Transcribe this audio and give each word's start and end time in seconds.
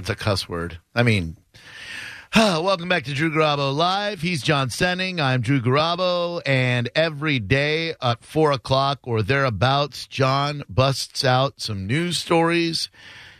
That's 0.00 0.18
a 0.18 0.24
cuss 0.24 0.48
word. 0.48 0.78
I 0.94 1.02
mean, 1.02 1.36
welcome 2.34 2.88
back 2.88 3.04
to 3.04 3.12
Drew 3.12 3.30
Garabo 3.30 3.76
Live. 3.76 4.22
He's 4.22 4.42
John 4.42 4.70
Senning. 4.70 5.20
I'm 5.20 5.42
Drew 5.42 5.60
Garabo. 5.60 6.40
And 6.46 6.88
every 6.94 7.38
day 7.38 7.94
at 8.00 8.24
4 8.24 8.52
o'clock 8.52 9.00
or 9.02 9.20
thereabouts, 9.20 10.06
John 10.06 10.62
busts 10.70 11.22
out 11.22 11.60
some 11.60 11.86
news 11.86 12.16
stories. 12.16 12.88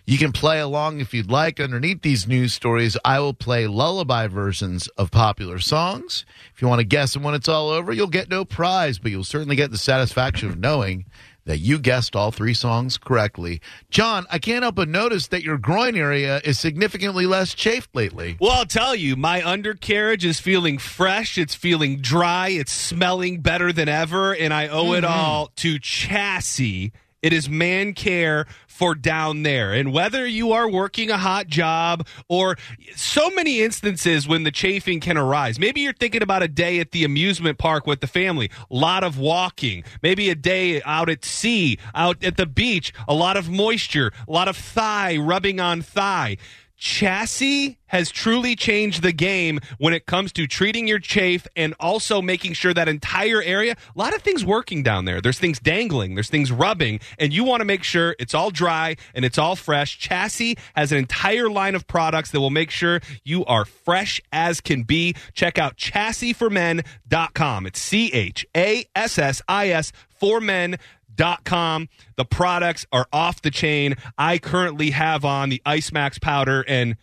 You 0.05 0.19
can 0.19 0.33
play 0.33 0.61
along 0.61 1.01
if 1.01 1.15
you'd 1.15 1.31
like. 1.31 1.61
Underneath 1.61 2.03
these 2.03 2.29
news 2.29 2.53
stories, 2.53 2.95
I 3.07 3.21
will 3.21 3.33
play 3.33 3.67
lullaby 3.67 4.27
versions 4.27 4.87
of 4.99 5.11
popular 5.11 5.61
songs. 5.61 6.27
If 6.55 6.61
you 6.61 6.69
want 6.69 6.81
to 6.81 6.87
guess 6.87 7.15
them 7.15 7.23
when 7.23 7.33
it's 7.35 7.49
all 7.49 7.71
over, 7.71 7.91
you'll 7.91 8.09
get 8.09 8.29
no 8.29 8.45
prize, 8.45 8.99
but 8.99 9.11
you'll 9.11 9.25
certainly 9.25 9.57
get 9.57 9.71
the 9.71 9.79
satisfaction 9.79 10.51
of 10.51 10.59
knowing 10.59 11.07
that 11.51 11.59
you 11.59 11.81
guessed 11.81 12.15
all 12.15 12.31
three 12.31 12.55
songs 12.55 12.97
correctly. 12.97 13.61
John, 13.91 14.25
I 14.31 14.39
can't 14.39 14.63
help 14.63 14.77
but 14.77 14.89
notice 14.89 15.27
that 15.29 15.43
your 15.43 15.59
groin 15.59 15.97
area 15.97 16.41
is 16.45 16.61
significantly 16.61 17.27
less 17.27 17.55
chafed 17.55 17.93
lately. 17.93 18.37
Well, 18.41 18.53
I'll 18.53 18.67
tell 18.67 18.95
you, 18.95 19.17
my 19.17 19.45
undercarriage 19.45 20.25
is 20.25 20.39
feeling 20.39 20.79
fresh. 20.79 21.37
It's 21.37 21.57
feeling 21.57 21.97
dry. 21.97 22.51
It's 22.51 22.71
smelling 22.71 23.41
better 23.41 23.73
than 23.73 23.89
ever. 23.89 24.33
And 24.33 24.55
I 24.55 24.69
owe 24.69 24.93
it 24.93 25.03
mm-hmm. 25.03 25.13
all 25.13 25.51
to 25.57 25.81
Chassis. 25.81 26.93
It 27.23 27.33
is 27.33 27.49
man 27.49 27.93
care 27.93 28.47
for 28.67 28.95
down 28.95 29.43
there. 29.43 29.75
And 29.75 29.93
whether 29.93 30.27
you 30.27 30.53
are 30.53 30.69
working 30.69 31.11
a 31.11 31.19
hot 31.19 31.49
job 31.49 32.07
or 32.29 32.57
so 32.97 33.29
many 33.31 33.61
instances 33.61 34.27
when 34.27 34.45
the 34.45 34.51
chafing 34.51 35.01
can 35.01 35.19
arise. 35.19 35.59
Maybe 35.59 35.83
you're 35.83 35.93
thinking 35.93 36.23
about 36.23 36.43
a 36.43 36.49
day 36.49 36.81
at 36.81 36.93
the 36.93 37.05
amusement 37.05 37.59
park 37.59 37.87
with 37.87 38.01
the 38.01 38.07
family, 38.07 38.51
a 38.71 38.75
lot 38.75 39.05
of 39.05 39.19
walking. 39.19 39.85
Maybe 40.03 40.31
a 40.31 40.35
day 40.35 40.81
out 40.83 41.11
at 41.11 41.27
sea, 41.27 41.79
out 41.95 42.25
at 42.25 42.39
the 42.39 42.47
beach, 42.47 42.95
a 43.07 43.15
lot 43.15 43.37
of 43.37 43.51
moisture, 43.51 44.13
a 44.27 44.33
lot 44.33 44.49
of 44.49 44.57
thigh 44.57 45.19
rubbing 45.19 45.61
on 45.61 45.83
thigh. 45.83 46.39
Chassis 46.81 47.79
has 47.89 48.11
truly 48.11 48.57
changed 48.57 49.03
the 49.03 49.13
game 49.13 49.61
when 49.77 49.93
it 49.93 50.07
comes 50.07 50.33
to 50.33 50.47
treating 50.47 50.89
your 50.89 50.99
chafe 50.99 51.47
and 51.55 51.75
also 51.79 52.23
making 52.23 52.55
sure 52.55 52.73
that 52.73 52.89
entire 52.89 53.43
area, 53.43 53.77
a 53.95 53.99
lot 53.99 54.15
of 54.15 54.23
things 54.23 54.47
working 54.47 54.83
down 54.83 55.05
there. 55.05 55.21
There's 55.21 55.39
things 55.39 55.59
dangling, 55.59 56.15
there's 56.15 56.31
things 56.31 56.51
rubbing, 56.51 57.01
and 57.19 57.35
you 57.35 57.45
want 57.45 57.61
to 57.61 57.67
make 57.67 57.83
sure 57.83 58.17
it's 58.19 58.33
all 58.33 58.51
dry 58.51 58.97
and 59.15 59.27
it's 59.27 59.37
all 59.37 59.57
fresh. 59.57 59.99
Chassis 59.99 60.57
has 60.75 60.91
an 60.91 60.97
entire 60.97 61.51
line 61.51 61.75
of 61.75 61.87
products 61.87 62.31
that 62.31 62.41
will 62.41 62.49
make 62.49 62.71
sure 62.71 63.01
you 63.25 63.45
are 63.45 63.67
fresh 63.67 64.19
as 64.33 64.63
can 64.63 64.83
be. 64.85 65.15
Check 65.35 65.59
out 65.59 65.77
chassisformen.com. 65.77 67.67
It's 67.67 67.79
C 67.79 68.11
H 68.11 68.47
A 68.57 68.87
S 68.97 69.19
S 69.19 69.43
I 69.47 69.69
S 69.69 69.93
for 70.09 70.41
men 70.41 70.79
dot 71.15 71.45
com. 71.45 71.89
The 72.17 72.25
products 72.25 72.87
are 72.93 73.07
off 73.13 73.43
the 73.43 73.51
chain. 73.51 73.97
I 74.19 74.39
currently 74.39 74.91
have 74.91 75.25
on 75.25 75.49
the 75.49 75.63
Ice 75.67 75.93
Max 75.93 76.19
powder 76.19 76.65
and 76.67 76.97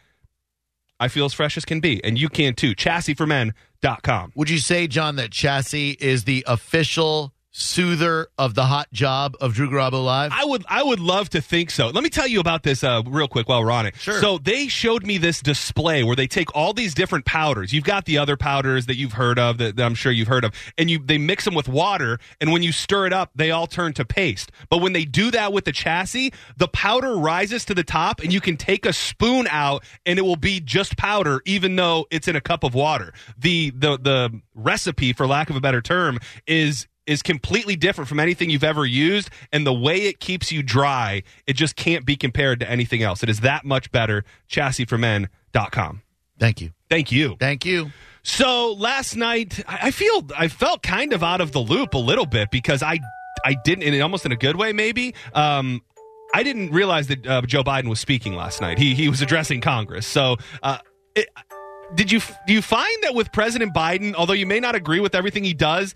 I 1.00 1.08
feel 1.10 1.26
as 1.26 1.34
fresh 1.34 1.58
as 1.58 1.66
can 1.66 1.80
be. 1.80 2.04
And 2.04 2.20
you 2.20 2.30
can 2.30 2.56
too. 2.56 2.74
Chassisformen.com. 2.74 4.32
Would 4.36 4.50
you 4.50 4.58
say, 4.58 4.88
John, 4.88 5.16
that 5.18 5.32
Chassis 5.32 5.92
is 6.00 6.24
the 6.24 6.44
official 6.48 7.34
soother 7.52 8.28
of 8.38 8.54
the 8.54 8.66
hot 8.66 8.92
job 8.92 9.36
of 9.42 9.54
Drew 9.54 9.70
Garabo 9.70 10.04
Live? 10.04 10.32
I 10.34 10.46
would 10.46 10.66
I 10.68 10.84
would 10.84 11.00
love 11.00 11.30
to 11.30 11.42
think 11.42 11.72
so. 11.72 11.88
Let 11.90 12.04
me 12.04 12.10
tell 12.10 12.28
you 12.28 12.40
about 12.40 12.64
this 12.64 12.84
uh, 12.84 13.02
real 13.06 13.28
quick 13.28 13.50
while 13.50 13.64
we're 13.64 13.72
on 13.72 13.86
it. 13.86 13.96
Sure. 13.96 14.20
So 14.20 14.38
they 14.38 14.68
showed 14.68 15.06
me 15.06 15.18
this 15.18 15.42
display 15.42 16.04
where 16.04 16.16
they 16.16 16.28
take 16.28 16.56
all 16.56 16.74
these 16.74 16.94
different 16.94 17.26
powders. 17.26 17.74
You've 17.74 17.84
got 17.84 18.06
the 18.06 18.18
other 18.18 18.38
powders 18.38 18.86
that 18.88 18.98
you've 18.98 19.14
heard 19.14 19.40
of 19.40 19.58
that, 19.58 19.76
that 19.76 19.86
I'm 19.86 19.96
sure 19.96 20.12
you've 20.12 20.28
heard 20.28 20.46
of, 20.46 20.54
and 20.78 20.90
you 20.90 21.00
they 21.00 21.18
mix 21.18 21.46
them 21.46 21.56
with 21.56 21.68
water, 21.68 22.20
and 22.40 22.52
when 22.52 22.64
you 22.64 22.72
stir 22.72 23.08
it 23.08 23.14
up, 23.14 23.32
they 23.36 23.52
all 23.52 23.68
turn 23.68 23.94
to 23.94 24.06
paste. 24.06 24.52
But 24.70 24.80
when 24.80 24.94
they 24.94 25.06
do 25.06 25.32
that 25.32 25.54
with 25.54 25.66
the 25.66 25.72
chassis, 25.72 26.34
the 26.58 26.68
powder 26.68 27.18
rises 27.18 27.66
to 27.66 27.74
the 27.74 27.84
top, 27.84 28.20
and 28.20 28.32
you 28.32 28.42
can 28.42 28.58
take 28.58 28.86
a 28.86 28.94
spoon 28.94 29.48
out, 29.50 29.84
and 30.06 30.20
it 30.20 30.24
will 30.24 30.36
be 30.36 30.60
just 30.60 30.98
powder, 30.98 31.42
even 31.46 31.76
though 31.76 32.06
it's 32.12 32.28
in 32.28 32.36
a 32.36 32.42
cup 32.42 32.64
of 32.64 32.74
water. 32.74 33.14
The 33.38 33.72
the 33.72 33.98
the 33.98 34.42
recipe, 34.54 35.14
for 35.14 35.26
lack 35.28 35.50
of 35.50 35.56
a 35.56 35.62
better 35.62 35.82
term, 35.82 36.20
is 36.46 36.88
is 37.08 37.24
completely 37.24 37.76
different 37.76 38.08
from 38.08 38.20
anything 38.20 38.50
you've 38.50 38.64
ever 38.64 38.86
used 38.86 39.30
and 39.52 39.66
the 39.66 39.74
way 39.74 40.04
it 40.04 40.20
keeps 40.20 40.52
you 40.52 40.62
dry 40.62 41.24
it 41.48 41.54
just 41.54 41.76
can't 41.76 42.06
be 42.06 42.16
compared 42.16 42.60
to 42.60 42.70
anything 42.70 43.02
else 43.02 43.24
it 43.24 43.30
is 43.30 43.40
that 43.40 43.66
much 43.66 43.92
better 43.92 44.24
chassisformen.com 44.50 46.02
Thank 46.40 46.62
you. 46.62 46.72
thank 46.90 47.12
you 47.12 47.36
Thank 47.40 47.66
you. 47.66 47.92
so 48.24 48.74
last 48.74 49.16
night 49.16 49.64
i 49.68 49.92
feel 49.92 50.28
i 50.38 50.48
felt 50.48 50.84
kind 50.84 51.14
of 51.14 51.24
out 51.24 51.42
of 51.42 51.52
the 51.52 51.60
loop 51.60 51.94
a 51.94 51.98
little 52.00 52.26
bit 52.26 52.52
because 52.52 52.84
i 52.84 53.00
i 53.46 53.56
didn't 53.64 53.84
and 53.84 54.00
almost 54.02 54.26
in 54.26 54.32
a 54.32 54.36
good 54.38 54.56
way 54.56 54.74
maybe 54.74 55.16
um 55.34 55.82
I 56.34 56.44
didn't 56.44 56.72
realize 56.72 57.08
that 57.08 57.26
uh, 57.26 57.42
Joe 57.44 57.64
Biden 57.64 57.88
was 57.88 58.02
speaking 58.02 58.34
last 58.34 58.60
night. 58.60 58.78
He 58.78 58.94
he 58.96 59.08
was 59.08 59.22
addressing 59.22 59.62
Congress. 59.62 60.06
So, 60.06 60.36
uh, 60.62 60.80
it, 61.16 61.30
did 61.96 62.12
you 62.12 62.20
do 62.46 62.52
you 62.52 62.62
find 62.62 63.02
that 63.04 63.16
with 63.16 63.32
President 63.32 63.74
Biden, 63.74 64.14
although 64.14 64.34
you 64.34 64.46
may 64.46 64.60
not 64.60 64.76
agree 64.76 65.00
with 65.00 65.16
everything 65.16 65.46
he 65.46 65.54
does, 65.54 65.96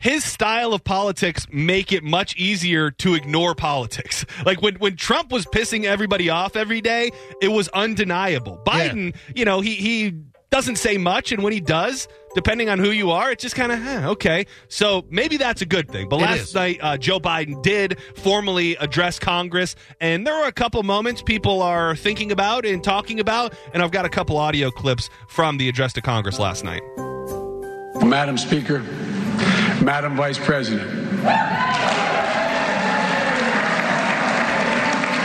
his 0.00 0.24
style 0.24 0.72
of 0.72 0.84
politics 0.84 1.46
make 1.50 1.92
it 1.92 2.04
much 2.04 2.36
easier 2.36 2.90
to 2.92 3.14
ignore 3.14 3.54
politics. 3.54 4.24
Like 4.46 4.62
when 4.62 4.76
when 4.76 4.96
Trump 4.96 5.30
was 5.32 5.44
pissing 5.46 5.84
everybody 5.84 6.30
off 6.30 6.56
every 6.56 6.80
day, 6.80 7.10
it 7.42 7.48
was 7.48 7.68
undeniable. 7.68 8.60
Biden, 8.64 9.14
you 9.34 9.44
know, 9.44 9.60
he 9.60 9.74
he 9.74 10.14
doesn't 10.50 10.76
say 10.76 10.96
much, 10.96 11.32
and 11.32 11.42
when 11.42 11.52
he 11.52 11.60
does, 11.60 12.08
depending 12.34 12.70
on 12.70 12.78
who 12.78 12.90
you 12.90 13.10
are, 13.10 13.30
it's 13.32 13.42
just 13.42 13.54
kind 13.54 13.70
of 13.72 13.84
eh, 13.86 14.06
okay. 14.06 14.46
So 14.68 15.04
maybe 15.10 15.36
that's 15.36 15.60
a 15.60 15.66
good 15.66 15.90
thing. 15.90 16.08
But 16.08 16.20
It 16.20 16.22
last 16.22 16.40
is. 16.40 16.54
night, 16.54 16.78
uh, 16.80 16.96
Joe 16.96 17.20
Biden 17.20 17.62
did 17.62 17.98
formally 18.16 18.76
address 18.76 19.18
Congress, 19.18 19.74
and 20.00 20.26
there 20.26 20.34
were 20.34 20.46
a 20.46 20.52
couple 20.52 20.82
moments 20.84 21.20
people 21.20 21.60
are 21.62 21.94
thinking 21.96 22.32
about 22.32 22.64
and 22.64 22.82
talking 22.82 23.20
about, 23.20 23.52
and 23.74 23.82
I've 23.82 23.90
got 23.90 24.06
a 24.06 24.10
couple 24.10 24.36
audio 24.38 24.70
clips 24.70 25.10
from 25.28 25.58
the 25.58 25.68
address 25.68 25.92
to 25.94 26.00
Congress 26.00 26.38
last 26.38 26.64
night. 26.64 26.82
Madam 28.04 28.38
Speaker, 28.38 28.82
Madam 29.82 30.16
Vice 30.16 30.38
President, 30.38 30.88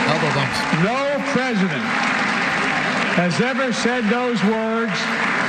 Elbow 0.06 0.34
bumps. 0.34 0.58
no 0.84 1.16
president 1.32 1.82
has 3.16 3.40
ever 3.40 3.72
said 3.72 4.04
those 4.04 4.42
words 4.44 4.92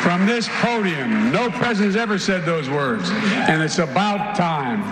from 0.02 0.26
this 0.26 0.48
podium. 0.62 1.32
No 1.32 1.50
president 1.50 1.94
has 1.94 1.96
ever 1.96 2.18
said 2.20 2.46
those 2.46 2.70
words. 2.70 3.10
And 3.10 3.62
it's 3.62 3.80
about 3.80 4.36
time. 4.36 4.84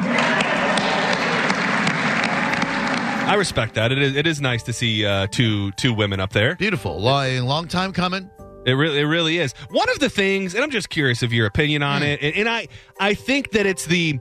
I 3.29 3.35
respect 3.35 3.75
that. 3.75 3.91
It 3.91 3.99
is, 3.99 4.15
it 4.15 4.27
is 4.27 4.41
nice 4.41 4.63
to 4.63 4.73
see 4.73 5.05
uh, 5.05 5.27
two 5.27 5.71
two 5.73 5.93
women 5.93 6.19
up 6.19 6.31
there. 6.31 6.55
Beautiful. 6.55 6.99
Long, 6.99 7.45
long 7.45 7.67
time 7.67 7.93
coming. 7.93 8.29
It 8.65 8.73
really, 8.73 8.99
it 8.99 9.03
really 9.05 9.37
is. 9.39 9.53
One 9.71 9.89
of 9.89 9.99
the 9.99 10.09
things, 10.09 10.53
and 10.55 10.63
I'm 10.63 10.71
just 10.71 10.89
curious 10.89 11.21
of 11.23 11.33
your 11.33 11.45
opinion 11.47 11.83
on 11.83 12.01
it, 12.03 12.21
and, 12.21 12.35
and 12.35 12.49
I, 12.49 12.67
I 12.99 13.13
think 13.13 13.51
that 13.51 13.65
it's 13.65 13.85
the 13.85 14.19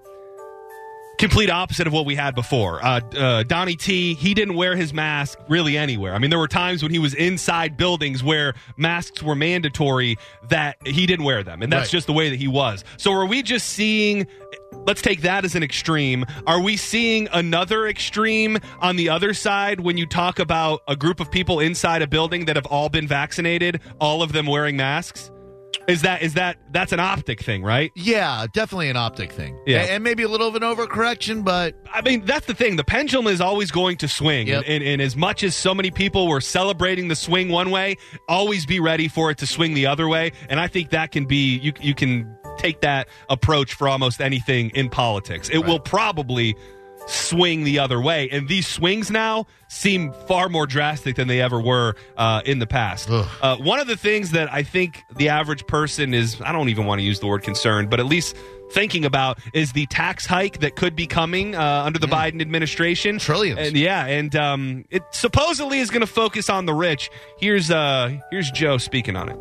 complete 1.18 1.50
opposite 1.50 1.86
of 1.86 1.92
what 1.92 2.04
we 2.04 2.16
had 2.16 2.34
before. 2.34 2.84
Uh, 2.84 3.00
uh, 3.16 3.42
Donnie 3.44 3.76
T, 3.76 4.14
he 4.14 4.34
didn't 4.34 4.56
wear 4.56 4.74
his 4.74 4.92
mask 4.92 5.38
really 5.48 5.76
anywhere. 5.78 6.14
I 6.14 6.18
mean, 6.18 6.30
there 6.30 6.38
were 6.38 6.48
times 6.48 6.82
when 6.82 6.90
he 6.90 6.98
was 6.98 7.14
inside 7.14 7.76
buildings 7.76 8.24
where 8.24 8.54
masks 8.76 9.22
were 9.22 9.36
mandatory 9.36 10.16
that 10.48 10.76
he 10.84 11.06
didn't 11.06 11.24
wear 11.24 11.44
them, 11.44 11.62
and 11.62 11.72
that's 11.72 11.86
Right. 11.88 11.90
just 11.92 12.06
the 12.08 12.12
way 12.12 12.30
that 12.30 12.40
he 12.40 12.48
was. 12.48 12.82
So, 12.96 13.12
are 13.12 13.26
we 13.26 13.42
just 13.42 13.68
seeing? 13.68 14.26
Let's 14.86 15.02
take 15.02 15.22
that 15.22 15.44
as 15.44 15.54
an 15.54 15.62
extreme. 15.62 16.24
Are 16.46 16.60
we 16.60 16.76
seeing 16.76 17.28
another 17.32 17.86
extreme 17.86 18.58
on 18.80 18.96
the 18.96 19.08
other 19.08 19.32
side 19.32 19.80
when 19.80 19.96
you 19.96 20.06
talk 20.06 20.38
about 20.38 20.80
a 20.88 20.96
group 20.96 21.20
of 21.20 21.30
people 21.30 21.60
inside 21.60 22.02
a 22.02 22.06
building 22.06 22.46
that 22.46 22.56
have 22.56 22.66
all 22.66 22.88
been 22.88 23.06
vaccinated, 23.06 23.80
all 24.00 24.22
of 24.22 24.32
them 24.32 24.46
wearing 24.46 24.76
masks? 24.76 25.30
Is 25.88 26.02
that 26.02 26.22
is 26.22 26.34
that 26.34 26.58
that's 26.70 26.92
an 26.92 27.00
optic 27.00 27.42
thing, 27.42 27.62
right? 27.62 27.90
Yeah, 27.96 28.46
definitely 28.52 28.88
an 28.88 28.96
optic 28.96 29.32
thing. 29.32 29.58
Yeah. 29.66 29.80
And 29.80 30.04
maybe 30.04 30.22
a 30.22 30.28
little 30.28 30.46
of 30.46 30.54
an 30.54 30.62
overcorrection, 30.62 31.44
but 31.44 31.74
I 31.92 32.02
mean, 32.02 32.24
that's 32.24 32.46
the 32.46 32.54
thing. 32.54 32.76
The 32.76 32.84
pendulum 32.84 33.26
is 33.26 33.40
always 33.40 33.70
going 33.70 33.96
to 33.98 34.08
swing. 34.08 34.46
Yep. 34.46 34.64
And, 34.66 34.74
and, 34.74 34.84
and 34.84 35.02
as 35.02 35.16
much 35.16 35.42
as 35.42 35.56
so 35.56 35.74
many 35.74 35.90
people 35.90 36.28
were 36.28 36.40
celebrating 36.40 37.08
the 37.08 37.16
swing 37.16 37.48
one 37.48 37.70
way, 37.70 37.96
always 38.28 38.64
be 38.64 38.78
ready 38.80 39.08
for 39.08 39.30
it 39.30 39.38
to 39.38 39.46
swing 39.46 39.74
the 39.74 39.86
other 39.86 40.08
way. 40.08 40.32
And 40.48 40.60
I 40.60 40.68
think 40.68 40.90
that 40.90 41.10
can 41.10 41.24
be, 41.24 41.58
you, 41.58 41.72
you 41.80 41.94
can 41.94 42.32
take 42.62 42.80
that 42.80 43.08
approach 43.28 43.74
for 43.74 43.88
almost 43.88 44.20
anything 44.20 44.70
in 44.70 44.88
politics. 44.88 45.48
It 45.48 45.66
will 45.66 45.80
probably 45.80 46.56
swing 47.06 47.64
the 47.64 47.80
other 47.80 48.00
way. 48.00 48.28
And 48.30 48.48
these 48.48 48.66
swings 48.66 49.10
now 49.10 49.46
seem 49.68 50.12
far 50.28 50.48
more 50.48 50.66
drastic 50.66 51.16
than 51.16 51.26
they 51.26 51.40
ever 51.40 51.60
were 51.60 51.96
uh, 52.16 52.42
in 52.44 52.60
the 52.60 52.66
past. 52.66 53.10
Uh, 53.10 53.56
one 53.56 53.80
of 53.80 53.88
the 53.88 53.96
things 53.96 54.30
that 54.30 54.52
I 54.52 54.62
think 54.62 55.02
the 55.16 55.28
average 55.28 55.66
person 55.66 56.14
is, 56.14 56.40
I 56.40 56.52
don't 56.52 56.68
even 56.68 56.86
want 56.86 57.00
to 57.00 57.04
use 57.04 57.18
the 57.18 57.26
word 57.26 57.42
concerned, 57.42 57.90
but 57.90 57.98
at 57.98 58.06
least 58.06 58.36
thinking 58.70 59.04
about 59.04 59.38
is 59.52 59.72
the 59.72 59.86
tax 59.86 60.24
hike 60.26 60.60
that 60.60 60.76
could 60.76 60.94
be 60.94 61.06
coming 61.06 61.56
uh, 61.56 61.82
under 61.84 61.98
the 61.98 62.06
Biden 62.06 62.40
administration. 62.40 63.18
Trillions. 63.18 63.58
And 63.58 63.76
yeah, 63.76 64.06
and 64.06 64.34
um, 64.36 64.84
it 64.90 65.02
supposedly 65.10 65.80
is 65.80 65.90
going 65.90 66.00
to 66.00 66.06
focus 66.06 66.48
on 66.48 66.66
the 66.66 66.74
rich. 66.74 67.10
Here's 67.38 67.70
uh, 67.70 68.16
here's 68.30 68.50
Joe 68.52 68.78
speaking 68.78 69.16
on 69.16 69.28
it. 69.28 69.36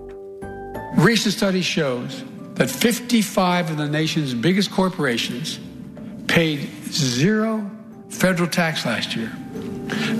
Recent 0.97 1.33
study 1.33 1.61
shows 1.61 2.23
that 2.61 2.69
55 2.69 3.71
of 3.71 3.77
the 3.77 3.87
nation's 3.87 4.35
biggest 4.35 4.69
corporations 4.69 5.59
paid 6.27 6.69
zero 6.91 7.67
federal 8.09 8.47
tax 8.47 8.85
last 8.85 9.15
year. 9.15 9.31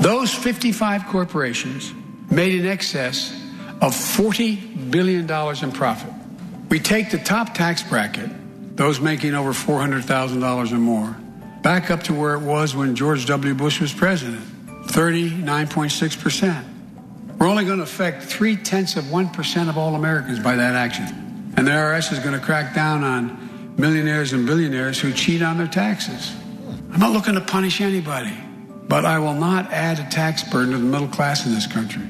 Those 0.02 0.34
55 0.34 1.06
corporations 1.06 1.94
made 2.32 2.56
in 2.56 2.66
excess 2.66 3.32
of 3.80 3.94
$40 3.94 4.90
billion 4.90 5.30
in 5.30 5.72
profit. 5.72 6.12
We 6.68 6.80
take 6.80 7.12
the 7.12 7.20
top 7.20 7.54
tax 7.54 7.84
bracket, 7.84 8.32
those 8.76 9.00
making 9.00 9.36
over 9.36 9.52
$400,000 9.52 10.72
or 10.72 10.80
more, 10.80 11.16
back 11.62 11.92
up 11.92 12.02
to 12.06 12.14
where 12.16 12.34
it 12.34 12.42
was 12.42 12.76
when 12.76 12.96
George 12.96 13.28
W. 13.28 13.54
Bush 13.54 13.80
was 13.80 13.94
president 13.94 14.42
39.6%. 14.88 17.38
We're 17.38 17.48
only 17.48 17.66
going 17.66 17.78
to 17.78 17.84
affect 17.84 18.24
three 18.24 18.56
tenths 18.56 18.96
of 18.96 19.04
1% 19.04 19.70
of 19.70 19.78
all 19.78 19.94
Americans 19.94 20.40
by 20.40 20.56
that 20.56 20.74
action. 20.74 21.21
And 21.58 21.68
the 21.68 21.72
IRS 21.72 22.12
is 22.12 22.20
going 22.20 22.38
to 22.38 22.44
crack 22.44 22.74
down 22.74 23.04
on 23.04 23.76
millionaires 23.78 24.34
and 24.34 24.46
billionaires 24.46 25.00
who 25.00 25.12
cheat 25.14 25.42
on 25.42 25.58
their 25.58 25.68
taxes. 25.68 26.34
I'm 26.92 27.00
not 27.00 27.12
looking 27.12 27.36
to 27.36 27.42
punish 27.42 27.82
anybody, 27.82 28.34
but 28.88 29.06
I 29.06 29.20
will 29.20 29.34
not 29.34 29.72
add 29.72 30.00
a 30.00 30.10
tax 30.10 30.44
burden 30.44 30.72
to 30.72 30.78
the 30.78 30.84
middle 30.84 31.08
class 31.08 31.46
in 31.46 31.54
this 31.54 31.68
country. 31.68 32.04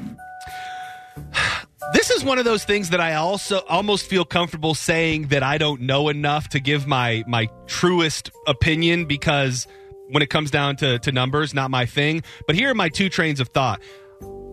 This 1.94 2.10
is 2.10 2.24
one 2.24 2.40
of 2.40 2.46
those 2.46 2.64
things 2.64 2.90
that 2.92 3.02
I 3.02 3.16
also 3.16 3.60
almost 3.68 4.08
feel 4.08 4.24
comfortable 4.24 4.74
saying 4.74 5.28
that 5.28 5.44
I 5.44 5.58
don't 5.58 5.82
know 5.82 6.10
enough 6.10 6.50
to 6.50 6.60
give 6.60 6.88
my 6.88 7.24
my 7.28 7.50
truest 7.68 8.32
opinion 8.48 9.06
because 9.06 9.68
when 10.12 10.22
it 10.22 10.30
comes 10.30 10.52
down 10.52 10.76
to, 10.78 11.00
to 11.00 11.12
numbers, 11.12 11.54
not 11.54 11.72
my 11.72 11.86
thing. 11.86 12.24
But 12.46 12.56
here 12.56 12.70
are 12.70 12.76
my 12.76 12.90
two 12.90 13.10
trains 13.10 13.40
of 13.40 13.50
thought. 13.50 13.82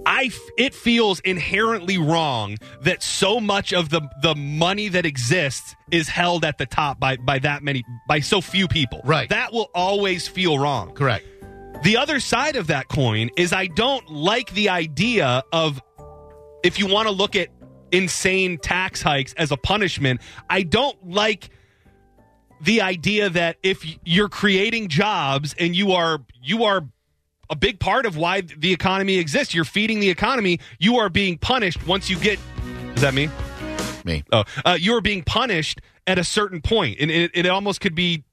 I 0.07 0.25
f- 0.25 0.39
it 0.57 0.75
feels 0.75 1.21
inherently 1.21 1.99
wrong 1.99 2.57
that 2.83 3.03
so 3.03 3.41
much 3.41 3.73
of 3.73 3.91
the 3.91 4.01
the 4.23 4.35
money 4.35 4.89
that 4.89 5.05
exists 5.05 5.75
is 5.91 6.09
held 6.09 6.45
at 6.45 6.59
the 6.59 6.67
top 6.67 6.99
by 6.99 7.17
by 7.17 7.39
that 7.41 7.63
many 7.63 7.85
by 8.09 8.21
so 8.21 8.41
few 8.41 8.69
people. 8.69 9.01
Right. 9.05 9.29
That 9.29 9.53
will 9.53 9.71
always 9.75 10.27
feel 10.29 10.59
wrong. 10.59 10.93
correct. 10.95 11.27
The 11.83 11.97
other 11.97 12.19
side 12.21 12.57
of 12.57 12.69
that 12.69 12.89
coin 12.89 13.31
is 13.37 13.53
I 13.53 13.67
don't 13.67 14.09
like 14.11 14.53
the 14.53 14.71
idea 14.71 15.45
of 15.53 15.81
if 16.65 16.79
you 16.79 16.89
want 16.89 17.07
to 17.07 17.13
look 17.13 17.37
at 17.37 17.49
insane 17.93 18.59
tax 18.59 19.01
hikes 19.01 19.33
as 19.35 19.53
a 19.53 19.57
punishment, 19.57 20.21
I 20.51 20.63
don't 20.63 21.09
like 21.09 21.51
the 22.61 22.81
idea 22.81 23.31
that 23.31 23.57
if 23.63 23.85
you're 24.05 24.29
creating 24.29 24.89
jobs 24.89 25.55
and 25.59 25.77
you 25.77 25.93
are 25.93 26.25
you 26.43 26.65
are 26.65 26.89
a 27.51 27.57
big 27.57 27.81
part 27.81 28.07
of 28.07 28.17
why 28.17 28.43
the 28.43 28.73
economy 28.73 29.19
exists, 29.19 29.55
you're 29.55 29.65
feeding 29.65 30.01
the 30.01 30.11
economy, 30.11 30.61
you 30.79 30.97
are 30.97 31.09
being 31.09 31.39
punished 31.39 31.87
once 31.87 32.11
you 32.11 32.19
get 32.19 32.39
Is 32.95 33.03
that 33.03 33.15
me? 33.15 33.31
Me. 34.05 34.25
Oh, 34.33 34.45
uh, 34.65 34.77
you 34.79 34.95
are 34.95 35.01
being 35.01 35.23
punished 35.23 35.81
at 36.07 36.19
a 36.19 36.25
certain 36.25 36.61
point, 36.63 36.99
and 37.01 37.11
it, 37.11 37.31
it 37.35 37.47
almost 37.47 37.81
could 37.81 37.95
be. 37.95 38.25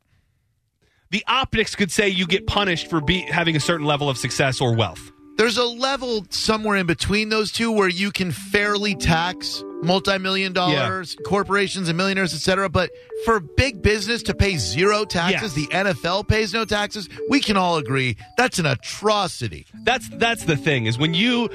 The 1.12 1.24
optics 1.28 1.76
could 1.76 1.92
say 1.92 2.10
you 2.10 2.26
get 2.26 2.48
punished 2.48 2.90
for 2.90 3.00
be, 3.00 3.22
having 3.22 3.56
a 3.56 3.60
certain 3.60 3.86
level 3.86 4.10
of 4.10 4.18
success 4.18 4.60
or 4.60 4.76
wealth. 4.76 5.12
There's 5.38 5.58
a 5.58 5.66
level 5.66 6.26
somewhere 6.30 6.78
in 6.78 6.86
between 6.88 7.30
those 7.30 7.52
two 7.52 7.72
where 7.72 7.90
you 7.90 8.12
can 8.12 8.32
fairly 8.32 8.96
tax 8.96 9.64
multi-million 9.84 10.54
dollars 10.54 11.16
corporations 11.26 11.90
and 11.90 11.98
millionaires, 11.98 12.34
et 12.34 12.38
cetera. 12.40 12.70
But 12.70 12.90
for 13.26 13.40
big 13.42 13.82
business 13.82 14.24
to 14.24 14.34
pay 14.34 14.56
zero 14.58 15.04
taxes, 15.06 15.56
Yes. 15.58 15.68
the 15.68 15.74
NFL 15.76 16.28
pays 16.28 16.54
no 16.54 16.64
taxes. 16.66 17.10
We 17.30 17.42
can 17.42 17.58
all 17.58 17.78
agree 17.78 18.16
that's 18.38 18.60
an 18.60 18.66
atrocity. 18.66 19.66
That's 19.84 20.08
that's 20.10 20.46
the 20.46 20.56
thing 20.58 20.86
is 20.86 20.98
when 20.98 21.14
you. 21.14 21.50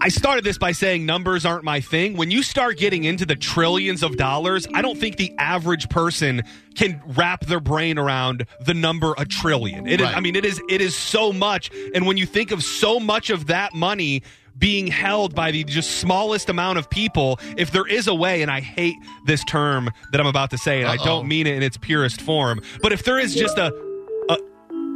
I 0.00 0.08
started 0.08 0.44
this 0.44 0.58
by 0.58 0.70
saying 0.72 1.04
numbers 1.06 1.44
aren't 1.44 1.64
my 1.64 1.80
thing. 1.80 2.16
When 2.16 2.30
you 2.30 2.42
start 2.44 2.78
getting 2.78 3.02
into 3.04 3.26
the 3.26 3.34
trillions 3.34 4.04
of 4.04 4.16
dollars, 4.16 4.66
I 4.72 4.80
don't 4.82 4.96
think 4.96 5.16
the 5.16 5.32
average 5.38 5.88
person 5.88 6.42
can 6.76 7.02
wrap 7.06 7.44
their 7.46 7.58
brain 7.58 7.98
around 7.98 8.46
the 8.64 8.74
number 8.74 9.14
a 9.18 9.24
trillion. 9.24 9.88
It 9.88 10.00
is, 10.00 10.06
Right. 10.06 10.16
I 10.16 10.20
mean, 10.20 10.36
it 10.36 10.44
is 10.44 10.60
it 10.68 10.80
is 10.80 10.96
so 10.96 11.32
much, 11.32 11.70
and 11.94 12.06
when 12.06 12.16
you 12.16 12.26
think 12.26 12.52
of 12.52 12.62
so 12.62 13.00
much 13.00 13.30
of 13.30 13.46
that 13.48 13.74
money 13.74 14.22
being 14.56 14.86
held 14.86 15.34
by 15.34 15.50
the 15.50 15.64
just 15.64 15.98
smallest 15.98 16.48
amount 16.48 16.78
of 16.78 16.88
people, 16.88 17.40
if 17.56 17.72
there 17.72 17.86
is 17.86 18.06
a 18.06 18.14
way, 18.14 18.42
and 18.42 18.50
I 18.50 18.60
hate 18.60 18.94
this 19.26 19.42
term 19.44 19.90
that 20.12 20.20
I'm 20.20 20.26
about 20.28 20.50
to 20.50 20.58
say, 20.58 20.80
and 20.80 20.88
I 20.88 20.94
Uh-oh. 20.94 21.04
don't 21.04 21.28
mean 21.28 21.46
it 21.48 21.56
in 21.56 21.62
its 21.64 21.76
purest 21.76 22.20
form, 22.20 22.60
but 22.82 22.92
if 22.92 23.02
there 23.02 23.18
is 23.18 23.34
just 23.34 23.58
a 23.58 23.72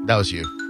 That 0.06 0.16
was 0.16 0.30
you. 0.32 0.69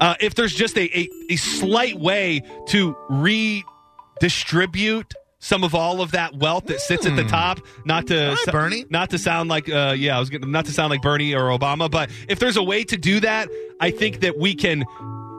Uh, 0.00 0.14
if 0.20 0.34
there's 0.34 0.54
just 0.54 0.76
a, 0.76 0.98
a, 0.98 1.08
a 1.30 1.36
slight 1.36 1.98
way 1.98 2.42
to 2.68 2.96
redistribute 3.10 5.14
some 5.40 5.62
of 5.62 5.72
all 5.74 6.00
of 6.00 6.10
that 6.10 6.34
wealth 6.34 6.66
that 6.66 6.80
sits 6.80 7.06
at 7.06 7.14
the 7.14 7.22
top, 7.24 7.60
not 7.84 8.08
to 8.08 8.34
Hi, 8.36 8.50
Bernie. 8.50 8.84
not 8.90 9.10
to 9.10 9.18
sound 9.18 9.48
like 9.48 9.68
uh, 9.68 9.94
yeah, 9.96 10.16
I 10.16 10.20
was 10.20 10.30
gonna, 10.30 10.46
not 10.46 10.64
to 10.64 10.72
sound 10.72 10.90
like 10.90 11.00
Bernie 11.00 11.32
or 11.34 11.56
Obama, 11.56 11.88
but 11.90 12.10
if 12.28 12.40
there's 12.40 12.56
a 12.56 12.62
way 12.62 12.82
to 12.84 12.96
do 12.96 13.20
that, 13.20 13.48
I 13.80 13.92
think 13.92 14.20
that 14.20 14.36
we 14.36 14.54
can 14.54 14.84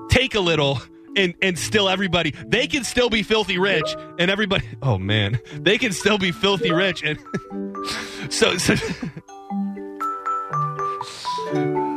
take 0.09 0.35
a 0.35 0.39
little. 0.39 0.81
And, 1.15 1.33
and 1.41 1.57
still 1.57 1.89
everybody 1.89 2.35
they 2.45 2.67
can 2.67 2.83
still 2.83 3.09
be 3.09 3.23
filthy 3.23 3.57
rich 3.57 3.95
and 4.19 4.29
everybody 4.29 4.63
oh 4.83 4.99
man 4.99 5.39
they 5.53 5.79
can 5.79 5.91
still 5.91 6.19
be 6.19 6.31
filthy 6.31 6.71
rich 6.71 7.03
and 7.03 7.17
so 8.31 8.57
so 8.57 8.75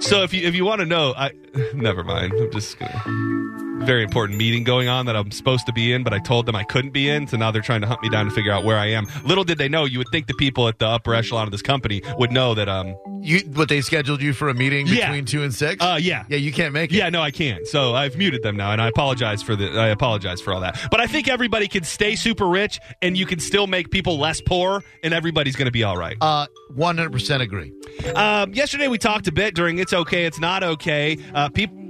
So 0.00 0.22
if 0.22 0.34
you 0.34 0.46
if 0.46 0.54
you 0.54 0.64
want 0.64 0.80
to 0.80 0.86
know, 0.86 1.14
I 1.16 1.32
never 1.74 2.04
mind. 2.04 2.32
I'm 2.34 2.50
just 2.50 2.78
gonna 2.78 3.63
very 3.80 4.02
important 4.02 4.38
meeting 4.38 4.64
going 4.64 4.88
on 4.88 5.06
that 5.06 5.16
I'm 5.16 5.30
supposed 5.30 5.66
to 5.66 5.72
be 5.72 5.92
in, 5.92 6.04
but 6.04 6.12
I 6.14 6.18
told 6.18 6.46
them 6.46 6.56
I 6.56 6.64
couldn't 6.64 6.92
be 6.92 7.08
in, 7.10 7.26
so 7.26 7.36
now 7.36 7.50
they're 7.50 7.60
trying 7.60 7.82
to 7.82 7.86
hunt 7.86 8.02
me 8.02 8.08
down 8.08 8.24
to 8.26 8.30
figure 8.30 8.50
out 8.52 8.64
where 8.64 8.78
I 8.78 8.86
am. 8.86 9.06
Little 9.24 9.44
did 9.44 9.58
they 9.58 9.68
know, 9.68 9.84
you 9.84 9.98
would 9.98 10.08
think 10.10 10.26
the 10.26 10.34
people 10.34 10.68
at 10.68 10.78
the 10.78 10.86
upper 10.86 11.14
echelon 11.14 11.46
of 11.46 11.50
this 11.52 11.60
company 11.62 12.00
would 12.18 12.32
know 12.32 12.54
that 12.54 12.68
um 12.68 12.96
You, 13.20 13.40
what 13.54 13.68
they 13.68 13.80
scheduled 13.82 14.22
you 14.22 14.32
for 14.32 14.48
a 14.48 14.54
meeting 14.54 14.86
Yeah. 14.86 15.08
between 15.08 15.24
two 15.26 15.42
and 15.42 15.54
six? 15.54 15.84
uh 15.84 15.98
yeah. 16.00 16.24
yeah, 16.28 16.36
you 16.38 16.50
can't 16.52 16.72
make 16.72 16.92
it. 16.92 16.96
Yeah, 16.96 17.10
no, 17.10 17.20
I 17.20 17.30
can't. 17.30 17.66
So 17.66 17.94
I've 17.94 18.16
muted 18.16 18.42
them 18.42 18.56
now, 18.56 18.72
and 18.72 18.80
I 18.80 18.88
apologize 18.88 19.42
for 19.42 19.54
the. 19.56 19.68
I 19.78 19.88
apologize 19.88 20.40
for 20.40 20.52
all 20.54 20.60
that. 20.60 20.78
But 20.90 21.00
I 21.00 21.06
think 21.06 21.28
everybody 21.28 21.68
can 21.68 21.84
stay 21.84 22.16
super 22.16 22.46
rich, 22.46 22.80
and 23.02 23.16
you 23.18 23.26
can 23.26 23.38
still 23.40 23.66
make 23.66 23.90
people 23.90 24.18
less 24.18 24.40
poor, 24.40 24.82
and 25.02 25.12
everybody's 25.12 25.56
going 25.56 25.66
to 25.66 25.72
be 25.72 25.84
all 25.84 25.96
right. 25.96 26.16
Uh, 26.20 26.46
100% 26.76 27.40
agree. 27.40 27.72
Um, 28.14 28.54
yesterday 28.54 28.88
we 28.88 28.98
talked 28.98 29.26
a 29.28 29.32
bit 29.32 29.54
during 29.54 29.78
"It's 29.78 29.92
Okay, 29.92 30.24
It's 30.26 30.38
Not 30.38 30.62
Okay." 30.62 31.18
Uh, 31.34 31.48
people. 31.50 31.83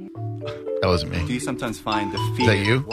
That 0.85 0.91
wasn't 0.91 1.13
me. 1.13 1.27
Do 1.27 1.33
you 1.33 1.41
sometimes 1.41 1.81
find 1.81 2.13
the 2.13 2.19
Is 2.19 2.47
that 2.47 2.59
you? 2.59 2.85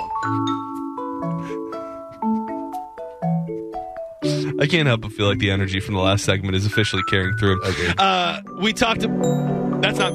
I 4.61 4.65
can't 4.65 4.87
help 4.87 5.01
but 5.01 5.11
feel 5.11 5.27
like 5.27 5.39
the 5.39 5.51
energy 5.51 5.81
from 5.81 5.95
the 5.95 5.99
last 5.99 6.23
segment 6.23 6.55
is 6.55 6.65
officially 6.65 7.03
carrying 7.09 7.35
through. 7.35 7.61
Okay. 7.65 7.93
Uh, 7.97 8.39
we 8.61 8.71
talked. 8.71 9.01
That's 9.01 9.99
not. 9.99 10.13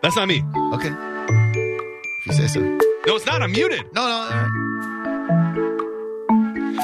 That's 0.00 0.14
not 0.14 0.28
me. 0.28 0.44
Okay. 0.74 0.92
If 2.20 2.26
you 2.26 2.32
say 2.32 2.46
so. 2.46 2.60
No, 2.60 3.16
it's 3.16 3.26
not. 3.26 3.42
I'm 3.42 3.50
muted. 3.50 3.82
No, 3.92 4.06
no. 4.06 5.77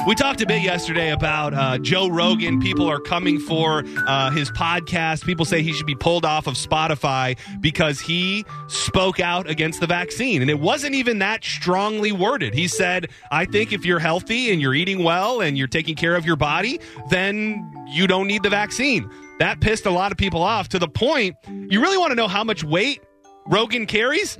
We 0.07 0.13
talked 0.13 0.39
a 0.41 0.45
bit 0.45 0.61
yesterday 0.61 1.09
about 1.11 1.55
uh, 1.55 1.79
Joe 1.79 2.07
Rogan. 2.07 2.61
People 2.61 2.87
are 2.87 2.99
coming 2.99 3.39
for 3.39 3.83
uh, 4.05 4.29
his 4.29 4.51
podcast. 4.51 5.25
People 5.25 5.45
say 5.45 5.63
he 5.63 5.73
should 5.73 5.87
be 5.87 5.95
pulled 5.95 6.25
off 6.25 6.45
of 6.45 6.53
Spotify 6.53 7.35
because 7.59 7.99
he 7.99 8.45
spoke 8.67 9.19
out 9.19 9.49
against 9.49 9.79
the 9.79 9.87
vaccine. 9.87 10.43
And 10.43 10.51
it 10.51 10.59
wasn't 10.59 10.93
even 10.93 11.17
that 11.19 11.43
strongly 11.43 12.11
worded. 12.11 12.53
He 12.53 12.67
said, 12.67 13.09
I 13.31 13.45
think 13.45 13.73
if 13.73 13.83
you're 13.83 13.97
healthy 13.97 14.51
and 14.51 14.61
you're 14.61 14.75
eating 14.75 15.03
well 15.03 15.41
and 15.41 15.57
you're 15.57 15.65
taking 15.65 15.95
care 15.95 16.15
of 16.15 16.23
your 16.23 16.35
body, 16.35 16.79
then 17.09 17.67
you 17.87 18.05
don't 18.05 18.27
need 18.27 18.43
the 18.43 18.51
vaccine. 18.51 19.09
That 19.39 19.59
pissed 19.59 19.87
a 19.87 19.91
lot 19.91 20.11
of 20.11 20.19
people 20.19 20.43
off 20.43 20.69
to 20.69 20.77
the 20.77 20.87
point 20.87 21.35
you 21.47 21.81
really 21.81 21.97
want 21.97 22.11
to 22.11 22.15
know 22.15 22.27
how 22.27 22.43
much 22.43 22.63
weight 22.63 23.01
Rogan 23.47 23.87
carries? 23.87 24.37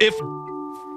If 0.00 0.14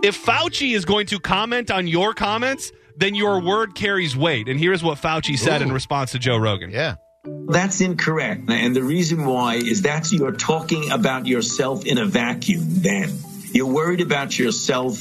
if 0.04 0.26
Fauci 0.26 0.74
is 0.74 0.86
going 0.86 1.08
to 1.08 1.20
comment 1.20 1.70
on 1.70 1.88
your 1.88 2.14
comments, 2.14 2.72
then 2.98 3.16
your 3.16 3.42
word 3.42 3.76
carries 3.76 4.16
weight. 4.16 4.48
And 4.48 4.60
here's 4.60 4.84
what 4.84 4.98
Fauci 4.98 5.38
said 5.38 5.62
in 5.62 5.72
response 5.72 6.12
to 6.12 6.20
Joe 6.20 6.38
Rogan. 6.38 6.72
Yeah. 6.72 6.96
That's 7.26 7.82
incorrect. 7.82 8.50
And 8.50 8.76
the 8.76 8.84
reason 8.84 9.26
why 9.26 9.56
is 9.56 9.84
that 9.84 10.12
you're 10.12 10.34
talking 10.34 10.92
about 10.92 11.26
yourself 11.26 11.86
in 11.86 11.98
a 11.98 12.06
vacuum 12.06 12.62
then. 12.82 13.12
You're 13.54 13.72
worried 13.72 14.02
about 14.02 14.38
yourself 14.38 15.00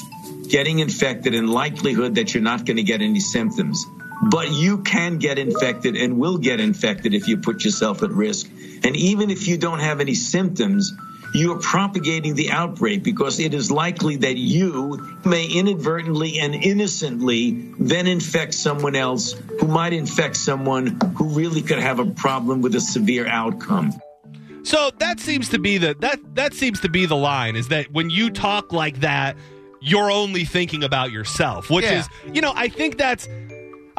getting 0.49 0.81
infected 0.81 1.35
and 1.35 1.51
likelihood 1.51 2.17
that 2.17 2.35
you're 2.35 2.43
not 2.43 2.65
going 2.65 2.77
to 2.77 2.83
get 2.83 3.01
any 3.01 3.21
symptoms. 3.21 3.85
But 4.31 4.53
you 4.53 4.79
can 4.79 5.19
get 5.19 5.39
infected 5.39 5.97
and 5.97 6.19
will 6.19 6.39
get 6.39 6.61
infected 6.61 7.13
if 7.15 7.27
you 7.27 7.39
put 7.39 7.65
yourself 7.65 8.03
at 8.05 8.11
risk. 8.11 8.49
And 8.85 8.95
even 8.95 9.31
if 9.31 9.49
you 9.49 9.57
don't 9.57 9.81
have 9.81 10.01
any 10.01 10.15
symptoms, 10.15 10.93
you 11.35 11.53
are 11.53 11.59
propagating 11.59 12.35
the 12.35 12.51
outbreak 12.51 13.03
because 13.03 13.41
it 13.41 13.55
is 13.55 13.71
likely 13.71 14.17
that 14.17 14.37
you 14.37 15.19
may 15.25 15.47
inadvertently 15.47 16.39
and 16.39 16.55
innocently 16.55 17.53
then 17.79 18.07
infect 18.07 18.55
someone 18.55 18.95
else 18.95 19.33
who 19.61 19.67
might 19.67 19.93
infect 19.93 20.37
someone 20.37 20.99
who 21.17 21.29
really 21.29 21.63
could 21.63 21.79
have 21.79 21.99
a 21.99 22.07
problem 22.07 22.61
with 22.61 22.75
a 22.75 22.81
severe 22.81 23.27
outcome. 23.27 23.93
So 24.65 24.91
that 24.99 25.19
seems 25.21 25.49
to 25.49 25.59
be 25.59 25.79
the 25.79 25.95
that 26.01 26.19
that 26.35 26.55
seems 26.55 26.81
to 26.81 26.89
be 26.89 27.07
the 27.07 27.17
line 27.17 27.57
is 27.57 27.69
that 27.69 27.91
when 27.93 28.11
you 28.11 28.31
talk 28.31 28.73
like 28.73 29.01
that, 29.01 29.37
you're 29.81 30.11
only 30.13 30.45
thinking 30.45 30.85
about 30.85 31.11
yourself, 31.11 31.69
which 31.69 31.85
Yeah. 31.85 32.01
is, 32.01 32.09
you 32.33 32.41
know, 32.41 32.53
I 32.55 32.69
think 32.69 32.97
that's 32.99 33.27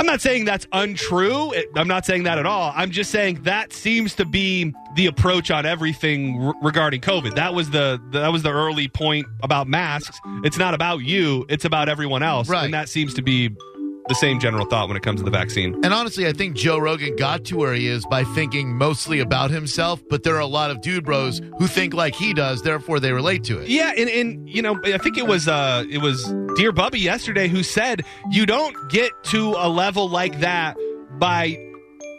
I'm 0.03 0.07
not 0.07 0.19
saying 0.19 0.43
that's 0.43 0.67
untrue. 0.73 1.53
I'm 1.77 1.87
not 1.87 2.05
saying 2.05 2.23
that 2.23 2.37
at 2.37 2.45
all. 2.45 2.73
I'm 2.75 2.91
just 2.91 3.09
saying 3.09 3.43
that 3.43 3.71
seems 3.71 4.13
to 4.15 4.25
be 4.25 4.73
the 4.95 5.05
approach 5.05 5.49
on 5.49 5.65
everything 5.65 6.43
r- 6.43 6.53
regarding 6.61 6.99
COVID. 6.99 7.35
That 7.35 7.53
was 7.53 7.69
the 7.69 8.01
that 8.11 8.27
was 8.27 8.43
the 8.43 8.51
early 8.51 8.89
point 8.89 9.25
about 9.43 9.69
masks. 9.69 10.19
It's 10.43 10.57
not 10.57 10.73
about 10.73 10.97
you, 11.03 11.45
it's 11.47 11.63
about 11.63 11.87
everyone 11.87 12.21
else. 12.21 12.49
Right. 12.49 12.65
And 12.65 12.73
that 12.73 12.89
seems 12.89 13.13
to 13.13 13.21
be 13.21 13.55
the 14.07 14.15
same 14.15 14.39
general 14.39 14.65
thought 14.65 14.87
when 14.87 14.97
it 14.97 15.03
comes 15.03 15.21
to 15.21 15.23
the 15.23 15.31
vaccine. 15.31 15.73
And 15.83 15.93
honestly, 15.93 16.27
I 16.27 16.33
think 16.33 16.55
Joe 16.55 16.77
Rogan 16.77 17.15
got 17.15 17.45
to 17.45 17.57
where 17.57 17.73
he 17.73 17.87
is 17.87 18.05
by 18.05 18.23
thinking 18.23 18.77
mostly 18.77 19.19
about 19.19 19.51
himself, 19.51 20.03
but 20.09 20.23
there 20.23 20.35
are 20.35 20.41
a 20.41 20.45
lot 20.45 20.71
of 20.71 20.81
dude 20.81 21.05
bros 21.05 21.41
who 21.57 21.67
think 21.67 21.93
like 21.93 22.15
he 22.15 22.33
does, 22.33 22.61
therefore 22.61 22.99
they 22.99 23.13
relate 23.13 23.43
to 23.45 23.59
it. 23.59 23.69
Yeah, 23.69 23.93
and, 23.97 24.09
and 24.09 24.49
you 24.49 24.61
know, 24.61 24.79
I 24.83 24.97
think 24.97 25.17
it 25.17 25.27
was 25.27 25.47
uh 25.47 25.85
it 25.89 25.99
was 25.99 26.33
Dear 26.55 26.71
Bubby 26.71 26.99
yesterday 26.99 27.47
who 27.47 27.63
said 27.63 28.03
you 28.31 28.45
don't 28.45 28.75
get 28.89 29.11
to 29.25 29.55
a 29.57 29.69
level 29.69 30.09
like 30.09 30.39
that 30.41 30.77
by 31.17 31.57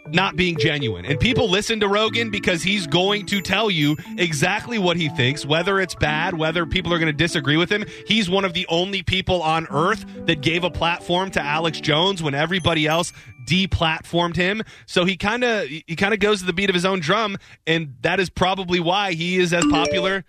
not 0.08 0.36
being 0.36 0.56
genuine. 0.58 1.04
And 1.04 1.18
people 1.18 1.48
listen 1.48 1.80
to 1.80 1.88
Rogan 1.88 2.30
because 2.30 2.62
he's 2.62 2.86
going 2.86 3.26
to 3.26 3.40
tell 3.40 3.70
you 3.70 3.96
exactly 4.18 4.78
what 4.78 4.96
he 4.96 5.08
thinks, 5.08 5.46
whether 5.46 5.80
it's 5.80 5.94
bad, 5.94 6.36
whether 6.36 6.66
people 6.66 6.92
are 6.92 6.98
going 6.98 7.12
to 7.12 7.16
disagree 7.16 7.56
with 7.56 7.70
him. 7.70 7.84
He's 8.06 8.28
one 8.28 8.44
of 8.44 8.52
the 8.52 8.66
only 8.68 9.02
people 9.02 9.42
on 9.42 9.66
earth 9.70 10.04
that 10.26 10.40
gave 10.40 10.64
a 10.64 10.70
platform 10.70 11.30
to 11.32 11.42
Alex 11.42 11.80
Jones 11.80 12.22
when 12.22 12.34
everybody 12.34 12.86
else 12.86 13.12
deplatformed 13.46 14.36
him. 14.36 14.62
So 14.86 15.04
he 15.04 15.16
kind 15.16 15.44
of 15.44 15.66
he 15.68 15.96
kind 15.96 16.14
of 16.14 16.20
goes 16.20 16.40
to 16.40 16.46
the 16.46 16.52
beat 16.52 16.70
of 16.70 16.74
his 16.74 16.84
own 16.84 17.00
drum 17.00 17.36
and 17.66 17.94
that 18.00 18.20
is 18.20 18.30
probably 18.30 18.80
why 18.80 19.12
he 19.12 19.36
is 19.36 19.52
as 19.52 19.64
popular 19.66 20.24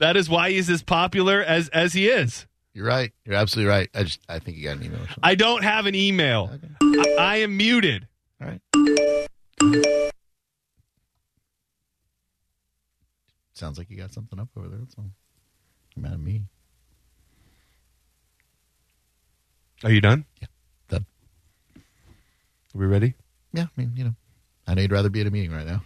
that 0.00 0.16
is 0.16 0.28
why 0.28 0.50
he's 0.50 0.68
as 0.68 0.82
popular 0.82 1.42
as 1.42 1.68
as 1.68 1.92
he 1.92 2.08
is. 2.08 2.46
You're 2.72 2.86
right. 2.86 3.12
You're 3.24 3.34
absolutely 3.34 3.70
right. 3.70 3.90
I 3.94 4.04
just 4.04 4.20
I 4.28 4.38
think 4.38 4.56
you 4.56 4.64
got 4.64 4.76
an 4.76 4.84
email. 4.84 5.00
I 5.22 5.34
don't 5.34 5.62
have 5.64 5.86
an 5.86 5.94
email. 5.94 6.50
I, 6.80 7.16
I 7.18 7.36
am 7.36 7.56
muted. 7.56 8.06
All 8.40 8.48
right. 8.48 8.60
Sounds 13.54 13.76
like 13.76 13.90
you 13.90 13.96
got 13.96 14.12
something 14.12 14.38
up 14.38 14.48
over 14.56 14.68
there. 14.68 14.78
That's 14.78 14.94
all. 14.96 15.10
You're 15.94 16.04
mad 16.04 16.12
at 16.14 16.20
me. 16.20 16.44
Are 19.82 19.90
you 19.90 20.00
done? 20.00 20.24
Yeah, 20.40 20.48
done. 20.88 21.06
Are 21.76 22.78
we 22.78 22.86
ready? 22.86 23.14
Yeah, 23.52 23.64
I 23.64 23.80
mean, 23.80 23.92
you 23.96 24.04
know, 24.04 24.14
I 24.66 24.74
know 24.74 24.82
you'd 24.82 24.92
rather 24.92 25.10
be 25.10 25.20
at 25.22 25.26
a 25.26 25.30
meeting 25.30 25.52
right 25.52 25.66
now. 25.66 25.82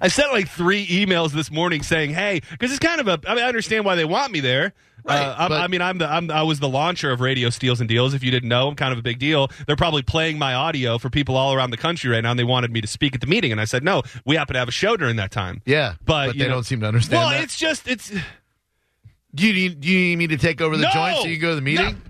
I 0.00 0.08
sent 0.08 0.32
like 0.32 0.48
three 0.48 0.86
emails 0.86 1.32
this 1.32 1.50
morning 1.50 1.82
saying, 1.82 2.10
"Hey," 2.10 2.42
because 2.50 2.70
it's 2.70 2.80
kind 2.80 3.00
of 3.00 3.08
a. 3.08 3.18
I 3.26 3.34
mean, 3.34 3.44
I 3.44 3.48
understand 3.48 3.84
why 3.84 3.94
they 3.94 4.04
want 4.04 4.32
me 4.32 4.40
there. 4.40 4.74
Right, 5.08 5.20
Uh, 5.26 5.34
I'm, 5.38 5.48
but- 5.48 5.60
I 5.62 5.66
mean, 5.68 5.80
I'm 5.82 5.98
the. 5.98 6.10
I'm, 6.10 6.30
I 6.30 6.42
was 6.42 6.60
the 6.60 6.68
launcher 6.68 7.10
of 7.10 7.20
Radio 7.20 7.50
Steals 7.50 7.80
and 7.80 7.88
Deals. 7.88 8.14
If 8.14 8.22
you 8.22 8.30
didn't 8.30 8.48
know, 8.48 8.68
I'm 8.68 8.74
kind 8.76 8.92
of 8.92 8.98
a 8.98 9.02
big 9.02 9.18
deal. 9.18 9.48
They're 9.66 9.74
probably 9.76 10.02
playing 10.02 10.38
my 10.38 10.54
audio 10.54 10.98
for 10.98 11.08
people 11.10 11.36
all 11.36 11.54
around 11.54 11.70
the 11.70 11.76
country 11.76 12.10
right 12.10 12.22
now, 12.22 12.30
and 12.30 12.38
they 12.38 12.44
wanted 12.44 12.70
me 12.72 12.80
to 12.80 12.86
speak 12.86 13.14
at 13.14 13.20
the 13.20 13.26
meeting, 13.26 13.50
and 13.52 13.60
I 13.60 13.64
said, 13.64 13.82
"No, 13.82 14.02
we 14.24 14.36
happen 14.36 14.54
to 14.54 14.58
have 14.58 14.68
a 14.68 14.72
show 14.72 14.96
during 14.96 15.16
that 15.16 15.30
time." 15.30 15.62
Yeah, 15.64 15.94
But, 16.04 16.34
you 16.34 16.42
they 16.42 16.48
know- 16.48 16.54
don't 16.56 16.64
seem 16.64 16.80
to 16.80 16.86
understand 16.88 17.20
Well, 17.20 17.30
that. 17.30 17.42
it's 17.42 17.56
just 17.56 17.88
it's. 17.88 18.10
do 19.34 19.46
you 19.46 19.52
need 19.52 19.80
do 19.80 19.88
you 19.88 19.98
need 20.10 20.16
me 20.16 20.26
to 20.28 20.36
take 20.36 20.60
over 20.60 20.76
the 20.76 20.84
No! 20.84 20.90
joint 20.92 21.16
so 21.18 21.26
you 21.26 21.36
can 21.36 21.40
go 21.42 21.48
to 21.50 21.54
the 21.56 21.62
meeting? 21.62 22.00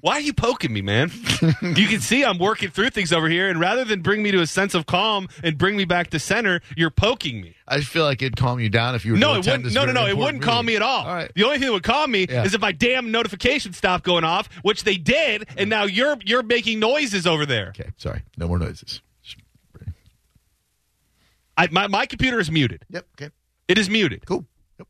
Why 0.00 0.14
are 0.14 0.20
you 0.20 0.32
poking 0.32 0.72
me, 0.72 0.80
man? 0.82 1.10
you 1.62 1.86
can 1.88 2.00
see 2.00 2.24
I'm 2.24 2.38
working 2.38 2.70
through 2.70 2.90
things 2.90 3.12
over 3.12 3.28
here, 3.28 3.48
and 3.48 3.58
rather 3.58 3.84
than 3.84 4.00
bring 4.00 4.22
me 4.22 4.30
to 4.32 4.40
a 4.40 4.46
sense 4.46 4.74
of 4.74 4.86
calm 4.86 5.28
and 5.42 5.58
bring 5.58 5.76
me 5.76 5.84
back 5.84 6.10
to 6.10 6.18
center, 6.18 6.60
you're 6.76 6.90
poking 6.90 7.40
me. 7.40 7.54
I 7.66 7.80
feel 7.80 8.04
like 8.04 8.22
it'd 8.22 8.36
calm 8.36 8.60
you 8.60 8.68
down 8.68 8.94
if 8.94 9.04
you 9.04 9.12
were. 9.12 9.18
No, 9.18 9.34
it 9.34 9.46
wouldn't. 9.46 9.72
No, 9.72 9.84
no, 9.84 9.92
no. 9.92 10.06
It 10.06 10.16
wouldn't 10.16 10.42
calm 10.42 10.66
me 10.66 10.76
at 10.76 10.82
all. 10.82 11.04
All 11.06 11.14
right. 11.14 11.30
The 11.34 11.44
only 11.44 11.58
thing 11.58 11.66
that 11.66 11.72
would 11.72 11.82
calm 11.82 12.10
me 12.10 12.26
Yeah. 12.28 12.44
is 12.44 12.54
if 12.54 12.60
my 12.60 12.72
damn 12.72 13.10
notifications 13.10 13.76
stopped 13.76 14.04
going 14.04 14.24
off, 14.24 14.48
which 14.62 14.84
they 14.84 14.96
did, 14.96 15.46
and 15.56 15.68
now 15.68 15.84
you're 15.84 16.16
you're 16.24 16.42
making 16.42 16.78
noises 16.80 17.26
over 17.26 17.44
there. 17.44 17.68
Okay, 17.78 17.90
sorry. 17.96 18.22
No 18.36 18.48
more 18.48 18.58
noises. 18.58 19.02
I, 21.56 21.68
my 21.72 21.88
my 21.88 22.06
computer 22.06 22.38
is 22.38 22.50
muted. 22.50 22.84
Yep. 22.90 23.06
Okay. 23.20 23.30
It 23.66 23.78
is 23.78 23.90
muted. 23.90 24.24
Cool. 24.26 24.44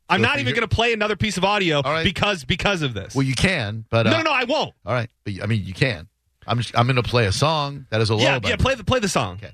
I'm 0.09 0.21
not 0.21 0.38
even 0.38 0.54
going 0.54 0.68
to 0.68 0.75
play 0.75 0.92
another 0.92 1.16
piece 1.16 1.37
of 1.37 1.45
audio 1.45 1.80
right. 1.83 2.04
because 2.04 2.45
because 2.45 2.83
of 2.83 2.95
this. 2.95 3.14
Well, 3.14 3.25
you 3.26 3.35
can, 3.35 3.85
but 3.90 4.07
uh, 4.07 4.11
no, 4.11 4.16
no, 4.18 4.23
no, 4.25 4.33
I 4.33 4.45
won't. 4.45 4.75
All 4.85 4.92
right, 4.92 5.09
but 5.25 5.35
I 5.42 5.47
mean, 5.47 5.64
you 5.64 5.75
can. 5.75 6.09
I'm 6.47 6.59
just, 6.59 6.76
I'm 6.78 6.87
going 6.87 6.97
to 6.97 7.02
play 7.02 7.26
a 7.26 7.33
song 7.33 7.87
that 7.90 8.00
is 8.00 8.11
a 8.11 8.14
Yeah, 8.14 8.28
lullaby. 8.30 8.49
yeah. 8.50 8.57
Play 8.57 8.75
the 8.75 8.85
play 8.85 9.00
the 9.00 9.09
song. 9.09 9.37
Okay. 9.37 9.50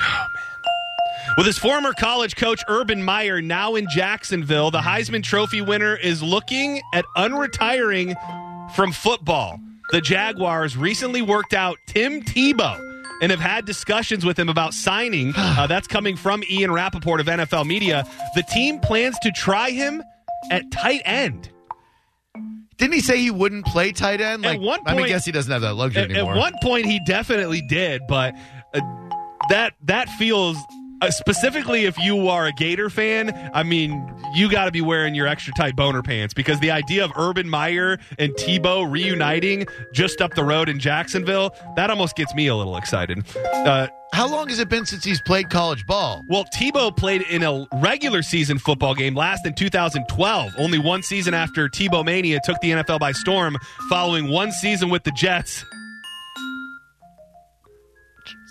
Oh 0.00 0.04
man. 0.04 0.42
With 1.36 1.46
his 1.46 1.58
former 1.58 1.92
college 1.92 2.36
coach 2.36 2.62
Urban 2.68 3.02
Meyer 3.02 3.42
now 3.42 3.74
in 3.74 3.86
Jacksonville, 3.90 4.70
the 4.70 4.78
Heisman 4.80 5.22
Trophy 5.22 5.60
winner 5.60 5.96
is 5.96 6.22
looking 6.22 6.80
at 6.94 7.04
unretiring 7.16 8.14
from 8.74 8.92
football. 8.92 9.58
The 9.90 10.00
Jaguars 10.00 10.76
recently 10.76 11.22
worked 11.22 11.52
out 11.52 11.78
Tim 11.88 12.22
Tebow 12.22 12.78
and 13.22 13.30
have 13.30 13.40
had 13.40 13.64
discussions 13.64 14.24
with 14.24 14.38
him 14.38 14.48
about 14.48 14.74
signing. 14.74 15.32
Uh, 15.56 15.66
that's 15.66 15.86
coming 15.86 16.16
from 16.16 16.42
Ian 16.50 16.70
Rapoport 16.70 17.18
of 17.20 17.26
NFL 17.26 17.66
Media. 17.66 18.04
The 18.34 18.42
team 18.42 18.78
plans 18.80 19.16
to 19.22 19.30
try 19.32 19.70
him 19.70 20.02
at 20.50 20.70
tight 20.70 21.00
end. 21.04 21.50
Didn't 22.76 22.92
he 22.92 23.00
say 23.00 23.16
he 23.18 23.30
wouldn't 23.30 23.64
play 23.64 23.92
tight 23.92 24.20
end? 24.20 24.44
At 24.44 24.52
Like, 24.52 24.60
one 24.60 24.80
I 24.86 24.90
mean, 24.92 24.98
I 24.98 25.02
point- 25.02 25.08
guess 25.08 25.24
he 25.24 25.32
doesn't 25.32 25.50
have 25.50 25.62
that 25.62 25.74
luxury 25.74 26.02
At, 26.02 26.10
at 26.12 26.24
one 26.26 26.52
point, 26.62 26.84
he 26.86 27.00
definitely 27.06 27.62
did, 27.62 28.02
but 28.06 28.34
uh, 28.74 28.80
that 29.48 29.72
that 29.84 30.08
feels 30.10 30.58
uh, 31.02 31.10
specifically 31.10 31.84
if 31.84 31.96
you 31.98 32.28
are 32.28 32.46
a 32.46 32.52
Gator 32.52 32.90
fan. 32.90 33.32
I 33.54 33.62
mean, 33.62 33.92
you 34.34 34.50
got 34.50 34.64
to 34.66 34.70
be 34.72 34.80
wearing 34.80 35.14
your 35.14 35.26
extra 35.26 35.52
tight 35.54 35.76
boner 35.76 36.02
pants 36.02 36.34
because 36.34 36.58
the 36.60 36.70
idea 36.70 37.04
of 37.04 37.12
Urban 37.16 37.48
Meyer 37.48 37.98
and 38.18 38.32
Tebow 38.34 38.90
reuniting 38.90 39.66
just 39.92 40.20
up 40.20 40.34
the 40.34 40.44
road 40.44 40.68
in 40.68 40.78
Jacksonville 40.78 41.54
that 41.76 41.90
almost 41.90 42.16
gets 42.16 42.34
me 42.34 42.46
a 42.46 42.54
little 42.56 42.76
excited. 42.76 43.24
Uh, 43.54 43.88
How 44.12 44.26
long 44.28 44.48
has 44.48 44.58
it 44.58 44.68
been 44.68 44.86
since 44.86 45.04
he's 45.04 45.20
played 45.22 45.50
college 45.50 45.84
ball? 45.86 46.22
well, 46.28 46.44
Tebow 46.54 46.96
played 46.96 47.22
in 47.22 47.42
a 47.42 47.66
regular 47.74 48.22
season 48.22 48.58
football 48.58 48.94
game 48.94 49.14
last 49.14 49.44
in 49.46 49.54
2012, 49.54 50.52
only 50.58 50.78
one 50.78 51.02
season 51.02 51.34
after 51.34 51.68
Tebow 51.68 52.04
Mania 52.04 52.40
took 52.44 52.60
the 52.60 52.70
NFL 52.70 52.98
by 53.00 53.12
storm, 53.12 53.56
following 53.90 54.28
one 54.28 54.50
season 54.52 54.88
with 54.90 55.04
the 55.04 55.12
Jets. 55.12 55.64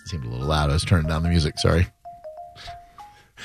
Seemed 0.05 0.23
a 0.25 0.29
little 0.29 0.45
loud. 0.45 0.69
I 0.69 0.73
was 0.73 0.85
turning 0.85 1.07
down 1.07 1.23
the 1.23 1.29
music. 1.29 1.57
Sorry. 1.57 1.87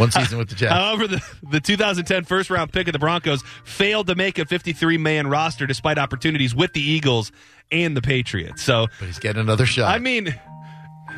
One 0.01 0.11
season 0.11 0.39
with 0.39 0.49
the 0.49 0.55
Jets. 0.55 0.73
However, 0.73 1.07
the, 1.07 1.23
the 1.43 1.61
2010 1.61 2.25
first 2.25 2.49
round 2.49 2.73
pick 2.73 2.89
of 2.89 2.93
the 2.93 2.99
Broncos 2.99 3.43
failed 3.65 4.07
to 4.07 4.15
make 4.15 4.39
a 4.39 4.47
53 4.47 4.97
man 4.99 5.27
roster 5.29 5.67
despite 5.67 5.99
opportunities 5.99 6.55
with 6.55 6.73
the 6.73 6.81
Eagles 6.81 7.31
and 7.71 7.97
the 7.97 8.01
Patriots. 8.03 8.63
So, 8.63 8.87
but 8.99 9.07
he's 9.07 9.19
getting 9.19 9.41
another 9.43 9.67
shot. 9.67 9.95
I 9.95 9.99
mean, 9.99 10.35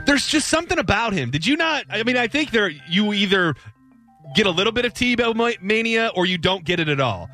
there's 0.05 0.27
just 0.27 0.49
something 0.49 0.79
about 0.79 1.13
him. 1.13 1.31
Did 1.31 1.47
you 1.47 1.57
not? 1.57 1.85
I 1.91 2.03
mean, 2.03 2.17
I 2.17 2.27
think 2.27 2.51
there 2.51 2.69
you 2.89 3.13
either 3.13 3.55
get 4.35 4.47
a 4.47 4.51
little 4.51 4.73
bit 4.73 4.85
of 4.85 4.95
Tebow 4.95 5.35
ma- 5.35 5.51
mania 5.61 6.11
or 6.15 6.27
you 6.27 6.39
don't 6.39 6.65
get 6.65 6.81
it 6.81 6.89
at 6.89 7.01
all. 7.01 7.31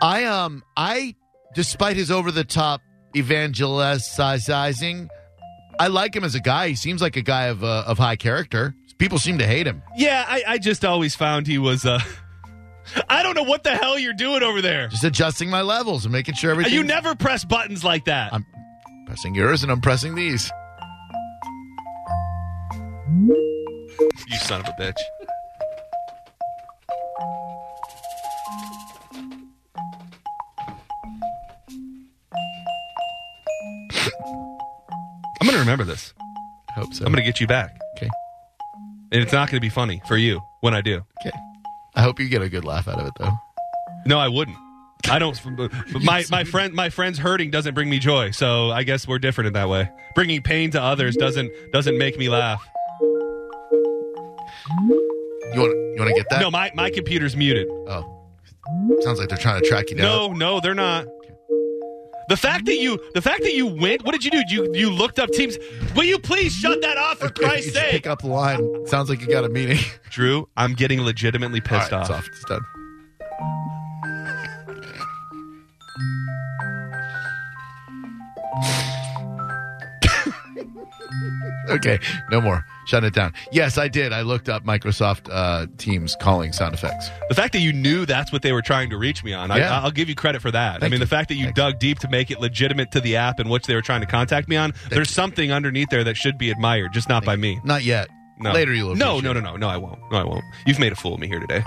I 0.00 0.24
um 0.24 0.64
I 0.76 1.14
despite 1.54 1.96
his 1.96 2.10
over 2.10 2.32
the 2.32 2.44
top 2.44 2.80
evangelizing, 3.14 5.08
I 5.78 5.86
like 5.88 6.14
him 6.16 6.24
as 6.24 6.34
a 6.34 6.40
guy. 6.40 6.68
He 6.68 6.74
seems 6.74 7.00
like 7.00 7.16
a 7.16 7.22
guy 7.22 7.44
of 7.46 7.62
uh, 7.62 7.84
of 7.86 7.98
high 7.98 8.16
character. 8.16 8.74
People 9.02 9.18
seem 9.18 9.38
to 9.38 9.46
hate 9.48 9.66
him. 9.66 9.82
Yeah, 9.96 10.24
I, 10.28 10.44
I 10.46 10.58
just 10.58 10.84
always 10.84 11.16
found 11.16 11.48
he 11.48 11.58
was. 11.58 11.84
Uh, 11.84 11.98
I 13.08 13.24
don't 13.24 13.34
know 13.34 13.42
what 13.42 13.64
the 13.64 13.72
hell 13.72 13.98
you're 13.98 14.12
doing 14.12 14.44
over 14.44 14.62
there. 14.62 14.86
Just 14.86 15.02
adjusting 15.02 15.50
my 15.50 15.62
levels 15.62 16.04
and 16.04 16.12
making 16.12 16.36
sure 16.36 16.52
everything. 16.52 16.72
You 16.72 16.84
never 16.84 17.16
press 17.16 17.44
buttons 17.44 17.82
like 17.82 18.04
that. 18.04 18.32
I'm 18.32 18.46
pressing 19.06 19.34
yours 19.34 19.64
and 19.64 19.72
I'm 19.72 19.80
pressing 19.80 20.14
these. 20.14 20.52
you 24.28 24.36
son 24.36 24.60
of 24.60 24.68
a 24.68 24.76
bitch. 24.80 24.94
I'm 35.40 35.48
going 35.48 35.54
to 35.54 35.58
remember 35.58 35.82
this. 35.82 36.14
I 36.70 36.74
hope 36.74 36.94
so. 36.94 37.04
I'm 37.04 37.10
going 37.10 37.24
to 37.24 37.28
get 37.28 37.40
you 37.40 37.48
back. 37.48 37.80
Okay. 37.96 38.08
And 39.12 39.22
it's 39.22 39.32
not 39.32 39.50
going 39.50 39.58
to 39.58 39.60
be 39.60 39.68
funny 39.68 40.00
for 40.08 40.16
you 40.16 40.40
when 40.60 40.74
I 40.74 40.80
do. 40.80 41.04
Okay. 41.20 41.36
I 41.94 42.02
hope 42.02 42.18
you 42.18 42.28
get 42.28 42.40
a 42.42 42.48
good 42.48 42.64
laugh 42.64 42.88
out 42.88 42.98
of 42.98 43.06
it 43.06 43.12
though. 43.18 43.32
No, 44.06 44.18
I 44.18 44.28
wouldn't. 44.28 44.56
I 45.10 45.18
don't. 45.18 45.38
my 46.02 46.24
my 46.30 46.44
friend 46.44 46.72
my 46.72 46.88
friend's 46.88 47.18
hurting 47.18 47.50
doesn't 47.50 47.74
bring 47.74 47.90
me 47.90 47.98
joy. 47.98 48.30
So 48.30 48.70
I 48.70 48.84
guess 48.84 49.06
we're 49.06 49.18
different 49.18 49.48
in 49.48 49.52
that 49.52 49.68
way. 49.68 49.90
Bringing 50.14 50.42
pain 50.42 50.70
to 50.70 50.82
others 50.82 51.16
doesn't 51.16 51.52
doesn't 51.72 51.98
make 51.98 52.18
me 52.18 52.28
laugh. 52.28 52.66
You 54.60 55.60
want 55.60 55.72
you 55.72 55.96
want 55.98 56.08
to 56.08 56.14
get 56.14 56.26
that? 56.30 56.40
No, 56.40 56.50
my 56.50 56.70
my 56.74 56.90
computer's 56.90 57.36
muted. 57.36 57.68
Oh. 57.68 58.20
Sounds 59.00 59.18
like 59.18 59.28
they're 59.28 59.36
trying 59.36 59.60
to 59.60 59.68
track 59.68 59.90
you 59.90 59.96
down. 59.96 60.06
No, 60.06 60.28
no, 60.28 60.60
they're 60.60 60.74
not. 60.74 61.06
The 62.28 62.36
fact 62.36 62.66
that 62.66 62.76
you 62.76 62.98
the 63.14 63.22
fact 63.22 63.42
that 63.42 63.54
you 63.54 63.66
went. 63.66 64.04
What 64.04 64.12
did 64.12 64.24
you 64.24 64.30
do? 64.30 64.42
You 64.48 64.74
you 64.74 64.90
looked 64.90 65.18
up 65.18 65.30
teams. 65.30 65.58
Will 65.94 66.04
you 66.04 66.18
please 66.18 66.52
shut 66.52 66.80
that 66.82 66.96
off 66.96 67.18
for 67.18 67.28
Christ's 67.34 67.74
sake? 67.74 67.90
Pick 67.90 68.06
up 68.06 68.22
the 68.22 68.28
line. 68.28 68.86
Sounds 68.86 69.08
like 69.08 69.20
you 69.20 69.28
got 69.28 69.44
a 69.44 69.48
meeting. 69.48 69.78
Drew, 70.10 70.48
I'm 70.56 70.74
getting 70.74 71.02
legitimately 71.02 71.60
pissed 71.60 71.92
right, 71.92 72.00
off. 72.00 72.10
It's 72.10 72.10
off. 72.10 72.28
It's 72.28 72.44
done. 72.44 72.62
okay, 81.76 81.98
no 82.30 82.40
more. 82.40 82.64
Shut 82.86 83.04
it 83.04 83.14
down. 83.14 83.32
Yes, 83.52 83.78
I 83.78 83.86
did. 83.88 84.12
I 84.12 84.22
looked 84.22 84.48
up 84.48 84.64
Microsoft 84.64 85.28
uh, 85.30 85.66
Teams 85.78 86.16
calling 86.20 86.52
sound 86.52 86.74
effects. 86.74 87.10
The 87.28 87.34
fact 87.34 87.52
that 87.52 87.60
you 87.60 87.72
knew 87.72 88.04
that's 88.06 88.32
what 88.32 88.42
they 88.42 88.52
were 88.52 88.62
trying 88.62 88.90
to 88.90 88.98
reach 88.98 89.22
me 89.22 89.32
on, 89.32 89.50
Yeah. 89.50 89.78
I, 89.78 89.84
I'll 89.84 89.92
give 89.92 90.08
you 90.08 90.14
credit 90.16 90.42
for 90.42 90.50
that. 90.50 90.82
I 90.82 90.86
mean, 90.86 90.94
you. 90.94 90.98
the 90.98 91.06
fact 91.06 91.28
that 91.28 91.36
you 91.36 91.44
Thank 91.44 91.56
dug 91.56 91.78
deep 91.78 92.00
to 92.00 92.08
make 92.08 92.30
it 92.32 92.40
legitimate 92.40 92.90
to 92.92 93.00
the 93.00 93.16
app 93.16 93.38
in 93.38 93.48
which 93.48 93.66
they 93.66 93.74
were 93.76 93.82
trying 93.82 94.00
to 94.00 94.06
contact 94.06 94.48
me 94.48 94.56
on, 94.56 94.72
there's 94.90 95.10
you. 95.10 95.14
something 95.14 95.52
underneath 95.52 95.90
there 95.90 96.02
that 96.04 96.16
should 96.16 96.38
be 96.38 96.50
admired, 96.50 96.92
just 96.92 97.08
not 97.08 97.24
by 97.24 97.36
me. 97.36 97.60
Not 97.62 97.84
yet. 97.84 98.08
No. 98.42 98.52
Later 98.52 98.74
you'll 98.74 98.94
No, 98.96 99.20
no, 99.20 99.32
no, 99.32 99.40
no, 99.40 99.56
no. 99.56 99.68
I 99.68 99.76
won't. 99.76 100.00
No, 100.10 100.18
I 100.18 100.24
won't. 100.24 100.44
You've 100.66 100.78
made 100.78 100.92
a 100.92 100.96
fool 100.96 101.14
of 101.14 101.20
me 101.20 101.28
here 101.28 101.40
today. 101.40 101.62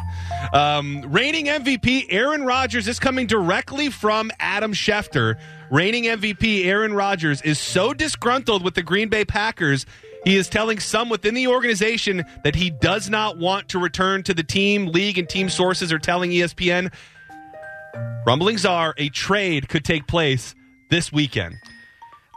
Um, 0.53 1.03
reigning 1.08 1.46
MVP 1.46 2.08
Aaron 2.10 2.44
Rodgers 2.44 2.88
is 2.88 3.00
coming 3.00 3.27
directly 3.27 3.89
from 3.89 4.32
Adam 4.39 4.74
Schefter. 4.74 5.39
Reigning 5.72 6.03
MVP 6.03 6.65
Aaron 6.65 6.94
Rodgers 6.94 7.41
is 7.41 7.60
so 7.60 7.94
disgruntled 7.94 8.63
with 8.63 8.75
the 8.75 8.84
Green 8.84 9.10
Bay 9.10 9.25
Packers. 9.25 9.86
He 10.25 10.36
is 10.36 10.50
telling 10.50 10.79
some 10.79 11.10
within 11.10 11.34
the 11.34 11.48
organization 11.48 12.24
that 12.44 12.55
he 12.55 12.72
does 12.72 13.10
not 13.10 13.38
want 13.38 13.70
to 13.70 13.79
return 13.79 14.24
to 14.24 14.34
the 14.34 14.44
team. 14.44 14.88
League 14.88 15.17
and 15.17 15.29
team 15.29 15.50
sources 15.50 15.91
are 15.94 16.00
telling 16.00 16.32
ESPN 16.32 16.91
rumblings 18.25 18.65
are 18.65 18.94
a 18.98 19.10
trade 19.10 19.70
could 19.70 19.86
take 19.86 20.08
place 20.08 20.55
this 20.89 21.12
weekend. 21.12 21.55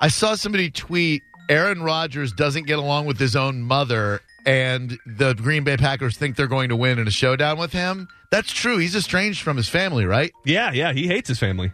I 0.01 0.09
saw 0.09 0.35
somebody 0.35 0.71
tweet 0.71 1.23
Aaron 1.49 1.83
Rodgers 1.83 2.33
doesn't 2.33 2.67
get 2.67 2.79
along 2.79 3.07
with 3.07 3.19
his 3.19 3.35
own 3.35 3.63
mother, 3.63 4.21
and 4.47 4.99
the 5.07 5.35
Green 5.35 5.65
Bay 5.65 5.77
Packers 5.77 6.17
think 6.17 6.37
they're 6.37 6.47
going 6.47 6.69
to 6.69 6.77
win 6.77 6.99
in 6.99 7.07
a 7.07 7.11
showdown 7.11 7.59
with 7.59 7.73
him. 7.73 8.09
That's 8.31 8.53
true. 8.53 8.79
He's 8.79 8.95
estranged 8.95 9.43
from 9.43 9.57
his 9.57 9.69
family, 9.69 10.05
right? 10.05 10.33
Yeah, 10.45 10.73
yeah, 10.73 10.93
he 10.93 11.07
hates 11.07 11.29
his 11.29 11.39
family. 11.39 11.73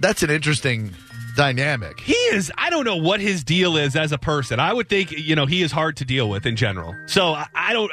That's 0.00 0.22
an 0.22 0.30
interesting 0.30 0.92
dynamic. 1.36 2.00
He 2.00 2.14
is. 2.14 2.50
I 2.58 2.70
don't 2.70 2.84
know 2.84 2.96
what 2.96 3.20
his 3.20 3.44
deal 3.44 3.76
is 3.76 3.94
as 3.94 4.10
a 4.10 4.18
person. 4.18 4.58
I 4.58 4.72
would 4.72 4.88
think 4.88 5.12
you 5.12 5.36
know 5.36 5.46
he 5.46 5.62
is 5.62 5.70
hard 5.70 5.96
to 5.98 6.04
deal 6.04 6.28
with 6.28 6.46
in 6.46 6.56
general. 6.56 6.94
So 7.06 7.34
I, 7.54 7.72
don't. 7.72 7.90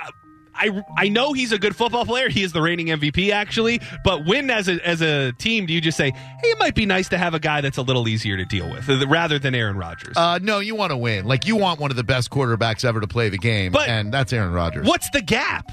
I 0.55 0.83
I 0.97 1.09
know 1.09 1.33
he's 1.33 1.51
a 1.51 1.57
good 1.59 1.75
football 1.75 2.05
player. 2.05 2.29
He 2.29 2.43
is 2.43 2.51
the 2.53 2.61
reigning 2.61 2.87
MVP 2.87 3.31
actually. 3.31 3.79
But 4.03 4.25
when 4.25 4.49
as 4.49 4.67
a 4.67 4.85
as 4.87 5.01
a 5.01 5.31
team 5.33 5.65
do 5.65 5.73
you 5.73 5.81
just 5.81 5.97
say, 5.97 6.11
hey, 6.11 6.47
it 6.49 6.59
might 6.59 6.75
be 6.75 6.85
nice 6.85 7.09
to 7.09 7.17
have 7.17 7.33
a 7.33 7.39
guy 7.39 7.61
that's 7.61 7.77
a 7.77 7.81
little 7.81 8.07
easier 8.07 8.37
to 8.37 8.45
deal 8.45 8.69
with 8.71 8.87
rather 9.09 9.39
than 9.39 9.55
Aaron 9.55 9.77
Rodgers? 9.77 10.15
Uh, 10.15 10.39
no, 10.41 10.59
you 10.59 10.75
want 10.75 10.91
to 10.91 10.97
win. 10.97 11.25
Like 11.25 11.45
you 11.47 11.55
want 11.55 11.79
one 11.79 11.91
of 11.91 11.97
the 11.97 12.03
best 12.03 12.29
quarterbacks 12.29 12.85
ever 12.85 12.99
to 13.01 13.07
play 13.07 13.29
the 13.29 13.37
game, 13.37 13.71
But- 13.71 13.87
and 13.89 14.13
that's 14.13 14.31
Aaron 14.33 14.53
Rodgers. 14.53 14.87
What's 14.87 15.09
the 15.11 15.21
gap? 15.21 15.71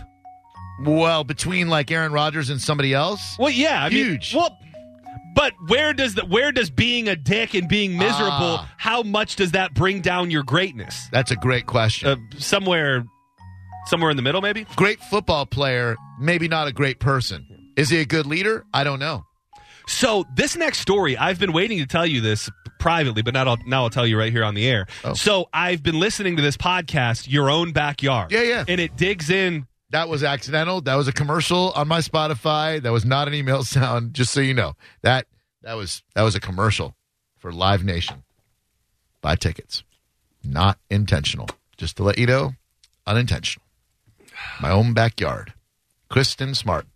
Well, 0.85 1.25
between 1.25 1.69
like 1.69 1.91
Aaron 1.91 2.13
Rodgers 2.13 2.49
and 2.49 2.61
somebody 2.61 2.95
else, 2.95 3.37
Well, 3.39 3.51
yeah, 3.51 3.85
I 3.85 3.91
Huge. 3.91 4.33
Mean, 4.35 4.43
well. 4.43 4.59
But 5.35 5.53
where 5.69 5.93
does 5.93 6.17
the 6.17 6.25
where 6.25 6.51
does 6.53 6.71
being 6.71 7.09
a 7.09 7.15
dick 7.15 7.55
and 7.55 7.69
being 7.69 7.97
miserable? 7.97 8.59
Ah. 8.61 8.75
How 8.79 9.03
much 9.03 9.37
does 9.37 9.53
that 9.53 9.75
bring 9.75 10.01
down 10.01 10.31
your 10.31 10.43
greatness? 10.43 11.07
that's 11.13 11.31
a 11.31 11.37
great 11.37 11.67
question. 11.67 12.09
Uh, 12.09 12.17
somewhere, 12.39 13.05
somewhere 13.91 14.11
in 14.11 14.17
the 14.17 14.23
middle, 14.23 14.41
maybe. 14.41 14.65
great 14.77 15.01
football 15.01 15.45
player, 15.45 15.97
maybe 16.19 16.49
not 16.49 16.69
a 16.69 16.73
great 16.73 17.01
person. 17.01 17.73
Is 17.77 17.91
he 17.91 18.01
a 18.01 18.07
good 18.07 18.25
leader? 18.25 18.65
I 18.73 18.85
don't 18.85 19.01
know. 19.01 19.25
So 19.89 20.25
this 20.35 20.57
next 20.57 20.79
story, 20.79 21.17
I've 21.17 21.41
been 21.41 21.53
waiting 21.53 21.79
to 21.79 21.87
tell 21.87 22.07
you 22.07 22.21
this 22.21 22.49
privately, 22.79 23.23
but 23.23 23.35
now 23.35 23.45
I'll, 23.45 23.59
now 23.67 23.83
I'll 23.83 23.91
tell 23.91 24.07
you 24.07 24.17
right 24.17 24.33
here 24.33 24.45
on 24.45 24.55
the 24.55 24.67
air. 24.67 24.87
Oh. 25.05 25.15
So 25.15 25.49
I've 25.53 25.83
been 25.83 25.99
listening 25.99 26.37
to 26.37 26.43
this 26.43 26.57
podcast, 26.57 27.27
Your 27.29 27.51
Own 27.51 27.73
Backyard. 27.73 28.31
Yeah, 28.31 28.43
yeah. 28.43 28.65
And 28.69 28.81
it 28.81 28.97
digs 28.97 29.29
in. 29.29 29.67
That 29.91 30.09
was 30.09 30.23
accidental. 30.23 30.81
That 30.83 30.95
was 30.95 31.09
a 31.09 31.13
commercial 31.13 31.73
on 31.73 31.89
my 31.89 31.99
Spotify. 31.99 32.81
That 32.81 32.93
was 32.93 33.05
not 33.05 33.27
an 33.27 33.35
email 33.35 33.65
sound. 33.65 34.15
Just 34.15 34.33
so 34.33 34.41
you 34.41 34.55
know, 34.55 34.75
that 35.03 35.27
that 35.63 35.75
was 35.75 36.03
that 36.15 36.23
was 36.23 36.37
a 36.37 36.41
commercial 36.41 36.95
for 37.39 37.53
Live 37.53 37.83
Nation. 37.85 38.23
Buy 39.21 39.35
tickets, 39.35 39.83
not 40.45 40.79
intentional. 40.91 41.49
Just 41.77 41.97
to 41.97 42.05
let 42.05 42.19
you 42.19 42.27
know, 42.27 42.53
unintentional. 43.07 43.65
My 44.61 44.71
own 44.71 44.93
backyard. 44.93 45.55
Kristin 46.11 46.57
Smart. 46.57 46.87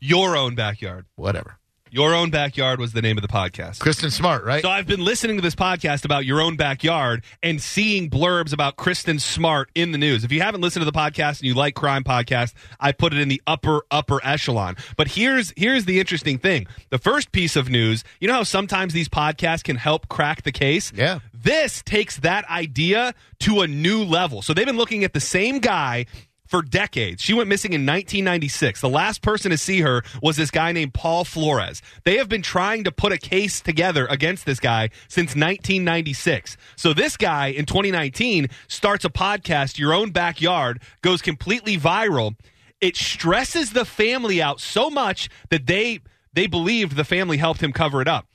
Your 0.00 0.36
Own 0.36 0.54
Backyard. 0.54 1.06
Whatever. 1.16 1.58
Your 1.90 2.14
Own 2.14 2.30
Backyard 2.30 2.80
was 2.80 2.92
the 2.92 3.00
name 3.00 3.16
of 3.16 3.22
the 3.22 3.28
podcast. 3.28 3.78
Kristin 3.78 4.12
Smart, 4.12 4.44
right? 4.44 4.60
So 4.60 4.68
I've 4.68 4.86
been 4.86 5.02
listening 5.02 5.36
to 5.36 5.42
this 5.42 5.54
podcast 5.54 6.04
about 6.04 6.26
your 6.26 6.40
own 6.40 6.56
backyard 6.56 7.24
and 7.42 7.62
seeing 7.62 8.10
blurbs 8.10 8.52
about 8.52 8.76
Kristin 8.76 9.20
Smart 9.20 9.70
in 9.74 9.92
the 9.92 9.98
news. 9.98 10.22
If 10.22 10.30
you 10.30 10.42
haven't 10.42 10.60
listened 10.60 10.82
to 10.82 10.90
the 10.90 10.96
podcast 10.96 11.40
and 11.40 11.44
you 11.44 11.54
like 11.54 11.74
crime 11.74 12.04
podcasts, 12.04 12.52
I 12.78 12.92
put 12.92 13.14
it 13.14 13.20
in 13.20 13.28
the 13.28 13.40
upper 13.46 13.82
upper 13.90 14.20
echelon. 14.22 14.76
But 14.96 15.08
here's 15.08 15.52
here's 15.56 15.86
the 15.86 15.98
interesting 15.98 16.38
thing. 16.38 16.66
The 16.90 16.98
first 16.98 17.32
piece 17.32 17.56
of 17.56 17.70
news, 17.70 18.04
you 18.20 18.28
know 18.28 18.34
how 18.34 18.42
sometimes 18.42 18.92
these 18.92 19.08
podcasts 19.08 19.64
can 19.64 19.76
help 19.76 20.08
crack 20.08 20.42
the 20.42 20.52
case? 20.52 20.92
Yeah. 20.94 21.20
This 21.32 21.82
takes 21.84 22.18
that 22.18 22.48
idea 22.50 23.14
to 23.40 23.62
a 23.62 23.66
new 23.66 24.04
level. 24.04 24.42
So 24.42 24.52
they've 24.52 24.66
been 24.66 24.76
looking 24.76 25.04
at 25.04 25.14
the 25.14 25.20
same 25.20 25.60
guy 25.60 26.06
for 26.48 26.62
decades. 26.62 27.22
She 27.22 27.34
went 27.34 27.48
missing 27.48 27.72
in 27.72 27.82
1996. 27.82 28.80
The 28.80 28.88
last 28.88 29.22
person 29.22 29.50
to 29.50 29.58
see 29.58 29.82
her 29.82 30.02
was 30.22 30.36
this 30.36 30.50
guy 30.50 30.72
named 30.72 30.94
Paul 30.94 31.24
Flores. 31.24 31.82
They 32.04 32.16
have 32.16 32.28
been 32.28 32.42
trying 32.42 32.84
to 32.84 32.92
put 32.92 33.12
a 33.12 33.18
case 33.18 33.60
together 33.60 34.06
against 34.06 34.46
this 34.46 34.58
guy 34.58 34.88
since 35.08 35.36
1996. 35.36 36.56
So 36.76 36.92
this 36.92 37.16
guy 37.16 37.48
in 37.48 37.66
2019 37.66 38.48
starts 38.66 39.04
a 39.04 39.10
podcast, 39.10 39.78
Your 39.78 39.92
Own 39.92 40.10
Backyard, 40.10 40.80
goes 41.02 41.22
completely 41.22 41.76
viral. 41.76 42.34
It 42.80 42.96
stresses 42.96 43.72
the 43.72 43.84
family 43.84 44.40
out 44.40 44.60
so 44.60 44.90
much 44.90 45.28
that 45.50 45.66
they 45.66 46.00
they 46.32 46.46
believed 46.46 46.94
the 46.94 47.04
family 47.04 47.36
helped 47.36 47.62
him 47.62 47.72
cover 47.72 48.00
it 48.00 48.08
up. 48.08 48.26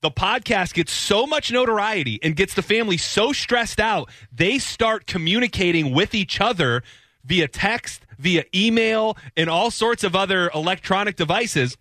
The 0.00 0.10
podcast 0.10 0.74
gets 0.74 0.92
so 0.92 1.26
much 1.26 1.50
notoriety 1.50 2.18
and 2.22 2.36
gets 2.36 2.52
the 2.54 2.62
family 2.62 2.98
so 2.98 3.32
stressed 3.32 3.80
out, 3.80 4.10
they 4.30 4.58
start 4.58 5.06
communicating 5.06 5.94
with 5.94 6.14
each 6.14 6.40
other 6.40 6.82
via 7.24 7.48
text, 7.48 8.06
via 8.18 8.44
email, 8.54 9.16
and 9.36 9.48
all 9.48 9.70
sorts 9.70 10.04
of 10.04 10.14
other 10.14 10.50
electronic 10.54 11.16
devices 11.16 11.76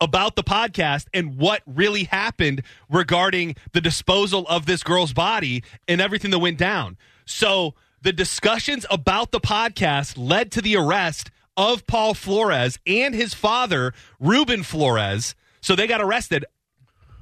about 0.00 0.36
the 0.36 0.42
podcast 0.42 1.06
and 1.12 1.36
what 1.36 1.62
really 1.66 2.04
happened 2.04 2.62
regarding 2.90 3.54
the 3.72 3.80
disposal 3.80 4.46
of 4.48 4.66
this 4.66 4.82
girl's 4.82 5.12
body 5.12 5.62
and 5.86 6.00
everything 6.00 6.30
that 6.30 6.38
went 6.38 6.58
down. 6.58 6.96
So 7.24 7.74
the 8.02 8.12
discussions 8.12 8.84
about 8.90 9.30
the 9.30 9.40
podcast 9.40 10.14
led 10.16 10.50
to 10.52 10.60
the 10.60 10.76
arrest 10.76 11.30
of 11.56 11.86
Paul 11.86 12.14
Flores 12.14 12.78
and 12.86 13.14
his 13.14 13.34
father, 13.34 13.92
Ruben 14.18 14.62
Flores. 14.62 15.34
So 15.60 15.76
they 15.76 15.86
got 15.86 16.00
arrested 16.00 16.44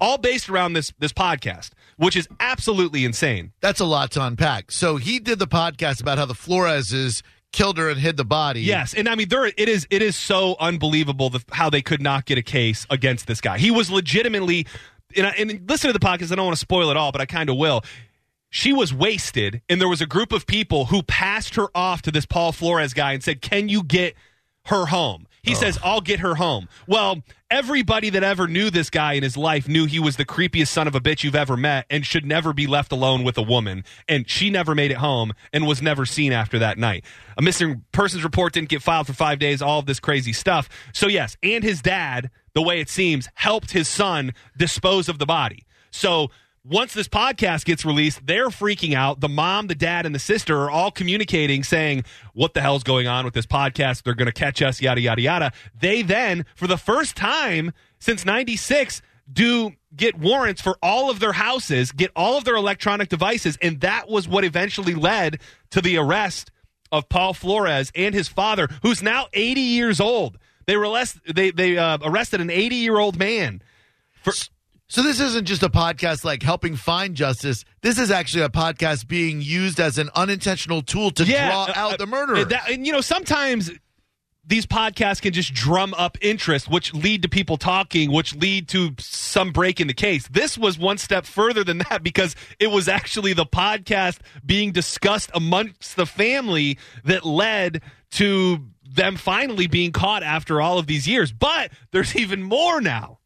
all 0.00 0.16
based 0.16 0.48
around 0.48 0.72
this 0.72 0.92
this 0.98 1.12
podcast, 1.12 1.70
which 1.96 2.16
is 2.16 2.26
absolutely 2.38 3.04
insane. 3.04 3.52
That's 3.60 3.80
a 3.80 3.84
lot 3.84 4.12
to 4.12 4.24
unpack. 4.24 4.70
So 4.70 4.96
he 4.96 5.18
did 5.18 5.38
the 5.38 5.46
podcast 5.46 6.00
about 6.00 6.16
how 6.16 6.24
the 6.24 6.34
Floreses 6.34 7.22
killed 7.52 7.78
her 7.78 7.88
and 7.88 7.98
hid 7.98 8.16
the 8.16 8.24
body. 8.24 8.62
Yes, 8.62 8.94
and 8.94 9.08
I 9.08 9.14
mean 9.14 9.28
there 9.28 9.46
it 9.46 9.58
is 9.58 9.86
it 9.90 10.02
is 10.02 10.16
so 10.16 10.56
unbelievable 10.60 11.30
the, 11.30 11.42
how 11.52 11.70
they 11.70 11.82
could 11.82 12.02
not 12.02 12.24
get 12.24 12.38
a 12.38 12.42
case 12.42 12.86
against 12.90 13.26
this 13.26 13.40
guy. 13.40 13.58
He 13.58 13.70
was 13.70 13.90
legitimately 13.90 14.66
and, 15.16 15.26
I, 15.26 15.30
and 15.30 15.68
listen 15.68 15.88
to 15.88 15.98
the 15.98 16.04
podcast. 16.04 16.32
I 16.32 16.36
don't 16.36 16.46
want 16.46 16.56
to 16.56 16.60
spoil 16.60 16.90
it 16.90 16.96
all, 16.96 17.12
but 17.12 17.20
I 17.20 17.26
kind 17.26 17.50
of 17.50 17.56
will. 17.56 17.82
She 18.50 18.72
was 18.72 18.92
wasted, 18.92 19.62
and 19.68 19.80
there 19.80 19.88
was 19.88 20.00
a 20.00 20.06
group 20.06 20.32
of 20.32 20.46
people 20.46 20.86
who 20.86 21.02
passed 21.02 21.54
her 21.54 21.68
off 21.74 22.02
to 22.02 22.10
this 22.10 22.26
Paul 22.26 22.52
Flores 22.52 22.94
guy 22.94 23.12
and 23.12 23.22
said, 23.22 23.40
"Can 23.40 23.68
you 23.68 23.82
get 23.82 24.14
her 24.66 24.86
home?" 24.86 25.26
He 25.42 25.54
says, 25.54 25.78
"I'll 25.84 26.00
get 26.00 26.20
her 26.20 26.34
home." 26.34 26.68
Well, 26.86 27.22
everybody 27.50 28.10
that 28.10 28.22
ever 28.22 28.46
knew 28.46 28.70
this 28.70 28.90
guy 28.90 29.14
in 29.14 29.22
his 29.22 29.36
life 29.36 29.68
knew 29.68 29.86
he 29.86 29.98
was 29.98 30.16
the 30.16 30.24
creepiest 30.24 30.68
son 30.68 30.86
of 30.86 30.94
a 30.94 31.00
bitch 31.00 31.24
you've 31.24 31.34
ever 31.34 31.56
met, 31.56 31.86
and 31.90 32.06
should 32.06 32.24
never 32.24 32.52
be 32.52 32.66
left 32.66 32.92
alone 32.92 33.24
with 33.24 33.36
a 33.36 33.42
woman. 33.42 33.84
And 34.08 34.28
she 34.28 34.50
never 34.50 34.74
made 34.74 34.90
it 34.90 34.98
home 34.98 35.32
and 35.52 35.66
was 35.66 35.82
never 35.82 36.06
seen 36.06 36.32
after 36.32 36.58
that 36.60 36.78
night. 36.78 37.04
A 37.36 37.42
missing 37.42 37.84
persons 37.92 38.22
report 38.22 38.52
didn't 38.52 38.68
get 38.68 38.82
filed 38.82 39.06
for 39.06 39.12
five 39.12 39.38
days. 39.38 39.60
All 39.60 39.80
of 39.80 39.86
this 39.86 40.00
crazy 40.00 40.32
stuff. 40.32 40.68
So 40.92 41.08
yes, 41.08 41.36
and 41.42 41.64
his 41.64 41.82
dad, 41.82 42.30
the 42.54 42.62
way 42.62 42.80
it 42.80 42.88
seems, 42.88 43.28
helped 43.34 43.72
his 43.72 43.88
son 43.88 44.32
dispose 44.56 45.08
of 45.08 45.18
the 45.18 45.26
body. 45.26 45.66
So 45.90 46.30
once 46.64 46.92
this 46.92 47.08
podcast 47.08 47.64
gets 47.64 47.84
released, 47.84 48.26
they're 48.26 48.48
freaking 48.48 48.94
out. 48.94 49.20
The 49.20 49.28
mom, 49.28 49.68
the 49.68 49.74
dad, 49.74 50.04
and 50.04 50.14
the 50.14 50.18
sister 50.18 50.62
are 50.62 50.70
all 50.70 50.90
communicating, 50.90 51.62
saying, 51.62 52.04
What 52.34 52.54
the 52.54 52.60
hell's 52.60 52.82
going 52.82 53.06
on 53.06 53.24
with 53.24 53.34
this 53.34 53.46
podcast? 53.46 54.02
They're 54.02 54.14
going 54.14 54.26
to 54.26 54.32
catch 54.32 54.60
us, 54.60 54.80
yada, 54.80 55.00
yada, 55.00 55.22
yada. 55.22 55.52
They 55.78 56.02
then, 56.02 56.44
for 56.54 56.66
the 56.66 56.76
first 56.76 57.16
time 57.16 57.72
since 57.98 58.24
96, 58.24 59.00
do 59.32 59.72
get 59.94 60.18
warrants 60.18 60.60
for 60.60 60.76
all 60.82 61.10
of 61.10 61.18
their 61.20 61.32
houses, 61.32 61.92
get 61.92 62.10
all 62.14 62.36
of 62.36 62.44
their 62.44 62.56
electronic 62.56 63.08
devices. 63.08 63.56
And 63.62 63.80
that 63.80 64.08
was 64.08 64.28
what 64.28 64.44
eventually 64.44 64.94
led 64.94 65.40
to 65.70 65.80
the 65.80 65.96
arrest 65.96 66.50
of 66.92 67.08
Paul 67.08 67.32
Flores 67.34 67.90
and 67.94 68.14
his 68.14 68.28
father, 68.28 68.68
who's 68.82 69.02
now 69.02 69.26
80 69.32 69.60
years 69.60 70.00
old. 70.00 70.38
They, 70.66 70.74
arrest, 70.74 71.18
they, 71.32 71.50
they 71.50 71.78
uh, 71.78 71.98
arrested 72.02 72.40
an 72.40 72.50
80 72.50 72.76
year 72.76 72.98
old 72.98 73.18
man. 73.18 73.62
For, 74.22 74.32
So 74.90 75.02
this 75.04 75.20
isn't 75.20 75.44
just 75.44 75.62
a 75.62 75.68
podcast 75.68 76.24
like 76.24 76.42
helping 76.42 76.74
find 76.74 77.14
justice. 77.14 77.64
This 77.80 77.96
is 77.96 78.10
actually 78.10 78.42
a 78.42 78.48
podcast 78.48 79.06
being 79.06 79.40
used 79.40 79.78
as 79.78 79.98
an 79.98 80.10
unintentional 80.16 80.82
tool 80.82 81.12
to 81.12 81.24
draw 81.24 81.66
uh, 81.66 81.72
out 81.76 81.92
uh, 81.94 81.96
the 81.96 82.06
murderer. 82.08 82.44
that- 82.44 82.68
and 82.68 82.84
you 82.84 82.92
know, 82.92 83.00
sometimes 83.00 83.70
these 84.44 84.66
podcasts 84.66 85.22
can 85.22 85.32
just 85.32 85.54
drum 85.54 85.94
up 85.96 86.18
interest, 86.20 86.68
which 86.68 86.92
lead 86.92 87.22
to 87.22 87.28
people 87.28 87.56
talking, 87.56 88.10
which 88.10 88.34
lead 88.34 88.66
to 88.70 88.90
some 88.98 89.52
break 89.52 89.80
in 89.80 89.86
the 89.86 89.94
case. 89.94 90.26
This 90.26 90.58
was 90.58 90.76
one 90.76 90.98
step 90.98 91.24
further 91.24 91.62
than 91.62 91.78
that 91.88 92.02
because 92.02 92.34
it 92.58 92.66
was 92.72 92.88
actually 92.88 93.32
the 93.32 93.46
podcast 93.46 94.18
being 94.44 94.72
discussed 94.72 95.30
amongst 95.34 95.94
the 95.94 96.04
family 96.06 96.78
that 97.04 97.24
led 97.24 97.80
to 98.12 98.66
them 98.92 99.14
finally 99.14 99.68
being 99.68 99.92
caught 99.92 100.24
after 100.24 100.60
all 100.60 100.78
of 100.80 100.88
these 100.88 101.06
years. 101.06 101.30
But 101.30 101.70
there's 101.92 102.16
even 102.16 102.42
more 102.42 102.80
now. 102.80 103.19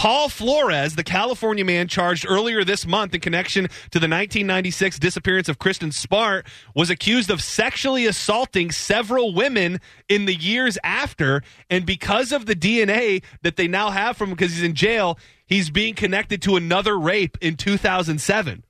Paul 0.00 0.30
Flores, 0.30 0.94
the 0.94 1.04
California 1.04 1.62
man 1.62 1.86
charged 1.86 2.24
earlier 2.26 2.64
this 2.64 2.86
month 2.86 3.14
in 3.14 3.20
connection 3.20 3.64
to 3.64 3.98
the 3.98 4.08
1996 4.08 4.98
disappearance 4.98 5.46
of 5.46 5.58
Kristin 5.58 5.92
Smart, 5.92 6.46
was 6.74 6.88
accused 6.88 7.28
of 7.28 7.42
sexually 7.42 8.06
assaulting 8.06 8.70
several 8.70 9.34
women 9.34 9.78
in 10.08 10.24
the 10.24 10.34
years 10.34 10.78
after. 10.82 11.42
And 11.68 11.84
because 11.84 12.32
of 12.32 12.46
the 12.46 12.56
DNA 12.56 13.22
that 13.42 13.56
they 13.56 13.68
now 13.68 13.90
have 13.90 14.16
from 14.16 14.30
him 14.30 14.36
because 14.36 14.54
he's 14.54 14.62
in 14.62 14.74
jail, 14.74 15.18
he's 15.44 15.68
being 15.68 15.94
connected 15.94 16.40
to 16.42 16.56
another 16.56 16.98
rape 16.98 17.36
in 17.42 17.56
2007. 17.56 18.64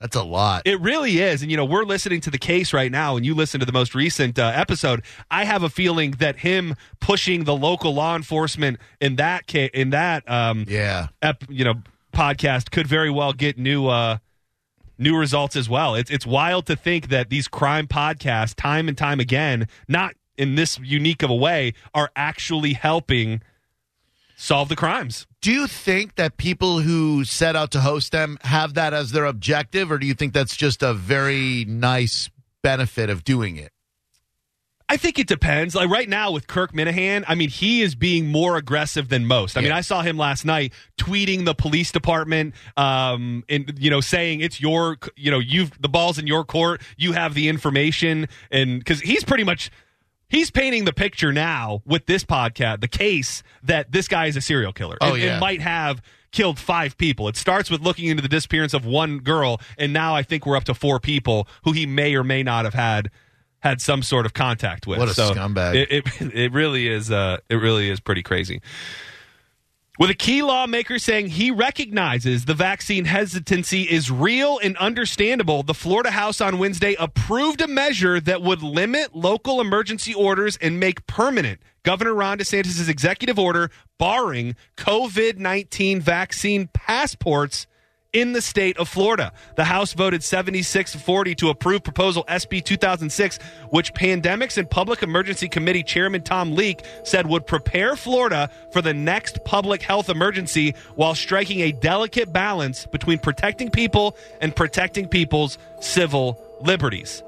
That's 0.00 0.16
a 0.16 0.22
lot. 0.22 0.62
It 0.64 0.80
really 0.80 1.18
is. 1.18 1.42
And, 1.42 1.50
you 1.50 1.58
know, 1.58 1.64
we're 1.66 1.84
listening 1.84 2.22
to 2.22 2.30
the 2.30 2.38
case 2.38 2.72
right 2.72 2.90
now, 2.90 3.16
and 3.16 3.26
you 3.26 3.34
listen 3.34 3.60
to 3.60 3.66
the 3.66 3.72
most 3.72 3.94
recent 3.94 4.38
uh, 4.38 4.50
episode. 4.54 5.02
I 5.30 5.44
have 5.44 5.62
a 5.62 5.68
feeling 5.68 6.12
that 6.12 6.38
him 6.38 6.74
pushing 7.00 7.44
the 7.44 7.54
local 7.54 7.92
law 7.92 8.16
enforcement 8.16 8.78
in 9.00 9.16
that 9.16 9.46
case, 9.46 9.70
in 9.74 9.90
that 9.90 10.28
um, 10.30 10.64
yeah. 10.68 11.08
ep, 11.20 11.44
you 11.50 11.64
know 11.64 11.74
podcast 12.14 12.70
could 12.70 12.86
very 12.86 13.10
well 13.10 13.32
get 13.32 13.58
new 13.58 13.88
uh, 13.88 14.18
new 14.98 15.16
results 15.16 15.54
as 15.54 15.68
well. 15.68 15.94
It's 15.94 16.10
it's 16.10 16.26
wild 16.26 16.66
to 16.66 16.76
think 16.76 17.08
that 17.08 17.28
these 17.28 17.46
crime 17.46 17.86
podcasts, 17.86 18.54
time 18.54 18.88
and 18.88 18.96
time 18.96 19.20
again, 19.20 19.68
not 19.86 20.14
in 20.38 20.54
this 20.54 20.78
unique 20.78 21.22
of 21.22 21.28
a 21.28 21.34
way, 21.34 21.74
are 21.92 22.10
actually 22.16 22.72
helping 22.72 23.42
solve 24.40 24.70
the 24.70 24.76
crimes. 24.76 25.26
Do 25.42 25.52
you 25.52 25.66
think 25.66 26.16
that 26.16 26.38
people 26.38 26.80
who 26.80 27.24
set 27.24 27.54
out 27.54 27.70
to 27.72 27.80
host 27.80 28.10
them 28.12 28.38
have 28.42 28.74
that 28.74 28.94
as 28.94 29.12
their 29.12 29.26
objective, 29.26 29.92
or 29.92 29.98
do 29.98 30.06
you 30.06 30.14
think 30.14 30.32
that's 30.32 30.56
just 30.56 30.82
a 30.82 30.94
very 30.94 31.64
nice 31.66 32.30
benefit 32.62 33.10
of 33.10 33.22
doing 33.22 33.56
it? 33.56 33.70
I 34.88 34.96
think 34.96 35.20
it 35.20 35.28
depends. 35.28 35.76
Like 35.76 35.88
right 35.88 36.08
now 36.08 36.32
with 36.32 36.48
Kirk 36.48 36.72
Minahan, 36.72 37.24
I 37.28 37.36
mean, 37.36 37.48
he 37.48 37.80
is 37.80 37.94
being 37.94 38.26
more 38.26 38.56
aggressive 38.56 39.08
than 39.08 39.24
most. 39.24 39.56
I 39.56 39.60
mean, 39.60 39.70
I 39.70 39.82
saw 39.82 40.02
him 40.02 40.16
last 40.16 40.44
night 40.44 40.72
tweeting 40.98 41.44
the 41.44 41.54
police 41.54 41.92
department, 41.92 42.54
um, 42.76 43.44
and 43.48 43.72
you 43.78 43.88
know, 43.88 44.00
saying 44.00 44.40
it's 44.40 44.60
your, 44.60 44.98
you 45.14 45.30
know, 45.30 45.38
you've 45.38 45.80
the 45.80 45.88
ball's 45.88 46.18
in 46.18 46.26
your 46.26 46.44
court. 46.44 46.82
You 46.96 47.12
have 47.12 47.34
the 47.34 47.46
information, 47.46 48.26
and 48.50 48.80
because 48.80 49.00
he's 49.00 49.22
pretty 49.22 49.44
much. 49.44 49.70
He's 50.30 50.50
painting 50.50 50.84
the 50.84 50.92
picture 50.92 51.32
now 51.32 51.82
with 51.84 52.06
this 52.06 52.24
podcast, 52.24 52.80
the 52.80 52.88
case 52.88 53.42
that 53.64 53.92
this 53.92 54.08
guy 54.08 54.26
is 54.26 54.36
a 54.36 54.40
serial 54.40 54.72
killer. 54.72 54.96
Oh, 55.00 55.14
and, 55.14 55.22
yeah. 55.22 55.30
and 55.32 55.40
might 55.40 55.60
have 55.60 56.00
killed 56.30 56.58
five 56.58 56.96
people. 56.96 57.28
It 57.28 57.36
starts 57.36 57.70
with 57.70 57.80
looking 57.80 58.06
into 58.06 58.22
the 58.22 58.28
disappearance 58.28 58.72
of 58.72 58.86
one 58.86 59.18
girl, 59.18 59.60
and 59.76 59.92
now 59.92 60.14
I 60.14 60.22
think 60.22 60.46
we're 60.46 60.56
up 60.56 60.64
to 60.64 60.74
four 60.74 61.00
people 61.00 61.48
who 61.64 61.72
he 61.72 61.84
may 61.84 62.14
or 62.14 62.24
may 62.24 62.42
not 62.42 62.64
have 62.64 62.74
had 62.74 63.10
had 63.58 63.80
some 63.80 64.02
sort 64.02 64.24
of 64.24 64.32
contact 64.32 64.86
with. 64.86 64.98
What 64.98 65.08
a 65.08 65.14
So 65.14 65.34
scumbag. 65.34 65.74
It, 65.74 65.90
it 65.90 66.04
it 66.34 66.52
really 66.52 66.88
is. 66.88 67.10
Uh, 67.10 67.38
it 67.48 67.56
really 67.56 67.90
is 67.90 68.00
pretty 68.00 68.22
crazy. 68.22 68.62
With 70.00 70.08
a 70.08 70.14
key 70.14 70.40
lawmaker 70.40 70.98
saying 70.98 71.26
he 71.26 71.50
recognizes 71.50 72.46
the 72.46 72.54
vaccine 72.54 73.04
hesitancy 73.04 73.82
is 73.82 74.10
real 74.10 74.58
and 74.58 74.74
understandable, 74.78 75.62
the 75.62 75.74
Florida 75.74 76.10
House 76.10 76.40
on 76.40 76.58
Wednesday 76.58 76.96
approved 76.98 77.60
a 77.60 77.68
measure 77.68 78.18
that 78.18 78.40
would 78.40 78.62
limit 78.62 79.14
local 79.14 79.60
emergency 79.60 80.14
orders 80.14 80.56
and 80.56 80.80
make 80.80 81.06
permanent 81.06 81.60
Governor 81.82 82.14
Ron 82.14 82.38
DeSantis' 82.38 82.88
executive 82.88 83.38
order 83.38 83.70
barring 83.98 84.56
COVID 84.78 85.36
19 85.36 86.00
vaccine 86.00 86.70
passports 86.72 87.66
in 88.12 88.32
the 88.32 88.42
state 88.42 88.76
of 88.78 88.88
Florida. 88.88 89.32
The 89.56 89.64
House 89.64 89.92
voted 89.92 90.22
76 90.22 90.92
to 90.92 90.98
40 90.98 91.34
to 91.36 91.48
approve 91.50 91.82
proposal 91.82 92.24
SB 92.28 92.64
2006, 92.64 93.38
which 93.70 93.94
Pandemics 93.94 94.58
and 94.58 94.68
Public 94.68 95.02
Emergency 95.02 95.48
Committee 95.48 95.82
Chairman 95.82 96.22
Tom 96.22 96.52
Leek 96.52 96.82
said 97.04 97.26
would 97.26 97.46
prepare 97.46 97.96
Florida 97.96 98.50
for 98.72 98.82
the 98.82 98.94
next 98.94 99.44
public 99.44 99.82
health 99.82 100.08
emergency 100.08 100.74
while 100.96 101.14
striking 101.14 101.60
a 101.60 101.72
delicate 101.72 102.32
balance 102.32 102.86
between 102.86 103.18
protecting 103.18 103.70
people 103.70 104.16
and 104.40 104.54
protecting 104.54 105.08
people's 105.08 105.58
civil 105.80 106.40
liberties. 106.62 107.22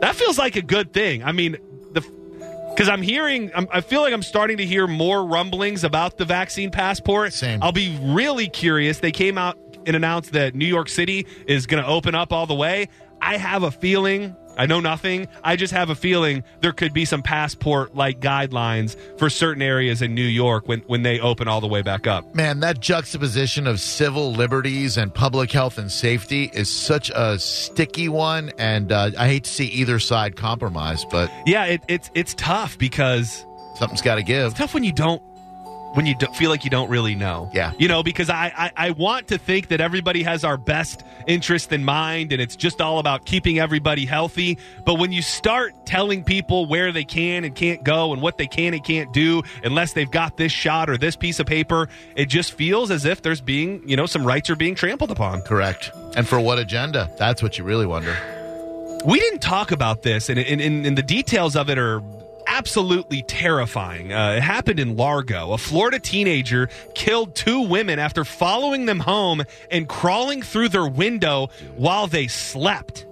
That 0.00 0.16
feels 0.16 0.38
like 0.38 0.56
a 0.56 0.62
good 0.62 0.92
thing. 0.92 1.22
I 1.22 1.32
mean, 1.32 1.56
because 1.92 2.88
I'm 2.88 3.02
hearing, 3.02 3.52
I'm, 3.54 3.68
I 3.70 3.82
feel 3.82 4.00
like 4.00 4.14
I'm 4.14 4.22
starting 4.22 4.56
to 4.56 4.66
hear 4.66 4.86
more 4.86 5.24
rumblings 5.24 5.84
about 5.84 6.16
the 6.16 6.24
vaccine 6.24 6.70
passport. 6.70 7.34
Same. 7.34 7.62
I'll 7.62 7.72
be 7.72 7.98
really 8.02 8.48
curious. 8.48 9.00
They 9.00 9.12
came 9.12 9.36
out 9.36 9.58
and 9.86 9.96
announced 9.96 10.32
that 10.32 10.54
New 10.54 10.66
York 10.66 10.88
City 10.88 11.26
is 11.46 11.66
going 11.66 11.82
to 11.82 11.88
open 11.88 12.14
up 12.14 12.32
all 12.32 12.46
the 12.46 12.54
way. 12.54 12.88
I 13.20 13.36
have 13.36 13.62
a 13.62 13.70
feeling, 13.70 14.34
I 14.58 14.66
know 14.66 14.80
nothing. 14.80 15.28
I 15.44 15.54
just 15.56 15.72
have 15.72 15.90
a 15.90 15.94
feeling 15.94 16.42
there 16.60 16.72
could 16.72 16.92
be 16.92 17.04
some 17.04 17.22
passport 17.22 17.94
like 17.94 18.20
guidelines 18.20 18.96
for 19.18 19.30
certain 19.30 19.62
areas 19.62 20.02
in 20.02 20.14
New 20.14 20.24
York 20.24 20.66
when, 20.68 20.80
when 20.80 21.02
they 21.04 21.20
open 21.20 21.46
all 21.48 21.60
the 21.60 21.68
way 21.68 21.82
back 21.82 22.06
up. 22.06 22.34
Man, 22.34 22.60
that 22.60 22.80
juxtaposition 22.80 23.66
of 23.66 23.80
civil 23.80 24.32
liberties 24.32 24.96
and 24.96 25.14
public 25.14 25.52
health 25.52 25.78
and 25.78 25.90
safety 25.90 26.50
is 26.52 26.68
such 26.68 27.10
a 27.14 27.38
sticky 27.38 28.08
one, 28.08 28.50
and 28.58 28.90
uh, 28.92 29.12
I 29.16 29.28
hate 29.28 29.44
to 29.44 29.50
see 29.50 29.66
either 29.66 29.98
side 30.00 30.34
compromise, 30.36 31.04
but 31.10 31.30
Yeah, 31.46 31.66
it, 31.66 31.82
it's 31.88 32.10
it's 32.14 32.34
tough 32.34 32.76
because 32.76 33.46
something's 33.76 34.02
got 34.02 34.16
to 34.16 34.22
give. 34.22 34.50
it's 34.50 34.58
tough 34.58 34.74
when 34.74 34.84
you 34.84 34.92
don't 34.92 35.22
when 35.94 36.06
you 36.06 36.14
feel 36.34 36.50
like 36.50 36.64
you 36.64 36.70
don't 36.70 36.88
really 36.88 37.14
know. 37.14 37.50
Yeah. 37.52 37.72
You 37.78 37.88
know, 37.88 38.02
because 38.02 38.30
I, 38.30 38.52
I, 38.56 38.88
I 38.88 38.90
want 38.92 39.28
to 39.28 39.38
think 39.38 39.68
that 39.68 39.80
everybody 39.80 40.22
has 40.22 40.44
our 40.44 40.56
best 40.56 41.04
interest 41.26 41.72
in 41.72 41.84
mind 41.84 42.32
and 42.32 42.40
it's 42.40 42.56
just 42.56 42.80
all 42.80 42.98
about 42.98 43.26
keeping 43.26 43.58
everybody 43.58 44.06
healthy. 44.06 44.58
But 44.84 44.94
when 44.94 45.12
you 45.12 45.22
start 45.22 45.86
telling 45.86 46.24
people 46.24 46.66
where 46.66 46.92
they 46.92 47.04
can 47.04 47.44
and 47.44 47.54
can't 47.54 47.84
go 47.84 48.12
and 48.12 48.22
what 48.22 48.38
they 48.38 48.46
can 48.46 48.74
and 48.74 48.82
can't 48.82 49.12
do 49.12 49.42
unless 49.64 49.92
they've 49.92 50.10
got 50.10 50.36
this 50.36 50.52
shot 50.52 50.88
or 50.88 50.96
this 50.96 51.16
piece 51.16 51.40
of 51.40 51.46
paper, 51.46 51.88
it 52.16 52.26
just 52.26 52.54
feels 52.54 52.90
as 52.90 53.04
if 53.04 53.22
there's 53.22 53.40
being, 53.40 53.86
you 53.88 53.96
know, 53.96 54.06
some 54.06 54.26
rights 54.26 54.50
are 54.50 54.56
being 54.56 54.74
trampled 54.74 55.10
upon. 55.10 55.42
Correct. 55.42 55.90
And 56.16 56.26
for 56.26 56.40
what 56.40 56.58
agenda? 56.58 57.10
That's 57.18 57.42
what 57.42 57.58
you 57.58 57.64
really 57.64 57.86
wonder. 57.86 58.16
We 59.04 59.18
didn't 59.18 59.40
talk 59.40 59.72
about 59.72 60.02
this, 60.02 60.28
and, 60.28 60.38
and, 60.38 60.60
and, 60.60 60.86
and 60.86 60.96
the 60.96 61.02
details 61.02 61.56
of 61.56 61.68
it 61.68 61.76
are 61.76 62.00
absolutely 62.62 63.22
terrifying. 63.22 64.12
Uh, 64.12 64.34
it 64.36 64.40
happened 64.40 64.78
in 64.78 64.96
Largo. 64.96 65.50
A 65.52 65.58
Florida 65.58 65.98
teenager 65.98 66.68
killed 66.94 67.34
two 67.34 67.62
women 67.62 67.98
after 67.98 68.24
following 68.24 68.86
them 68.86 69.00
home 69.00 69.42
and 69.68 69.88
crawling 69.88 70.42
through 70.42 70.68
their 70.68 70.86
window 70.86 71.48
while 71.74 72.06
they 72.06 72.28
slept. 72.28 73.04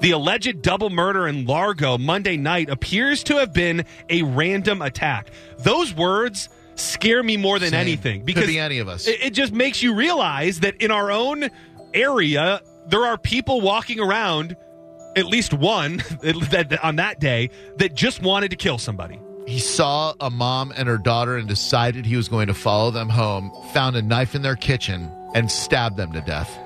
The 0.00 0.10
alleged 0.10 0.60
double 0.62 0.90
murder 0.90 1.28
in 1.28 1.46
Largo 1.46 1.98
Monday 1.98 2.36
night 2.36 2.68
appears 2.68 3.22
to 3.24 3.36
have 3.36 3.52
been 3.52 3.84
a 4.10 4.22
random 4.22 4.82
attack. 4.82 5.28
Those 5.58 5.94
words 5.94 6.48
scare 6.74 7.22
me 7.22 7.36
more 7.36 7.60
than 7.60 7.70
Same. 7.70 7.80
anything 7.80 8.20
Could 8.22 8.26
because 8.26 8.46
be 8.48 8.58
any 8.58 8.80
of 8.80 8.88
us. 8.88 9.06
It, 9.06 9.22
it 9.22 9.34
just 9.34 9.52
makes 9.52 9.84
you 9.84 9.94
realize 9.94 10.58
that 10.60 10.82
in 10.82 10.90
our 10.90 11.12
own 11.12 11.48
area, 11.94 12.60
there 12.88 13.06
are 13.06 13.18
people 13.18 13.60
walking 13.60 14.00
around, 14.00 14.56
at 15.16 15.26
least 15.26 15.52
one 15.52 15.96
that, 16.22 16.78
on 16.82 16.96
that 16.96 17.20
day, 17.20 17.50
that 17.76 17.94
just 17.94 18.22
wanted 18.22 18.50
to 18.50 18.56
kill 18.56 18.78
somebody. 18.78 19.20
He 19.46 19.58
saw 19.58 20.14
a 20.20 20.30
mom 20.30 20.72
and 20.74 20.88
her 20.88 20.96
daughter 20.96 21.36
and 21.36 21.46
decided 21.46 22.06
he 22.06 22.16
was 22.16 22.28
going 22.28 22.46
to 22.46 22.54
follow 22.54 22.90
them 22.90 23.10
home, 23.10 23.52
found 23.72 23.94
a 23.94 24.02
knife 24.02 24.34
in 24.34 24.42
their 24.42 24.56
kitchen, 24.56 25.10
and 25.34 25.50
stabbed 25.50 25.96
them 25.96 26.12
to 26.12 26.22
death. 26.22 26.58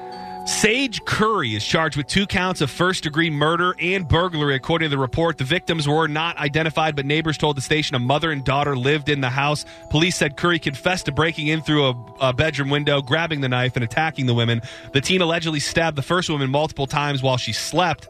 Sage 0.48 1.04
Curry 1.04 1.54
is 1.54 1.62
charged 1.62 1.98
with 1.98 2.06
two 2.06 2.26
counts 2.26 2.62
of 2.62 2.70
first 2.70 3.02
degree 3.02 3.28
murder 3.28 3.74
and 3.78 4.08
burglary, 4.08 4.54
according 4.54 4.86
to 4.86 4.90
the 4.96 4.98
report. 4.98 5.36
The 5.36 5.44
victims 5.44 5.86
were 5.86 6.08
not 6.08 6.38
identified, 6.38 6.96
but 6.96 7.04
neighbors 7.04 7.36
told 7.36 7.58
the 7.58 7.60
station 7.60 7.94
a 7.96 7.98
mother 7.98 8.30
and 8.30 8.42
daughter 8.42 8.74
lived 8.74 9.10
in 9.10 9.20
the 9.20 9.28
house. 9.28 9.66
Police 9.90 10.16
said 10.16 10.38
Curry 10.38 10.58
confessed 10.58 11.04
to 11.04 11.12
breaking 11.12 11.48
in 11.48 11.60
through 11.60 11.88
a, 11.88 12.14
a 12.20 12.32
bedroom 12.32 12.70
window, 12.70 13.02
grabbing 13.02 13.42
the 13.42 13.48
knife, 13.48 13.76
and 13.76 13.84
attacking 13.84 14.24
the 14.24 14.32
women. 14.32 14.62
The 14.94 15.02
teen 15.02 15.20
allegedly 15.20 15.60
stabbed 15.60 15.98
the 15.98 16.02
first 16.02 16.30
woman 16.30 16.50
multiple 16.50 16.86
times 16.86 17.22
while 17.22 17.36
she 17.36 17.52
slept, 17.52 18.08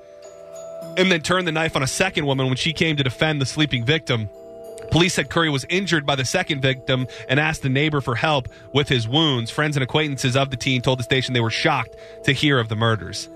and 0.99 1.11
then 1.13 1.23
turned 1.23 1.47
the 1.47 1.53
knife 1.53 1.77
on 1.77 1.83
a 1.83 1.87
second 1.87 2.27
woman 2.27 2.47
when 2.47 2.57
she 2.57 2.73
came 2.73 2.97
to 2.97 3.05
defend 3.05 3.41
the 3.41 3.47
sleeping 3.47 3.85
victim. 3.85 4.29
Police 4.91 5.15
said 5.15 5.31
Curry 5.31 5.49
was 5.49 5.65
injured 5.69 6.05
by 6.05 6.17
the 6.17 6.25
second 6.25 6.61
victim 6.61 7.07
and 7.29 7.39
asked 7.39 7.63
the 7.63 7.69
neighbor 7.69 8.01
for 8.01 8.15
help 8.15 8.49
with 8.73 8.89
his 8.89 9.07
wounds. 9.07 9.51
Friends 9.51 9.77
and 9.77 9.85
acquaintances 9.85 10.35
of 10.37 10.51
the 10.51 10.57
teen 10.57 10.83
told 10.83 10.99
the 10.99 11.05
station 11.05 11.35
they 11.35 11.41
were 11.41 11.51
shocked 11.51 11.97
to 12.25 12.33
hear 12.33 12.59
of 12.59 12.69
the 12.69 12.77
murders. 12.77 13.29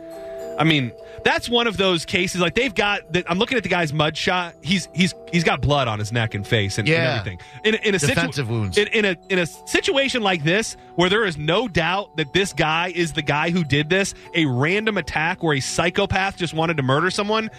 I 0.58 0.64
mean, 0.64 0.92
that's 1.24 1.48
one 1.48 1.66
of 1.66 1.76
those 1.76 2.04
cases. 2.04 2.40
Like 2.40 2.54
they've 2.54 2.74
got. 2.74 3.12
The, 3.12 3.24
I'm 3.30 3.38
looking 3.38 3.56
at 3.56 3.62
the 3.62 3.68
guy's 3.68 3.92
mud 3.92 4.16
shot. 4.16 4.54
He's 4.62 4.88
he's 4.92 5.14
he's 5.32 5.44
got 5.44 5.60
blood 5.60 5.88
on 5.88 5.98
his 5.98 6.12
neck 6.12 6.34
and 6.34 6.46
face 6.46 6.78
and, 6.78 6.86
and 6.88 6.94
Yeah. 6.94 7.16
everything. 7.18 7.40
In, 7.64 7.74
in 7.76 7.94
a 7.94 7.98
Defensive 7.98 8.50
wounds. 8.50 8.76
In, 8.76 8.88
in 8.88 9.04
a 9.04 9.16
in 9.30 9.38
a 9.38 9.46
situation 9.46 10.22
like 10.22 10.44
this, 10.44 10.76
where 10.96 11.08
there 11.08 11.24
is 11.24 11.36
no 11.38 11.68
doubt 11.68 12.16
that 12.16 12.32
this 12.32 12.52
guy 12.52 12.92
is 12.94 13.12
the 13.12 13.22
guy 13.22 13.50
who 13.50 13.64
did 13.64 13.88
this, 13.88 14.14
a 14.34 14.44
random 14.46 14.98
attack 14.98 15.42
where 15.42 15.56
a 15.56 15.60
psychopath 15.60 16.36
just 16.36 16.54
wanted 16.54 16.76
to 16.76 16.82
murder 16.82 17.10
someone. 17.10 17.50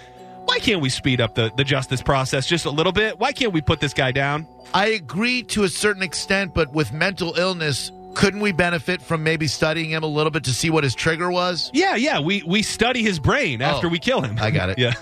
Why 0.46 0.60
can't 0.60 0.82
we 0.82 0.90
speed 0.90 1.22
up 1.22 1.36
the, 1.36 1.52
the 1.56 1.64
justice 1.64 2.02
process 2.02 2.46
just 2.46 2.66
a 2.66 2.70
little 2.70 2.92
bit? 2.92 3.18
Why 3.18 3.32
can't 3.32 3.54
we 3.54 3.62
put 3.62 3.80
this 3.80 3.94
guy 3.94 4.12
down? 4.12 4.46
I 4.74 4.88
agree 4.88 5.42
to 5.44 5.64
a 5.64 5.70
certain 5.70 6.04
extent, 6.04 6.54
but 6.54 6.74
with 6.74 6.92
mental 6.92 7.34
illness, 7.38 7.92
couldn't 8.16 8.40
we 8.40 8.52
benefit 8.52 9.02
from 9.02 9.24
maybe 9.24 9.48
studying 9.48 9.90
him 9.90 10.04
a 10.04 10.08
little 10.08 10.32
bit 10.32 10.44
to 10.46 10.54
see 10.54 10.70
what 10.70 10.84
his 10.84 10.96
trigger 10.96 11.32
was? 11.32 11.70
Yeah, 11.74 11.96
yeah. 11.96 12.20
We 12.20 12.44
we 12.44 12.62
study 12.62 13.02
his 13.02 13.20
brain 13.20 13.62
after 13.62 13.88
Oh, 13.88 13.90
we 13.90 14.00
kill 14.00 14.22
him. 14.22 14.38
I 14.40 14.52
got 14.52 14.70
it. 14.70 14.78
yeah. 14.80 14.94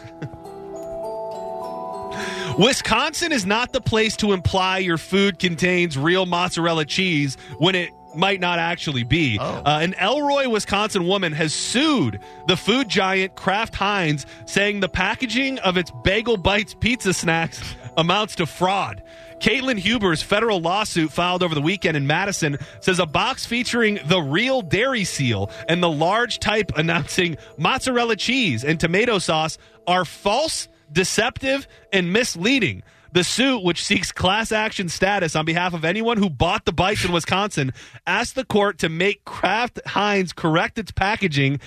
Wisconsin 2.57 3.31
is 3.31 3.45
not 3.45 3.71
the 3.71 3.81
place 3.81 4.15
to 4.17 4.33
imply 4.33 4.79
your 4.79 4.97
food 4.97 5.39
contains 5.39 5.97
real 5.97 6.25
mozzarella 6.25 6.85
cheese 6.85 7.37
when 7.57 7.75
it 7.75 7.91
might 8.13 8.39
not 8.41 8.59
actually 8.59 9.03
be. 9.03 9.37
Oh. 9.39 9.43
Uh, 9.65 9.79
an 9.81 9.93
Elroy, 9.93 10.49
Wisconsin 10.49 11.07
woman 11.07 11.31
has 11.31 11.53
sued 11.53 12.19
the 12.47 12.57
food 12.57 12.89
giant 12.89 13.35
Kraft 13.35 13.73
Heinz, 13.75 14.25
saying 14.45 14.81
the 14.81 14.89
packaging 14.89 15.59
of 15.59 15.77
its 15.77 15.91
Bagel 16.03 16.35
Bites 16.37 16.73
pizza 16.73 17.13
snacks 17.13 17.61
amounts 17.97 18.35
to 18.35 18.45
fraud. 18.45 19.01
Caitlin 19.41 19.79
Huber's 19.79 20.21
federal 20.21 20.61
lawsuit 20.61 21.11
filed 21.11 21.41
over 21.41 21.55
the 21.55 21.61
weekend 21.61 21.97
in 21.97 22.05
Madison 22.05 22.59
says 22.79 22.99
a 22.99 23.07
box 23.07 23.43
featuring 23.43 23.99
the 24.05 24.21
real 24.21 24.61
dairy 24.61 25.03
seal 25.03 25.49
and 25.67 25.81
the 25.81 25.89
large 25.89 26.37
type 26.37 26.71
announcing 26.77 27.37
mozzarella 27.57 28.15
cheese 28.15 28.63
and 28.63 28.79
tomato 28.79 29.17
sauce 29.17 29.57
are 29.87 30.05
false, 30.05 30.67
deceptive, 30.91 31.67
and 31.91 32.13
misleading. 32.13 32.83
The 33.13 33.23
suit, 33.23 33.63
which 33.63 33.83
seeks 33.83 34.11
class 34.11 34.51
action 34.51 34.89
status 34.89 35.35
on 35.35 35.45
behalf 35.45 35.73
of 35.73 35.85
anyone 35.85 36.17
who 36.17 36.29
bought 36.29 36.65
the 36.65 36.71
bites 36.71 37.03
in 37.03 37.11
Wisconsin, 37.11 37.73
asked 38.05 38.35
the 38.35 38.45
court 38.45 38.77
to 38.79 38.89
make 38.89 39.25
Kraft 39.25 39.81
Heinz 39.87 40.33
correct 40.33 40.77
its 40.77 40.91
packaging 40.91 41.59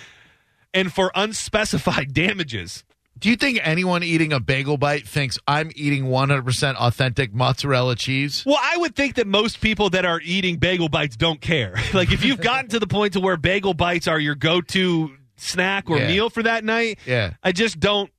and 0.72 0.92
for 0.92 1.10
unspecified 1.14 2.12
damages. 2.14 2.84
Do 3.24 3.30
you 3.30 3.37
think 3.37 3.58
anyone 3.62 4.02
eating 4.02 4.34
a 4.34 4.38
bagel 4.38 4.76
bite 4.76 5.08
thinks 5.08 5.38
I'm 5.48 5.70
eating 5.76 6.04
100% 6.08 6.74
authentic 6.76 7.32
mozzarella 7.32 7.96
cheese? 7.96 8.42
Well, 8.44 8.58
I 8.60 8.76
would 8.76 8.94
think 8.94 9.14
that 9.14 9.26
most 9.26 9.62
people 9.62 9.88
that 9.90 10.04
are 10.04 10.20
eating 10.22 10.58
bagel 10.58 10.90
bites 10.90 11.16
don't 11.16 11.40
care. 11.40 11.74
like 11.94 12.12
if 12.12 12.22
you've 12.22 12.42
gotten 12.42 12.68
to 12.68 12.78
the 12.78 12.87
point 12.87 13.14
to 13.14 13.20
where 13.20 13.38
bagel 13.38 13.72
bites 13.72 14.06
are 14.08 14.20
your 14.20 14.34
go-to 14.34 15.10
snack 15.37 15.88
or 15.88 16.00
Yeah. 16.00 16.08
meal 16.08 16.28
for 16.28 16.42
that 16.42 16.64
night, 16.64 16.98
Yeah. 17.06 17.32
I 17.42 17.52
just 17.52 17.80
don't 17.80 18.10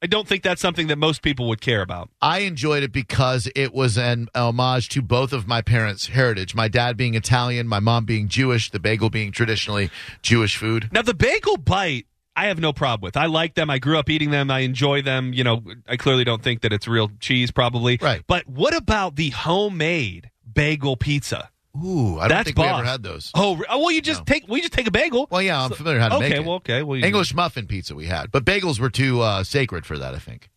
I 0.00 0.06
don't 0.06 0.28
think 0.28 0.44
that's 0.44 0.62
something 0.62 0.86
that 0.86 0.98
most 0.98 1.20
people 1.22 1.48
would 1.48 1.60
care 1.60 1.82
about. 1.82 2.08
I 2.22 2.42
enjoyed 2.42 2.84
it 2.84 2.92
because 2.92 3.48
it 3.56 3.74
was 3.74 3.98
an 3.98 4.28
homage 4.36 4.88
to 4.90 5.02
both 5.02 5.32
of 5.32 5.48
my 5.48 5.62
parents' 5.62 6.06
heritage. 6.06 6.54
My 6.54 6.68
dad 6.68 6.96
being 6.96 7.16
Italian, 7.16 7.66
my 7.66 7.80
mom 7.80 8.04
being 8.04 8.28
Jewish, 8.28 8.70
the 8.70 8.78
bagel 8.78 9.10
being 9.10 9.32
traditionally 9.32 9.90
Jewish 10.22 10.56
food. 10.56 10.90
Now 10.92 11.02
the 11.02 11.12
bagel 11.14 11.56
bite 11.56 12.06
I 12.42 12.46
have 12.46 12.58
no 12.60 12.72
problem 12.72 13.06
with. 13.06 13.16
I 13.16 13.26
like 13.26 13.54
them. 13.54 13.68
I 13.70 13.78
grew 13.78 13.98
up 13.98 14.08
eating 14.08 14.30
them. 14.30 14.50
I 14.50 14.60
enjoy 14.60 15.02
them. 15.02 15.32
You 15.32 15.44
know, 15.44 15.62
I 15.88 15.96
clearly 15.96 16.24
don't 16.24 16.42
think 16.42 16.60
that 16.62 16.72
it's 16.72 16.86
real 16.86 17.10
cheese, 17.20 17.50
probably. 17.50 17.98
Right. 18.00 18.22
But 18.26 18.46
what 18.48 18.74
about 18.76 19.16
the 19.16 19.30
homemade 19.30 20.30
bagel 20.52 20.96
pizza? 20.96 21.50
Ooh, 21.76 22.18
I 22.18 22.22
don't 22.22 22.28
That's 22.30 22.44
think 22.46 22.56
boss. 22.56 22.64
we 22.64 22.78
ever 22.78 22.84
had 22.84 23.02
those. 23.02 23.30
Oh, 23.34 23.62
oh, 23.68 23.78
well, 23.78 23.90
you 23.90 24.00
just 24.00 24.20
No. 24.20 24.24
take. 24.24 24.48
We 24.48 24.60
just 24.60 24.72
take 24.72 24.86
a 24.86 24.90
bagel. 24.90 25.28
Well, 25.30 25.42
yeah, 25.42 25.62
I'm 25.62 25.70
familiar 25.70 26.00
how 26.00 26.08
to 26.08 26.14
okay, 26.16 26.28
make 26.30 26.38
it. 26.38 26.44
well, 26.44 26.56
okay. 26.56 26.82
Well, 26.82 26.96
you- 26.98 27.04
English 27.04 27.34
muffin 27.34 27.66
pizza 27.66 27.94
we 27.94 28.06
had, 28.06 28.30
but 28.32 28.44
bagels 28.44 28.80
were 28.80 28.90
too 28.90 29.20
uh, 29.20 29.44
sacred 29.44 29.84
for 29.86 29.96
that. 29.98 30.14
I 30.14 30.18
think. 30.18 30.50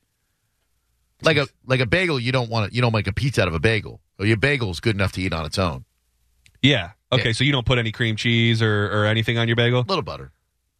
Like 1.23 1.37
a 1.37 1.47
like 1.65 1.79
a 1.79 1.85
bagel, 1.85 2.19
you 2.19 2.31
don't 2.31 2.49
want 2.49 2.69
to. 2.69 2.75
You 2.75 2.81
don't 2.81 2.93
make 2.93 3.05
a 3.07 3.13
pizza 3.13 3.43
out 3.43 3.47
of 3.47 3.53
a 3.53 3.59
bagel. 3.59 4.01
Your 4.19 4.37
bagel 4.37 4.71
is 4.71 4.79
good 4.79 4.95
enough 4.95 5.11
to 5.13 5.21
eat 5.21 5.33
on 5.33 5.45
its 5.45 5.59
own. 5.59 5.85
Yeah. 6.61 6.91
Okay. 7.11 7.33
So 7.33 7.43
you 7.43 7.51
don't 7.51 7.65
put 7.65 7.77
any 7.77 7.91
cream 7.91 8.15
cheese 8.15 8.61
or, 8.61 8.85
or 8.91 9.05
anything 9.05 9.37
on 9.37 9.47
your 9.47 9.55
bagel. 9.57 9.81
A 9.81 9.87
little 9.87 10.01
butter, 10.03 10.31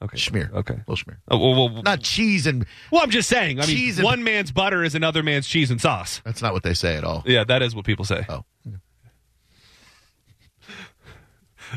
Okay. 0.01 0.17
schmear, 0.17 0.51
Okay. 0.53 0.79
little 0.87 0.95
schmear. 0.95 1.17
Oh, 1.29 1.37
well, 1.37 1.69
well, 1.73 1.83
Not 1.83 2.01
cheese 2.01 2.47
and 2.47 2.65
well, 2.91 3.03
I'm 3.03 3.11
just 3.11 3.29
saying. 3.29 3.59
I 3.59 3.67
mean, 3.67 3.75
Cheese 3.75 3.97
and- 3.99 4.05
one 4.05 4.23
man's 4.23 4.51
butter 4.51 4.83
is 4.83 4.95
another 4.95 5.21
man's 5.21 5.47
cheese 5.47 5.69
and 5.69 5.79
sauce. 5.79 6.21
that's 6.25 6.41
not 6.41 6.53
what 6.53 6.63
they 6.63 6.73
say 6.73 6.95
at 6.95 7.03
all. 7.03 7.23
Yeah, 7.25 7.43
that 7.43 7.61
is 7.61 7.75
what 7.75 7.85
people 7.85 8.03
say. 8.05 8.25
Oh, 8.27 8.43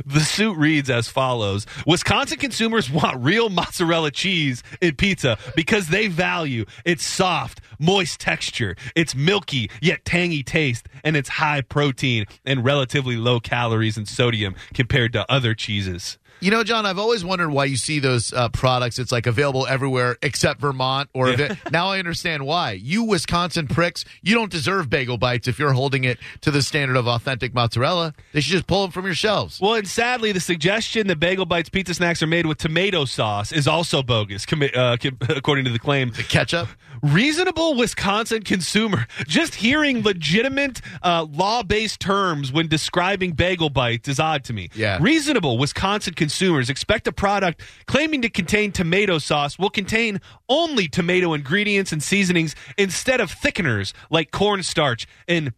The 0.07 0.21
suit 0.21 0.57
reads 0.57 0.91
as 0.91 1.07
follows 1.09 1.67
Wisconsin 1.87 2.39
consumers 2.39 2.91
want 2.91 3.23
real 3.23 3.49
mozzarella 3.49 4.11
cheese 4.11 4.65
in 4.81 4.97
pizza 4.97 5.39
because 5.55 5.87
they 5.89 6.09
value 6.09 6.65
its 6.85 7.05
soft, 7.05 7.61
moist 7.79 8.19
texture, 8.19 8.75
its 8.97 9.15
milky 9.15 9.71
yet 9.81 10.05
tangy 10.05 10.43
taste, 10.43 10.89
and 11.05 11.17
its 11.17 11.29
high 11.29 11.61
protein 11.61 12.25
and 12.45 12.65
relatively 12.65 13.17
low 13.17 13.39
calories 13.39 13.97
and 13.97 14.09
sodium 14.09 14.57
compared 14.73 15.13
to 15.13 15.31
other 15.31 15.55
cheeses. 15.55 16.19
You 16.41 16.51
know, 16.51 16.63
John, 16.65 16.85
I've 16.85 16.99
always 16.99 17.25
wondered 17.25 17.51
why 17.51 17.65
you 17.65 17.77
see 17.77 17.99
those 18.01 18.33
uh, 18.33 18.49
products. 18.51 18.99
It's 18.99 19.13
like 19.13 19.27
available 19.27 19.67
everywhere 19.67 20.19
except 20.23 20.61
Vermont. 20.61 21.09
Or 21.15 21.29
it, 21.31 21.59
now 21.73 21.89
I 21.89 21.99
understand 21.99 22.45
why. 22.45 22.73
You 22.73 23.05
Wisconsin 23.05 23.67
pricks, 23.67 24.05
you 24.23 24.35
don't 24.35 24.51
deserve 24.51 24.91
bagel 24.91 25.17
bites 25.17 25.49
if 25.49 25.59
you're 25.59 25.73
holding 25.73 26.05
it 26.05 26.19
to 26.43 26.51
the 26.51 26.63
standard 26.63 26.97
of 26.97 27.07
authentic 27.07 27.55
mozzarella. 27.55 28.13
They 28.33 28.41
should 28.41 28.53
just 28.53 28.67
pull 28.67 28.83
them 28.83 28.91
from 28.91 29.05
your 29.07 29.15
shelves. 29.15 29.61
Well, 29.61 29.75
and 29.75 29.89
sadly, 29.89 30.33
the 30.33 30.41
suggestion 30.41 31.07
that 31.07 31.21
Bagel 31.21 31.47
Bites 31.47 31.69
pizza 31.69 31.95
snacks 31.95 32.23
are 32.23 32.27
made 32.27 32.47
with 32.47 32.59
tomato 32.59 33.05
sauce 33.05 33.53
is 33.53 33.67
also 33.67 34.03
bogus, 34.03 34.45
uh, 34.53 34.97
com- 35.01 35.19
according 35.29 35.65
to 35.65 35.71
the 35.71 35.79
claim. 35.79 36.11
Ketchup. 36.11 36.69
reasonable 37.03 37.75
Wisconsin 37.77 38.43
consumer 38.43 39.07
just 39.27 39.55
hearing 39.55 40.03
legitimate 40.03 40.81
uh, 41.03 41.27
law-based 41.31 42.01
terms 42.01 42.53
when 42.53 42.67
describing 42.69 43.33
bagel 43.33 43.71
bites 43.71 44.09
is 44.09 44.19
odd 44.21 44.45
to 44.45 44.53
me. 44.53 44.71
Yeah. 44.75 44.99
Reasonable 45.01 45.59
Wisconsin 45.59 46.15
consumers 46.25 46.71
expect 46.71 47.07
a 47.07 47.13
product 47.13 47.61
claiming 47.87 48.23
to 48.23 48.31
contain 48.31 48.73
tomato 48.73 49.19
sauce 49.19 49.59
will 49.59 49.69
contain 49.69 50.23
only 50.49 50.89
tomato 50.89 51.35
ingredients 51.35 51.93
and 51.93 52.03
seasonings 52.03 52.55
instead 52.79 53.21
of 53.21 53.31
thickeners 53.31 53.93
like 54.09 54.31
cornstarch 54.31 55.07
and 55.29 55.53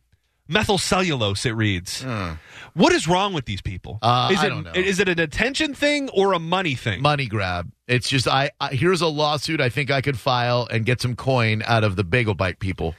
methyl 0.48 0.76
cellulose 0.76 1.46
it 1.46 1.52
reads. 1.52 2.04
What 2.74 2.92
is 2.92 3.06
wrong 3.06 3.32
with 3.32 3.44
these 3.44 3.62
people? 3.62 4.00
Uh, 4.02 4.30
is 4.32 4.40
I 4.40 4.46
it, 4.46 4.48
don't 4.48 4.64
know. 4.64 4.72
Is 4.74 4.98
it 4.98 5.08
an 5.08 5.20
attention 5.20 5.72
thing 5.72 6.08
or 6.10 6.32
a 6.32 6.40
money 6.40 6.74
thing? 6.74 7.00
Money 7.00 7.26
grab. 7.26 7.70
It's 7.86 8.08
just 8.08 8.26
I, 8.26 8.50
I 8.60 8.74
here's 8.74 9.02
a 9.02 9.06
lawsuit 9.06 9.60
I 9.60 9.68
think 9.68 9.92
I 9.92 10.00
could 10.00 10.18
file 10.18 10.66
and 10.68 10.84
get 10.84 11.00
some 11.00 11.14
coin 11.14 11.62
out 11.64 11.84
of 11.84 11.94
the 11.94 12.02
bagel 12.02 12.34
bite 12.34 12.58
people. 12.58 12.96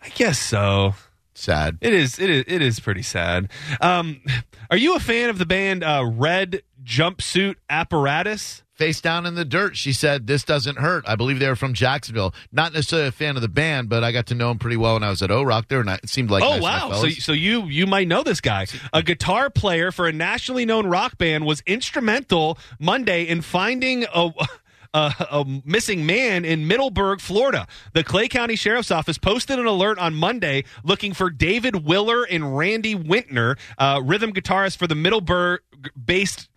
I 0.00 0.08
guess 0.08 0.38
so. 0.38 0.94
Sad. 1.34 1.78
It 1.80 1.94
is. 1.94 2.18
It 2.18 2.30
is. 2.30 2.44
It 2.46 2.62
is 2.62 2.80
pretty 2.80 3.02
sad. 3.02 3.50
Um, 3.80 4.20
are 4.70 4.76
you 4.76 4.94
a 4.96 5.00
fan 5.00 5.30
of 5.30 5.38
the 5.38 5.46
band 5.46 5.82
uh, 5.82 6.04
Red 6.06 6.62
Jumpsuit 6.84 7.56
Apparatus? 7.70 8.62
Face 8.74 9.00
down 9.02 9.26
in 9.26 9.34
the 9.34 9.44
dirt. 9.44 9.76
She 9.76 9.92
said, 9.92 10.26
This 10.26 10.44
doesn't 10.44 10.78
hurt. 10.78 11.04
I 11.06 11.14
believe 11.14 11.38
they 11.38 11.46
were 11.48 11.54
from 11.56 11.72
Jacksonville. 11.74 12.34
Not 12.50 12.72
necessarily 12.72 13.08
a 13.08 13.12
fan 13.12 13.36
of 13.36 13.42
the 13.42 13.48
band, 13.48 13.88
but 13.88 14.02
I 14.02 14.12
got 14.12 14.26
to 14.26 14.34
know 14.34 14.50
him 14.50 14.58
pretty 14.58 14.78
well 14.78 14.94
when 14.94 15.04
I 15.04 15.10
was 15.10 15.22
at 15.22 15.30
O 15.30 15.42
Rock. 15.42 15.68
there, 15.68 15.80
and 15.80 15.90
it 15.90 16.08
seemed 16.08 16.30
like 16.30 16.42
oh 16.42 16.54
nice 16.54 16.62
wow! 16.62 16.92
So, 16.94 17.08
so 17.10 17.32
you 17.32 17.64
you 17.66 17.86
might 17.86 18.08
know 18.08 18.22
this 18.22 18.40
guy. 18.40 18.66
A 18.92 19.02
guitar 19.02 19.50
player 19.50 19.92
for 19.92 20.08
a 20.08 20.12
nationally 20.12 20.64
known 20.64 20.86
rock 20.86 21.18
band 21.18 21.44
was 21.44 21.62
instrumental 21.66 22.58
Monday 22.80 23.24
in 23.24 23.42
finding 23.42 24.04
a 24.12 24.30
a, 24.94 25.14
a 25.30 25.44
missing 25.64 26.06
man 26.06 26.44
in 26.44 26.66
Middleburg, 26.66 27.20
Florida. 27.20 27.66
The 27.92 28.04
Clay 28.04 28.28
County 28.28 28.56
Sheriff's 28.56 28.90
Office 28.90 29.18
posted 29.18 29.58
an 29.58 29.66
alert 29.66 29.98
on 29.98 30.14
Monday 30.14 30.64
looking 30.84 31.14
for 31.14 31.30
David 31.30 31.84
Willer 31.84 32.24
and 32.24 32.56
Randy 32.56 32.94
Winter, 32.94 33.56
uh, 33.78 34.00
rhythm 34.04 34.32
guitarist 34.32 34.76
for 34.76 34.86
the 34.86 34.94
Middleburg 34.94 35.60
based 36.02 36.48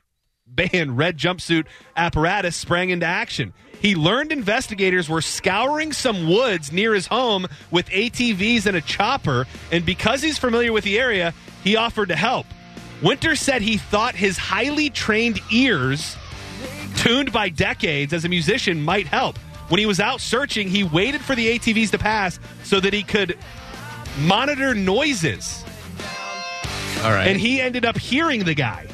band 0.47 0.97
Red 0.97 1.17
Jumpsuit 1.17 1.65
Apparatus 1.95 2.55
sprang 2.55 2.89
into 2.89 3.05
action. 3.05 3.53
He 3.81 3.95
learned 3.95 4.31
investigators 4.31 5.09
were 5.09 5.21
scouring 5.21 5.91
some 5.91 6.29
woods 6.29 6.71
near 6.71 6.93
his 6.93 7.07
home 7.07 7.47
with 7.71 7.87
ATVs 7.89 8.65
and 8.65 8.77
a 8.77 8.81
chopper, 8.81 9.45
and 9.71 9.85
because 9.85 10.21
he's 10.21 10.37
familiar 10.37 10.71
with 10.71 10.83
the 10.83 10.99
area, 10.99 11.33
he 11.63 11.75
offered 11.75 12.09
to 12.09 12.15
help. 12.15 12.45
Winter 13.01 13.35
said 13.35 13.61
he 13.61 13.77
thought 13.77 14.15
his 14.15 14.37
highly 14.37 14.89
trained 14.89 15.41
ears, 15.51 16.15
tuned 16.97 17.31
by 17.31 17.49
decades 17.49 18.13
as 18.13 18.25
a 18.25 18.29
musician, 18.29 18.81
might 18.81 19.07
help. 19.07 19.37
When 19.69 19.79
he 19.79 19.85
was 19.85 19.99
out 19.99 20.21
searching, 20.21 20.67
he 20.67 20.83
waited 20.83 21.21
for 21.21 21.35
the 21.35 21.57
ATVs 21.57 21.91
to 21.91 21.97
pass 21.97 22.39
so 22.63 22.79
that 22.79 22.93
he 22.93 23.03
could 23.03 23.37
monitor 24.19 24.75
noises. 24.75 25.63
All 27.03 27.11
right. 27.11 27.27
And 27.27 27.39
he 27.39 27.61
ended 27.61 27.85
up 27.85 27.97
hearing 27.97 28.43
the 28.43 28.53
guy 28.53 28.87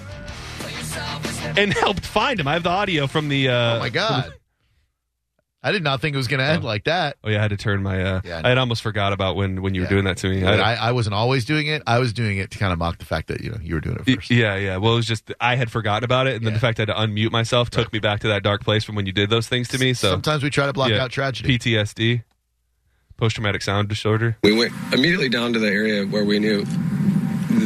and 1.58 1.74
helped 1.74 2.06
find 2.06 2.40
him. 2.40 2.48
I 2.48 2.54
have 2.54 2.64
the 2.64 2.70
audio 2.70 3.08
from 3.08 3.30
the. 3.30 3.50
Uh, 3.50 3.76
oh 3.76 3.80
my 3.80 3.90
god. 3.90 4.34
I 5.63 5.71
did 5.71 5.84
not 5.84 6.02
think 6.02 6.15
it 6.15 6.17
was 6.17 6.28
going 6.28 6.39
to 6.39 6.45
end 6.45 6.63
like 6.63 6.86
that. 6.86 7.17
Oh 7.24 7.30
yeah, 7.30 7.38
I 7.38 7.41
had 7.43 7.50
to 7.52 7.58
turn 7.58 7.84
my. 7.84 8.02
Uh, 8.02 8.21
Yeah, 8.24 8.38
I 8.43 8.47
I 8.47 8.50
had 8.50 8.58
almost 8.58 8.82
forgot 8.82 9.13
about 9.13 9.36
when 9.36 9.62
when 9.62 9.76
you 9.76 9.82
were 9.82 9.88
doing 9.88 10.06
that 10.06 10.17
to 10.17 10.28
me. 10.30 10.43
I- 10.43 10.74
I, 10.74 10.74
I 10.88 10.91
wasn't 10.91 11.13
always 11.13 11.45
doing 11.45 11.67
it. 11.67 11.84
I 11.86 12.00
was 12.00 12.13
doing 12.13 12.39
it 12.39 12.50
to 12.52 12.58
kind 12.58 12.74
of 12.74 12.80
mock 12.80 12.97
the 12.97 13.06
fact 13.06 13.28
that 13.28 13.41
you 13.41 13.52
know 13.52 13.58
you 13.62 13.76
were 13.76 13.82
doing 13.82 13.97
it 14.04 14.15
first. 14.15 14.32
Yeah, 14.32 14.56
yeah. 14.56 14.78
Well, 14.78 14.93
it 14.93 14.95
was 14.95 15.06
just 15.06 15.32
I 15.39 15.56
had 15.56 15.71
forgotten 15.71 16.04
about 16.04 16.26
it, 16.26 16.36
and 16.36 16.45
then 16.45 16.54
the 16.54 16.60
fact 16.60 16.80
I 16.80 16.82
had 16.82 16.88
to 16.88 16.95
unmute 16.95 17.32
myself 17.32 17.69
took 17.69 17.93
me 17.93 18.00
back 18.00 18.21
to 18.21 18.28
that 18.30 18.41
dark 18.41 18.63
place 18.63 18.84
from 18.84 18.95
when 18.95 19.06
you 19.06 19.12
did 19.12 19.30
those 19.30 19.47
things 19.47 19.67
to 19.69 19.78
me. 19.78 19.93
So 19.93 20.10
Sometimes 20.10 20.41
we 20.41 20.50
try 20.50 20.65
to 20.65 20.74
block 20.74 20.89
yeah. 20.89 21.04
out 21.04 21.12
tragedy. 21.12 21.60
PTSD, 21.60 22.24
post 23.17 23.36
traumatic 23.36 23.62
sound 23.62 23.88
disorder. 23.88 24.38
We 24.43 24.58
went 24.58 24.74
immediately 24.91 25.30
down 25.30 25.54
to 25.54 25.60
the 25.60 25.67
area 25.69 26.06
where 26.08 26.26
we 26.26 26.39
knew 26.39 26.65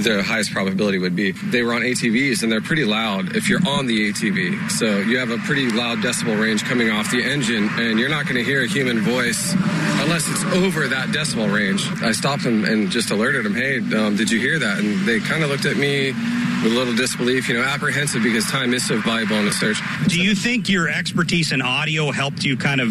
the 0.05 0.21
highest 0.21 0.51
probability 0.51 0.99
would 0.99 1.15
be. 1.15 1.31
They 1.31 1.63
were 1.63 1.73
on 1.73 1.81
ATVs 1.81 2.43
and 2.43 2.51
they're 2.51 2.61
pretty 2.61 2.85
loud 2.85 3.35
if 3.35 3.49
you're 3.49 3.65
on 3.67 3.87
the 3.87 4.11
ATV. 4.11 4.69
So 4.69 4.99
you 4.99 5.17
have 5.17 5.31
a 5.31 5.37
pretty 5.39 5.69
loud 5.69 5.97
decibel 5.97 6.39
range 6.39 6.63
coming 6.63 6.91
off 6.91 7.09
the 7.09 7.23
engine 7.23 7.69
and 7.73 7.99
you're 7.99 8.09
not 8.09 8.25
going 8.25 8.35
to 8.35 8.43
hear 8.43 8.61
a 8.63 8.67
human 8.67 9.01
voice 9.01 9.53
unless 9.53 10.29
it's 10.29 10.43
over 10.45 10.87
that 10.87 11.09
decibel 11.09 11.51
range. 11.51 11.85
I 12.03 12.11
stopped 12.11 12.43
them 12.43 12.65
and 12.65 12.91
just 12.91 13.09
alerted 13.09 13.45
them, 13.45 13.55
hey, 13.55 13.77
um, 13.97 14.15
did 14.15 14.29
you 14.29 14.39
hear 14.39 14.59
that? 14.59 14.77
And 14.77 15.07
they 15.07 15.19
kind 15.19 15.43
of 15.43 15.49
looked 15.49 15.65
at 15.65 15.75
me 15.75 16.11
with 16.11 16.71
a 16.71 16.75
little 16.75 16.95
disbelief, 16.95 17.49
you 17.49 17.55
know, 17.55 17.63
apprehensive 17.63 18.21
because 18.21 18.45
time 18.49 18.73
is 18.73 18.87
so 18.87 18.99
valuable 18.99 19.37
in 19.37 19.47
a 19.47 19.51
search. 19.51 19.79
Do 20.07 20.21
you 20.21 20.35
think 20.35 20.69
your 20.69 20.87
expertise 20.87 21.51
in 21.51 21.61
audio 21.61 22.11
helped 22.11 22.43
you 22.43 22.57
kind 22.57 22.79
of 22.79 22.89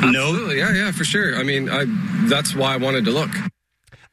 know? 0.00 0.28
Absolutely, 0.28 0.58
yeah, 0.58 0.72
yeah, 0.72 0.90
for 0.92 1.04
sure. 1.04 1.36
I 1.36 1.42
mean, 1.42 1.68
I 1.68 1.84
that's 2.28 2.54
why 2.54 2.72
I 2.72 2.78
wanted 2.78 3.04
to 3.04 3.10
look. 3.10 3.30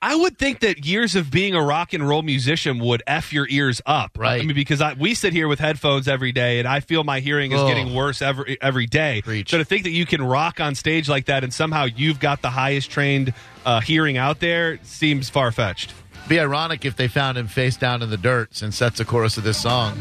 I 0.02 0.16
would 0.16 0.38
think 0.38 0.60
that 0.60 0.86
years 0.86 1.16
of 1.16 1.32
being 1.32 1.56
a 1.56 1.62
rock 1.64 1.94
and 1.94 2.08
roll 2.08 2.22
musician 2.22 2.80
would 2.80 3.02
f 3.08 3.34
your 3.34 3.48
ears 3.50 3.82
up, 3.86 4.18
Right. 4.18 4.42
I 4.42 4.46
mean, 4.46 4.56
because 4.56 4.80
I, 4.82 4.94
we 4.94 5.14
sit 5.16 5.34
here 5.34 5.48
with 5.48 5.60
headphones 5.60 6.08
every 6.08 6.32
day, 6.32 6.60
and 6.60 6.68
I 6.68 6.80
feel 6.80 7.04
my 7.04 7.20
hearing 7.22 7.52
is 7.52 7.60
Oh. 7.60 7.68
getting 7.68 7.94
worse 7.96 8.22
every 8.22 8.58
every 8.62 8.86
day. 8.86 9.22
Preach. 9.24 9.50
So 9.50 9.58
to 9.58 9.66
think 9.66 9.84
that 9.84 9.92
you 9.92 10.06
can 10.06 10.22
rock 10.22 10.60
on 10.60 10.76
stage 10.76 11.10
like 11.10 11.26
that, 11.26 11.44
and 11.44 11.54
somehow 11.54 11.86
you've 11.86 12.20
got 12.20 12.42
the 12.42 12.52
highest 12.52 12.92
trained 12.92 13.34
uh, 13.66 13.80
hearing 13.82 14.18
out 14.18 14.40
there, 14.40 14.80
seems 14.84 15.30
far 15.30 15.52
fetched. 15.52 15.94
Be 16.28 16.40
ironic 16.40 16.86
if 16.86 16.96
they 16.96 17.08
found 17.08 17.38
him 17.38 17.48
face 17.48 17.78
down 17.78 18.02
in 18.02 18.10
the 18.10 18.18
dirt 18.18 18.56
since 18.56 18.78
that's 18.80 18.98
the 18.98 19.06
chorus 19.06 19.38
of 19.38 19.44
this 19.44 19.62
song. 19.62 19.98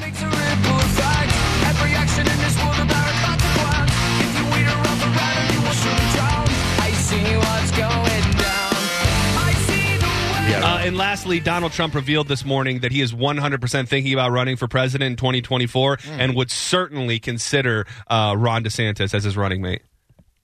And 10.85 10.97
lastly, 10.97 11.41
Donald 11.41 11.73
Trump 11.73 11.95
revealed 11.95 12.29
this 12.29 12.45
morning 12.45 12.81
that 12.81 12.93
he 12.93 13.01
is 13.01 13.13
100% 13.13 13.89
thinking 13.89 14.13
about 14.13 14.31
running 14.33 14.57
for 14.57 14.69
president 14.69 15.13
in 15.13 15.17
2024 15.17 15.99
and 16.07 16.35
would 16.37 16.51
certainly 16.51 17.19
consider 17.19 17.87
uh, 18.09 18.35
Ron 18.37 18.65
DeSantis 18.65 19.15
as 19.15 19.25
his 19.25 19.37
running 19.37 19.63
mate. 19.63 19.83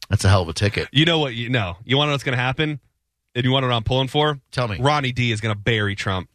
that's 0.08 0.24
a 0.24 0.28
hell 0.28 0.42
of 0.42 0.48
a 0.48 0.52
ticket. 0.52 0.88
You 0.92 1.04
know 1.04 1.18
what? 1.18 1.34
You 1.34 1.48
know. 1.50 1.76
You 1.84 1.96
want 1.96 2.06
to 2.06 2.10
know 2.10 2.14
what's 2.14 2.24
going 2.24 2.36
to 2.36 2.42
happen? 2.42 2.80
And 3.34 3.44
you 3.44 3.50
want 3.52 3.62
to 3.64 3.68
know 3.68 3.74
what 3.74 3.78
I'm 3.78 3.84
pulling 3.84 4.08
for? 4.08 4.40
Tell 4.50 4.66
me. 4.66 4.78
Ronnie 4.80 5.12
D 5.12 5.30
is 5.30 5.40
going 5.40 5.54
to 5.54 5.60
bury 5.60 5.94
Trump. 5.94 6.28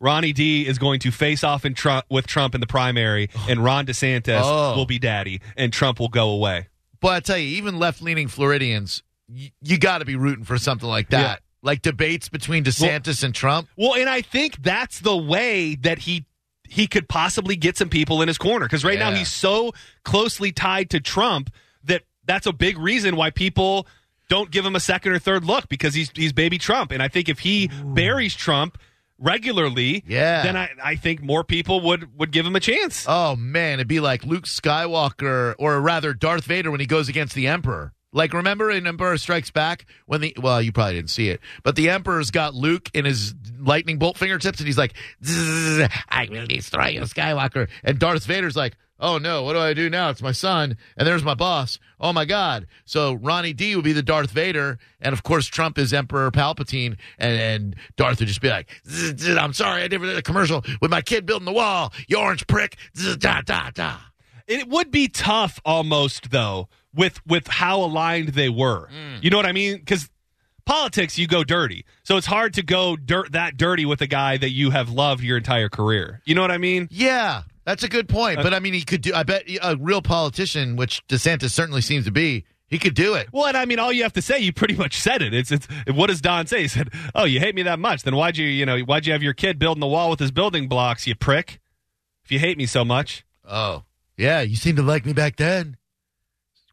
Ronnie 0.00 0.32
D 0.32 0.66
is 0.66 0.78
going 0.78 1.00
to 1.00 1.10
face 1.10 1.44
off 1.44 1.64
in 1.64 1.74
Trump 1.74 2.04
with 2.10 2.26
Trump 2.26 2.54
in 2.54 2.60
the 2.60 2.66
primary, 2.66 3.28
and 3.48 3.62
Ron 3.62 3.86
DeSantis 3.86 4.40
Oh. 4.42 4.76
will 4.76 4.86
be 4.86 4.98
daddy, 4.98 5.40
and 5.56 5.72
Trump 5.72 6.00
will 6.00 6.08
go 6.08 6.30
away. 6.30 6.68
But 7.00 7.08
I 7.14 7.20
tell 7.20 7.38
you, 7.38 7.56
even 7.58 7.78
left 7.78 8.00
leaning 8.00 8.28
Floridians, 8.28 9.02
y- 9.28 9.52
you 9.60 9.78
got 9.78 9.98
to 9.98 10.04
be 10.04 10.16
rooting 10.16 10.44
for 10.44 10.56
something 10.58 10.88
like 10.88 11.10
that. 11.10 11.20
Yeah. 11.20 11.36
Like 11.62 11.80
debates 11.82 12.28
between 12.28 12.64
DeSantis 12.64 13.22
and 13.22 13.32
Trump. 13.34 13.68
Well, 13.76 13.94
and 13.94 14.08
I 14.08 14.20
think 14.20 14.62
that's 14.62 14.98
the 14.98 15.16
way 15.16 15.76
that 15.76 16.00
he 16.00 16.24
he 16.68 16.86
could 16.86 17.08
possibly 17.08 17.54
get 17.54 17.76
some 17.76 17.88
people 17.88 18.20
in 18.22 18.28
his 18.28 18.38
corner 18.38 18.66
because 18.66 18.84
right 18.84 18.98
now 18.98 19.12
he's 19.12 19.30
so 19.30 19.72
closely 20.04 20.50
tied 20.52 20.90
to 20.90 21.00
Trump 21.00 21.50
that 21.84 22.02
that's 22.24 22.46
a 22.46 22.52
big 22.52 22.78
reason 22.78 23.14
why 23.14 23.30
people 23.30 23.86
don't 24.28 24.50
give 24.50 24.64
him 24.64 24.74
a 24.74 24.80
second 24.80 25.12
or 25.12 25.18
third 25.18 25.44
look 25.44 25.68
because 25.68 25.94
he's 25.94 26.10
he's 26.16 26.32
baby 26.32 26.58
Trump. 26.58 26.90
And 26.90 27.02
I 27.02 27.08
think 27.08 27.28
if 27.28 27.40
he 27.40 27.70
buries 27.84 28.34
Trump 28.34 28.78
regularly, 29.18 30.02
Yeah. 30.06 30.42
then 30.42 30.56
I, 30.56 30.70
I 30.82 30.96
think 30.96 31.22
more 31.22 31.44
people 31.44 31.80
would 31.82 32.18
would 32.18 32.32
give 32.32 32.44
him 32.44 32.56
a 32.56 32.60
chance. 32.60 33.04
Oh 33.08 33.36
man, 33.36 33.74
it'd 33.74 33.88
be 33.88 34.00
like 34.00 34.24
Luke 34.24 34.44
Skywalker, 34.46 35.54
or 35.58 35.80
rather 35.80 36.12
Darth 36.14 36.44
Vader 36.44 36.70
when 36.70 36.80
he 36.80 36.86
goes 36.86 37.08
against 37.08 37.34
the 37.34 37.46
Emperor. 37.46 37.92
Like 38.12 38.34
remember 38.34 38.70
in 38.70 38.86
Emperor 38.86 39.16
Strikes 39.16 39.50
Back 39.50 39.86
when 40.06 40.20
the 40.20 40.36
well, 40.38 40.60
you 40.60 40.70
probably 40.70 40.94
didn't 40.94 41.10
see 41.10 41.30
it, 41.30 41.40
but 41.62 41.76
the 41.76 41.88
Emperor's 41.88 42.30
got 42.30 42.54
Luke 42.54 42.90
in 42.92 43.06
his 43.06 43.34
lightning 43.58 43.98
bolt 43.98 44.18
fingertips, 44.18 44.58
and 44.58 44.66
he's 44.66 44.76
like, 44.76 44.92
"I 46.08 46.28
will 46.30 46.46
destroy 46.46 46.88
you, 46.88 47.00
Skywalker." 47.02 47.68
And 47.82 47.98
Darth 47.98 48.26
Vader's 48.26 48.54
like, 48.54 48.76
"Oh 49.00 49.16
no, 49.16 49.42
what 49.44 49.54
do 49.54 49.60
I 49.60 49.72
do 49.72 49.88
now? 49.88 50.10
It's 50.10 50.20
my 50.20 50.32
son, 50.32 50.76
and 50.96 51.08
there's 51.08 51.24
my 51.24 51.32
boss. 51.32 51.78
Oh 51.98 52.12
my 52.12 52.26
god!" 52.26 52.66
So 52.84 53.14
Ronnie 53.14 53.54
D 53.54 53.74
would 53.76 53.84
be 53.84 53.94
the 53.94 54.02
Darth 54.02 54.30
Vader, 54.30 54.78
and 55.00 55.14
of 55.14 55.22
course 55.22 55.46
Trump 55.46 55.78
is 55.78 55.94
Emperor 55.94 56.30
Palpatine, 56.30 56.98
and, 57.18 57.40
and 57.40 57.76
Darth 57.96 58.18
would 58.18 58.28
just 58.28 58.42
be 58.42 58.50
like, 58.50 58.68
"Zzz, 58.86 59.22
zzz, 59.22 59.36
"I'm 59.38 59.54
sorry, 59.54 59.84
I 59.84 59.88
never 59.88 60.04
did 60.04 60.18
a 60.18 60.22
commercial 60.22 60.62
with 60.82 60.90
my 60.90 61.00
kid 61.00 61.24
building 61.24 61.46
the 61.46 61.52
wall. 61.52 61.94
You 62.08 62.18
orange 62.18 62.46
prick." 62.46 62.76
Da 63.18 63.40
da 63.40 63.70
da. 63.70 63.96
It 64.46 64.68
would 64.68 64.90
be 64.90 65.08
tough 65.08 65.60
almost 65.64 66.30
though 66.30 66.68
with 66.94 67.24
with 67.26 67.46
how 67.46 67.80
aligned 67.82 68.28
they 68.30 68.48
were. 68.48 68.88
Mm. 68.88 69.22
You 69.24 69.30
know 69.30 69.36
what 69.36 69.46
I 69.46 69.52
mean? 69.52 69.78
Because 69.78 70.08
politics, 70.64 71.18
you 71.18 71.26
go 71.26 71.44
dirty, 71.44 71.84
so 72.04 72.16
it's 72.16 72.26
hard 72.26 72.54
to 72.54 72.62
go 72.62 72.96
dirt 72.96 73.32
that 73.32 73.56
dirty 73.56 73.84
with 73.84 74.00
a 74.00 74.06
guy 74.06 74.36
that 74.36 74.50
you 74.50 74.70
have 74.70 74.90
loved 74.90 75.22
your 75.22 75.36
entire 75.36 75.68
career. 75.68 76.20
You 76.24 76.34
know 76.34 76.40
what 76.40 76.50
I 76.50 76.58
mean? 76.58 76.88
Yeah, 76.90 77.42
that's 77.64 77.82
a 77.82 77.88
good 77.88 78.08
point. 78.08 78.38
Uh, 78.38 78.42
But 78.42 78.54
I 78.54 78.60
mean, 78.60 78.74
he 78.74 78.82
could 78.82 79.02
do. 79.02 79.12
I 79.14 79.22
bet 79.22 79.44
a 79.62 79.76
real 79.76 80.02
politician, 80.02 80.76
which 80.76 81.02
DeSantis 81.08 81.50
certainly 81.50 81.80
seems 81.80 82.04
to 82.04 82.10
be, 82.12 82.44
he 82.68 82.78
could 82.78 82.94
do 82.94 83.14
it. 83.14 83.28
Well, 83.32 83.46
and 83.46 83.56
I 83.56 83.64
mean, 83.64 83.78
all 83.78 83.92
you 83.92 84.02
have 84.04 84.12
to 84.14 84.22
say, 84.22 84.38
you 84.38 84.52
pretty 84.52 84.74
much 84.74 84.98
said 85.00 85.20
it. 85.22 85.34
It's 85.34 85.50
it's 85.52 85.66
what 85.92 86.06
does 86.08 86.20
Don 86.20 86.46
say? 86.46 86.62
He 86.62 86.68
said, 86.68 86.90
"Oh, 87.14 87.24
you 87.24 87.40
hate 87.40 87.54
me 87.54 87.62
that 87.64 87.78
much? 87.78 88.02
Then 88.02 88.14
why'd 88.16 88.36
you 88.36 88.46
you 88.46 88.64
know 88.66 88.78
why'd 88.80 89.06
you 89.06 89.12
have 89.12 89.22
your 89.22 89.34
kid 89.34 89.58
building 89.58 89.80
the 89.80 89.86
wall 89.86 90.10
with 90.10 90.20
his 90.20 90.30
building 90.30 90.68
blocks? 90.68 91.06
You 91.06 91.14
prick! 91.14 91.60
If 92.24 92.30
you 92.30 92.38
hate 92.38 92.56
me 92.56 92.66
so 92.66 92.84
much, 92.84 93.24
Oh, 93.44 93.82
yeah. 94.16 94.40
You 94.42 94.54
seemed 94.54 94.76
to 94.76 94.82
like 94.84 95.04
me 95.04 95.12
back 95.12 95.34
then. 95.36 95.76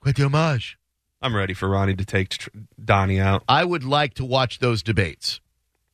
Quite 0.02 0.16
the 0.16 0.24
homage. 0.26 0.78
I'm 1.22 1.36
ready 1.36 1.54
for 1.54 1.68
Ronnie 1.70 1.96
to 1.96 2.06
take 2.06 2.30
tr- 2.30 2.50
Donnie 2.84 3.20
out." 3.20 3.44
I 3.48 3.66
would 3.66 3.84
like 3.84 4.14
to 4.16 4.26
watch 4.26 4.60
those 4.60 4.82
debates. 4.82 5.42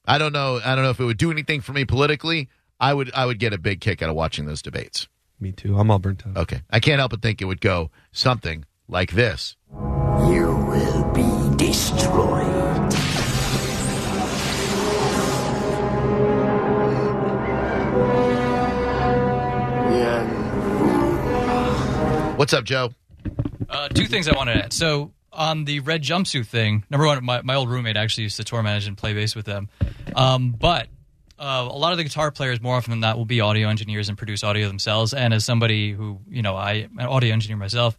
I 0.05 0.17
don't 0.17 0.33
know. 0.33 0.59
I 0.63 0.75
don't 0.75 0.83
know 0.83 0.91
if 0.91 0.99
it 0.99 1.05
would 1.05 1.17
do 1.17 1.31
anything 1.31 1.61
for 1.61 1.73
me 1.73 1.85
politically. 1.85 2.47
I 2.79 2.93
would. 2.93 3.11
I 3.13 3.25
would 3.25 3.39
get 3.39 3.53
a 3.53 3.57
big 3.57 3.81
kick 3.81 4.01
out 4.01 4.09
of 4.09 4.15
watching 4.15 4.45
those 4.45 4.61
debates. 4.61 5.07
Me 5.39 5.51
too. 5.51 5.77
I'm 5.77 5.89
all 5.89 5.99
burnt 5.99 6.25
out. 6.27 6.37
Okay, 6.37 6.61
I 6.69 6.79
can't 6.79 6.99
help 6.99 7.11
but 7.11 7.21
think 7.21 7.41
it 7.41 7.45
would 7.45 7.61
go 7.61 7.89
something 8.11 8.65
like 8.87 9.13
this. 9.13 9.55
You 9.73 10.55
will 10.67 11.11
be 11.11 11.55
destroyed. 11.57 12.45
What's 22.37 22.53
up, 22.53 22.65
Joe? 22.65 22.93
Uh, 23.75 23.87
two 23.89 24.05
things 24.05 24.27
I 24.27 24.35
wanted 24.35 24.53
to 24.55 24.63
add. 24.65 24.73
So 24.73 25.11
on 25.33 25.65
the 25.65 25.81
red 25.81 26.01
jumpsuit 26.01 26.47
thing, 26.47 26.85
number 26.89 27.05
one, 27.05 27.23
my, 27.25 27.41
my 27.41 27.55
old 27.55 27.69
roommate 27.69 27.97
actually 27.97 28.23
used 28.23 28.37
to 28.37 28.43
tour 28.43 28.63
manage 28.63 28.87
and 28.87 28.97
play 28.97 29.13
bass 29.13 29.35
with 29.35 29.45
them. 29.45 29.67
Um, 30.15 30.51
but 30.57 30.87
uh, 31.37 31.67
a 31.69 31.77
lot 31.77 31.91
of 31.91 31.97
the 31.97 32.05
guitar 32.05 32.31
players, 32.31 32.61
more 32.61 32.75
often 32.75 32.91
than 32.91 33.01
not, 33.01 33.17
will 33.17 33.25
be 33.25 33.41
audio 33.41 33.67
engineers 33.67 34.07
and 34.07 34.17
produce 34.17 34.43
audio 34.43 34.67
themselves. 34.67 35.13
And 35.13 35.33
as 35.33 35.43
somebody 35.43 35.91
who, 35.91 36.19
you 36.29 36.41
know, 36.41 36.55
I 36.55 36.73
am 36.89 36.97
an 36.99 37.05
audio 37.07 37.33
engineer 37.33 37.57
myself, 37.57 37.97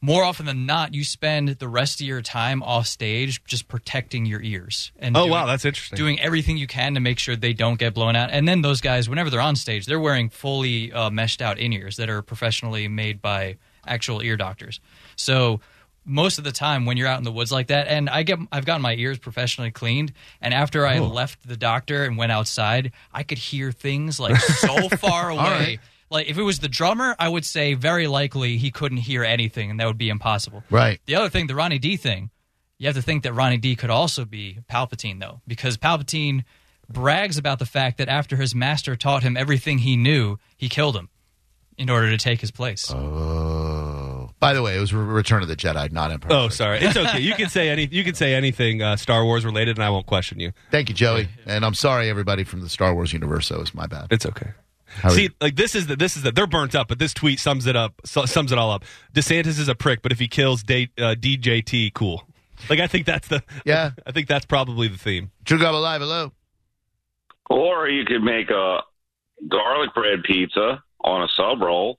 more 0.00 0.22
often 0.22 0.46
than 0.46 0.64
not, 0.66 0.94
you 0.94 1.02
spend 1.02 1.48
the 1.48 1.66
rest 1.66 2.00
of 2.00 2.06
your 2.06 2.22
time 2.22 2.62
off 2.62 2.86
stage 2.86 3.42
just 3.42 3.66
protecting 3.66 4.24
your 4.26 4.40
ears. 4.40 4.92
And 5.00 5.16
Oh 5.16 5.22
doing- 5.22 5.32
wow, 5.32 5.46
that's 5.46 5.64
interesting. 5.64 5.96
doing 5.96 6.20
everything 6.20 6.56
you 6.56 6.68
can 6.68 6.94
to 6.94 7.00
make 7.00 7.18
sure 7.18 7.34
they 7.34 7.52
don't 7.52 7.80
get 7.80 7.94
blown 7.94 8.14
out. 8.14 8.30
And 8.30 8.46
then 8.46 8.62
those 8.62 8.80
guys, 8.80 9.08
whenever 9.08 9.28
they're 9.30 9.40
on 9.40 9.56
stage, 9.56 9.86
they're 9.86 9.98
wearing 9.98 10.30
fully 10.30 10.92
uh, 10.92 11.10
meshed 11.10 11.42
out 11.42 11.58
in 11.58 11.72
ears 11.72 11.96
that 11.96 12.08
are 12.08 12.22
professionally 12.22 12.86
made 12.86 13.20
by 13.20 13.56
actual 13.88 14.22
ear 14.22 14.36
doctors. 14.36 14.80
So 15.16 15.60
most 16.08 16.38
of 16.38 16.44
the 16.44 16.52
time 16.52 16.86
when 16.86 16.96
you're 16.96 17.06
out 17.06 17.18
in 17.18 17.24
the 17.24 17.32
woods 17.32 17.52
like 17.52 17.68
that, 17.68 17.86
and 17.86 18.08
I 18.08 18.22
get 18.22 18.38
I've 18.50 18.64
gotten 18.64 18.82
my 18.82 18.94
ears 18.94 19.18
professionally 19.18 19.70
cleaned, 19.70 20.12
and 20.40 20.54
after 20.54 20.86
I 20.86 20.98
oh. 20.98 21.06
left 21.06 21.46
the 21.46 21.56
doctor 21.56 22.04
and 22.04 22.16
went 22.16 22.32
outside, 22.32 22.92
I 23.12 23.22
could 23.22 23.38
hear 23.38 23.70
things 23.70 24.18
like 24.18 24.36
so 24.36 24.88
far 24.96 25.30
away. 25.30 25.42
right. 25.42 25.80
Like 26.10 26.28
if 26.28 26.38
it 26.38 26.42
was 26.42 26.60
the 26.60 26.68
drummer, 26.68 27.14
I 27.18 27.28
would 27.28 27.44
say 27.44 27.74
very 27.74 28.06
likely 28.06 28.56
he 28.56 28.70
couldn't 28.70 28.98
hear 28.98 29.22
anything, 29.22 29.70
and 29.70 29.78
that 29.78 29.86
would 29.86 29.98
be 29.98 30.08
impossible. 30.08 30.64
Right. 30.70 31.00
The 31.04 31.16
other 31.16 31.28
thing, 31.28 31.46
the 31.46 31.54
Ronnie 31.54 31.78
D 31.78 31.96
thing, 31.98 32.30
you 32.78 32.86
have 32.86 32.96
to 32.96 33.02
think 33.02 33.24
that 33.24 33.34
Ronnie 33.34 33.58
D 33.58 33.76
could 33.76 33.90
also 33.90 34.24
be 34.24 34.60
Palpatine, 34.70 35.20
though, 35.20 35.42
because 35.46 35.76
Palpatine 35.76 36.44
brags 36.88 37.36
about 37.36 37.58
the 37.58 37.66
fact 37.66 37.98
that 37.98 38.08
after 38.08 38.36
his 38.36 38.54
master 38.54 38.96
taught 38.96 39.22
him 39.22 39.36
everything 39.36 39.78
he 39.78 39.96
knew, 39.96 40.38
he 40.56 40.70
killed 40.70 40.96
him 40.96 41.10
in 41.76 41.90
order 41.90 42.08
to 42.10 42.16
take 42.16 42.40
his 42.40 42.50
place. 42.50 42.90
Oh. 42.90 43.57
By 44.40 44.54
the 44.54 44.62
way, 44.62 44.76
it 44.76 44.80
was 44.80 44.94
Return 44.94 45.42
of 45.42 45.48
the 45.48 45.56
Jedi, 45.56 45.90
not 45.90 46.12
Empire. 46.12 46.32
Oh, 46.32 46.48
sorry. 46.48 46.78
It's 46.80 46.96
okay. 46.96 47.18
You 47.20 47.34
can 47.34 47.48
say 47.48 47.68
any. 47.70 47.88
You 47.90 48.04
can 48.04 48.14
say 48.14 48.34
anything 48.34 48.82
uh, 48.82 48.96
Star 48.96 49.24
Wars 49.24 49.44
related, 49.44 49.76
and 49.78 49.84
I 49.84 49.90
won't 49.90 50.06
question 50.06 50.38
you. 50.38 50.52
Thank 50.70 50.88
you, 50.88 50.94
Joey. 50.94 51.28
And 51.46 51.64
I'm 51.64 51.74
sorry, 51.74 52.08
everybody 52.08 52.44
from 52.44 52.60
the 52.60 52.68
Star 52.68 52.94
Wars 52.94 53.12
universe. 53.12 53.48
That 53.48 53.58
was 53.58 53.74
my 53.74 53.86
bad. 53.86 54.06
It's 54.12 54.26
okay. 54.26 54.50
How 54.86 55.10
See, 55.10 55.28
like 55.40 55.56
this 55.56 55.74
is 55.74 55.86
the 55.88 55.96
this 55.96 56.16
is 56.16 56.22
the 56.22 56.30
they're 56.32 56.46
burnt 56.46 56.74
up, 56.74 56.88
but 56.88 56.98
this 56.98 57.12
tweet 57.12 57.40
sums 57.40 57.66
it 57.66 57.74
up. 57.76 58.00
su- 58.04 58.26
Sums 58.26 58.52
it 58.52 58.58
all 58.58 58.70
up. 58.70 58.84
DeSantis 59.12 59.58
is 59.58 59.68
a 59.68 59.74
prick, 59.74 60.00
but 60.02 60.12
if 60.12 60.18
he 60.18 60.28
kills 60.28 60.62
D, 60.62 60.88
uh, 60.96 61.14
DJT, 61.18 61.92
cool. 61.92 62.22
Like 62.70 62.80
I 62.80 62.86
think 62.86 63.06
that's 63.06 63.28
the 63.28 63.42
Yeah. 63.64 63.90
I 64.06 64.12
think 64.12 64.28
that's 64.28 64.46
probably 64.46 64.88
the 64.88 64.96
theme. 64.98 65.30
Drew 65.44 65.58
Garabo 65.58 65.82
Live, 65.82 66.00
hello. 66.00 66.32
Or 67.50 67.88
you 67.88 68.04
could 68.04 68.22
make 68.22 68.50
a 68.50 68.80
garlic 69.48 69.94
bread 69.94 70.22
pizza 70.24 70.82
on 71.04 71.22
a 71.22 71.28
sub 71.36 71.60
roll. 71.60 71.98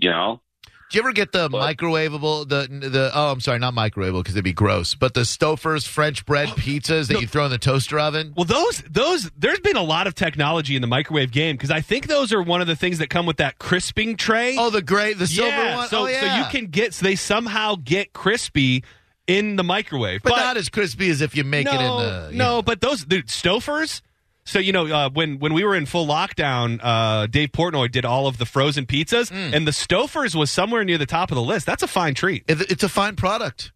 You 0.00 0.10
know, 0.10 0.40
Do 0.64 0.96
you 0.96 1.02
ever 1.02 1.12
get 1.12 1.32
the 1.32 1.48
microwavable 1.48 2.48
the 2.48 2.66
the 2.88 3.10
oh 3.14 3.32
I'm 3.32 3.40
sorry 3.40 3.58
not 3.58 3.74
microwavable 3.74 4.20
because 4.20 4.34
it'd 4.34 4.44
be 4.44 4.52
gross 4.52 4.94
but 4.94 5.14
the 5.14 5.20
Stouffer's 5.20 5.86
French 5.86 6.24
bread 6.24 6.48
oh, 6.50 6.54
pizzas 6.54 7.08
that 7.08 7.20
you 7.20 7.26
throw 7.26 7.44
in 7.44 7.50
the 7.50 7.58
toaster 7.58 7.98
oven 7.98 8.32
Well, 8.36 8.46
those 8.46 8.82
those 8.90 9.30
there's 9.36 9.60
been 9.60 9.76
a 9.76 9.82
lot 9.82 10.06
of 10.06 10.14
technology 10.14 10.74
in 10.74 10.82
the 10.82 10.88
microwave 10.88 11.30
game 11.32 11.56
because 11.56 11.70
I 11.70 11.80
think 11.80 12.06
those 12.06 12.32
are 12.32 12.42
one 12.42 12.60
of 12.60 12.66
the 12.66 12.76
things 12.76 12.98
that 12.98 13.10
come 13.10 13.26
with 13.26 13.36
that 13.36 13.58
crisping 13.58 14.16
tray. 14.16 14.56
oh 14.58 14.70
the 14.70 14.82
gray 14.82 15.12
the 15.12 15.26
silver 15.26 15.50
yeah, 15.50 15.76
one 15.76 15.88
so 15.88 16.04
oh, 16.04 16.06
yeah. 16.06 16.20
so 16.20 16.38
you 16.38 16.44
can 16.50 16.70
get 16.70 16.94
so 16.94 17.04
they 17.04 17.16
somehow 17.16 17.76
get 17.76 18.12
crispy 18.12 18.82
in 19.30 19.54
the 19.54 19.62
microwave, 19.62 20.22
but, 20.24 20.30
not 20.30 20.56
as 20.56 20.68
crispy 20.68 21.08
as 21.08 21.20
if 21.20 21.36
you 21.36 21.44
make 21.44 21.66
no, 21.66 21.72
it 21.72 21.74
in 21.74 21.80
the 21.80 22.30
no, 22.32 22.56
know. 22.56 22.62
but 22.62 22.80
those 22.80 23.04
the 23.04 23.22
Stouffer's. 23.22 24.02
So 24.44 24.58
you 24.58 24.72
know 24.72 24.86
uh, 24.86 25.10
when 25.10 25.38
when 25.38 25.52
we 25.54 25.64
were 25.64 25.74
in 25.76 25.86
full 25.86 26.06
lockdown, 26.06 26.80
uh, 26.82 27.26
Dave 27.26 27.52
Portnoy 27.52 27.90
did 27.92 28.04
all 28.04 28.26
of 28.26 28.38
the 28.38 28.46
frozen 28.46 28.86
pizzas, 28.86 29.30
Mm. 29.30 29.54
and 29.54 29.66
the 29.66 29.70
Stouffer's 29.70 30.34
was 30.34 30.50
somewhere 30.50 30.82
near 30.84 30.98
the 30.98 31.06
top 31.06 31.30
of 31.30 31.36
the 31.36 31.42
list. 31.42 31.66
That's 31.66 31.82
a 31.82 31.86
fine 31.86 32.14
treat. 32.14 32.44
It's 32.48 32.82
a 32.82 32.88
fine 32.88 33.16
product. 33.16 33.72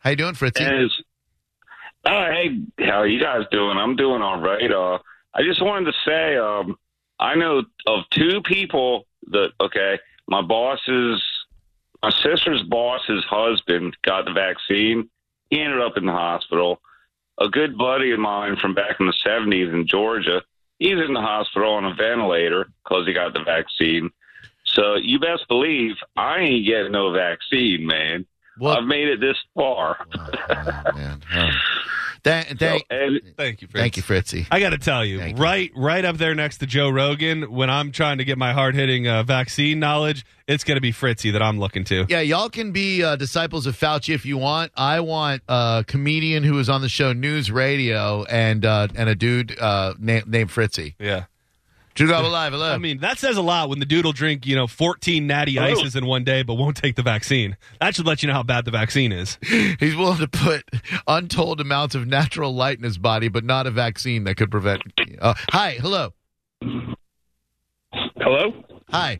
How 0.00 0.10
you 0.10 0.16
doing, 0.16 0.34
Fritzy? 0.34 0.64
and 0.64 0.74
it's, 0.84 1.00
oh, 2.04 2.24
hey, 2.30 2.60
how 2.84 2.98
are 3.00 3.06
you 3.06 3.20
guys 3.20 3.42
doing? 3.52 3.78
I'm 3.78 3.94
doing 3.96 4.20
all 4.20 4.40
right. 4.40 4.70
Uh, 4.70 4.98
I 5.32 5.42
just 5.44 5.62
wanted 5.62 5.92
to 5.92 5.98
say, 6.04 6.36
um, 6.36 6.76
I 7.20 7.36
know 7.36 7.62
of 7.86 8.00
two 8.10 8.42
people 8.44 9.06
that, 9.28 9.52
okay, 9.60 10.00
my 10.26 10.42
boss's, 10.42 11.22
my 12.02 12.10
sister's 12.10 12.62
boss's 12.64 13.24
husband 13.30 13.96
got 14.02 14.24
the 14.24 14.32
vaccine. 14.32 15.08
He 15.50 15.60
ended 15.60 15.80
up 15.80 15.96
in 15.96 16.04
the 16.04 16.12
hospital. 16.12 16.80
A 17.42 17.48
good 17.48 17.76
buddy 17.76 18.12
of 18.12 18.20
mine 18.20 18.54
from 18.54 18.72
back 18.72 19.00
in 19.00 19.06
the 19.06 19.18
70s 19.26 19.74
in 19.74 19.84
Georgia, 19.84 20.42
he's 20.78 20.92
in 20.92 21.12
the 21.12 21.20
hospital 21.20 21.72
on 21.72 21.84
a 21.84 21.92
ventilator 21.92 22.68
because 22.84 23.04
he 23.04 23.12
got 23.12 23.32
the 23.32 23.42
vaccine. 23.42 24.10
So 24.64 24.94
you 24.94 25.18
best 25.18 25.48
believe 25.48 25.96
I 26.16 26.38
ain't 26.38 26.66
getting 26.66 26.92
no 26.92 27.10
vaccine, 27.10 27.84
man. 27.84 28.26
Well- 28.62 28.78
I've 28.78 28.84
made 28.84 29.08
it 29.08 29.20
this 29.20 29.36
far. 29.54 29.96
Oh, 30.16 30.92
man. 30.94 31.20
Oh. 31.34 31.48
Thank, 32.24 32.56
thank, 32.60 32.84
and 32.88 33.20
Thank 33.36 33.62
you, 33.62 33.66
Fritz. 33.66 33.82
thank 33.82 33.96
you, 33.96 34.02
Fritzy. 34.04 34.46
I 34.48 34.60
got 34.60 34.70
to 34.70 34.78
tell 34.78 35.04
you, 35.04 35.18
Thank 35.18 35.36
you. 35.38 35.42
right, 35.42 35.72
right 35.74 36.04
up 36.04 36.18
there 36.18 36.36
next 36.36 36.58
to 36.58 36.66
Joe 36.66 36.88
Rogan, 36.88 37.50
when 37.50 37.68
I'm 37.68 37.90
trying 37.90 38.18
to 38.18 38.24
get 38.24 38.38
my 38.38 38.52
hard 38.52 38.76
hitting 38.76 39.08
uh, 39.08 39.24
vaccine 39.24 39.80
knowledge, 39.80 40.24
it's 40.46 40.62
going 40.62 40.76
to 40.76 40.80
be 40.80 40.92
Fritzy 40.92 41.32
that 41.32 41.42
I'm 41.42 41.58
looking 41.58 41.82
to. 41.86 42.06
Yeah, 42.08 42.20
y'all 42.20 42.48
can 42.48 42.70
be 42.70 43.02
uh, 43.02 43.16
disciples 43.16 43.66
of 43.66 43.76
Fauci 43.76 44.14
if 44.14 44.24
you 44.24 44.38
want. 44.38 44.70
I 44.76 45.00
want 45.00 45.42
a 45.48 45.84
comedian 45.84 46.44
who 46.44 46.54
was 46.54 46.68
on 46.70 46.80
the 46.80 46.88
show 46.88 47.12
News 47.12 47.50
Radio 47.50 48.22
and 48.24 48.64
uh, 48.64 48.86
and 48.94 49.08
a 49.08 49.16
dude 49.16 49.58
uh, 49.58 49.94
named 49.98 50.28
named 50.28 50.50
Fritzy. 50.50 50.94
Yeah. 51.00 51.24
Drew 51.94 52.08
Garabo 52.08 52.30
Live, 52.30 52.52
hello. 52.52 52.72
I 52.72 52.78
mean, 52.78 52.98
that 52.98 53.18
says 53.18 53.36
a 53.36 53.42
lot 53.42 53.68
when 53.68 53.78
the 53.78 53.84
dude 53.84 54.04
will 54.06 54.12
drink, 54.12 54.46
you 54.46 54.56
know, 54.56 54.66
14 54.66 55.26
natty 55.26 55.54
Hello. 55.54 55.66
ices 55.66 55.94
in 55.94 56.06
one 56.06 56.24
day, 56.24 56.42
but 56.42 56.54
won't 56.54 56.76
take 56.76 56.96
the 56.96 57.02
vaccine. 57.02 57.56
That 57.80 57.94
should 57.94 58.06
let 58.06 58.22
you 58.22 58.28
know 58.28 58.32
how 58.34 58.42
bad 58.42 58.64
the 58.64 58.70
vaccine 58.70 59.12
is. 59.12 59.38
He's 59.42 59.94
willing 59.94 60.18
to 60.18 60.28
put 60.28 60.64
untold 61.06 61.60
amounts 61.60 61.94
of 61.94 62.06
natural 62.06 62.54
light 62.54 62.78
in 62.78 62.84
his 62.84 62.96
body, 62.96 63.28
but 63.28 63.44
not 63.44 63.66
a 63.66 63.70
vaccine 63.70 64.24
that 64.24 64.36
could 64.36 64.50
prevent. 64.50 64.82
Uh, 65.20 65.34
hi, 65.50 65.72
hello. 65.80 66.14
Hello. 68.16 68.64
Hi. 68.90 69.18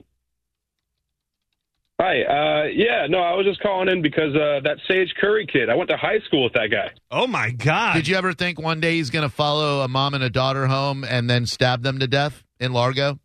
Hi. 2.00 2.22
Uh, 2.22 2.64
yeah. 2.74 3.06
No, 3.08 3.18
I 3.18 3.34
was 3.34 3.46
just 3.46 3.60
calling 3.60 3.88
in 3.88 4.00
because 4.00 4.34
uh, 4.34 4.60
that 4.64 4.78
Sage 4.88 5.12
Curry 5.20 5.46
kid. 5.46 5.68
I 5.68 5.74
went 5.74 5.90
to 5.90 5.96
high 5.96 6.20
school 6.26 6.44
with 6.44 6.54
that 6.54 6.68
guy. 6.70 6.90
Oh, 7.10 7.26
my 7.26 7.50
God. 7.50 7.94
Did 7.94 8.08
you 8.08 8.16
ever 8.16 8.32
think 8.32 8.58
one 8.60 8.80
day 8.80 8.94
he's 8.94 9.10
going 9.10 9.28
to 9.28 9.34
follow 9.34 9.82
a 9.82 9.88
mom 9.88 10.14
and 10.14 10.24
a 10.24 10.30
daughter 10.30 10.66
home 10.66 11.04
and 11.04 11.28
then 11.28 11.46
stab 11.46 11.82
them 11.82 11.98
to 12.00 12.06
death 12.06 12.42
in 12.62 12.72
Largo? 12.72 13.18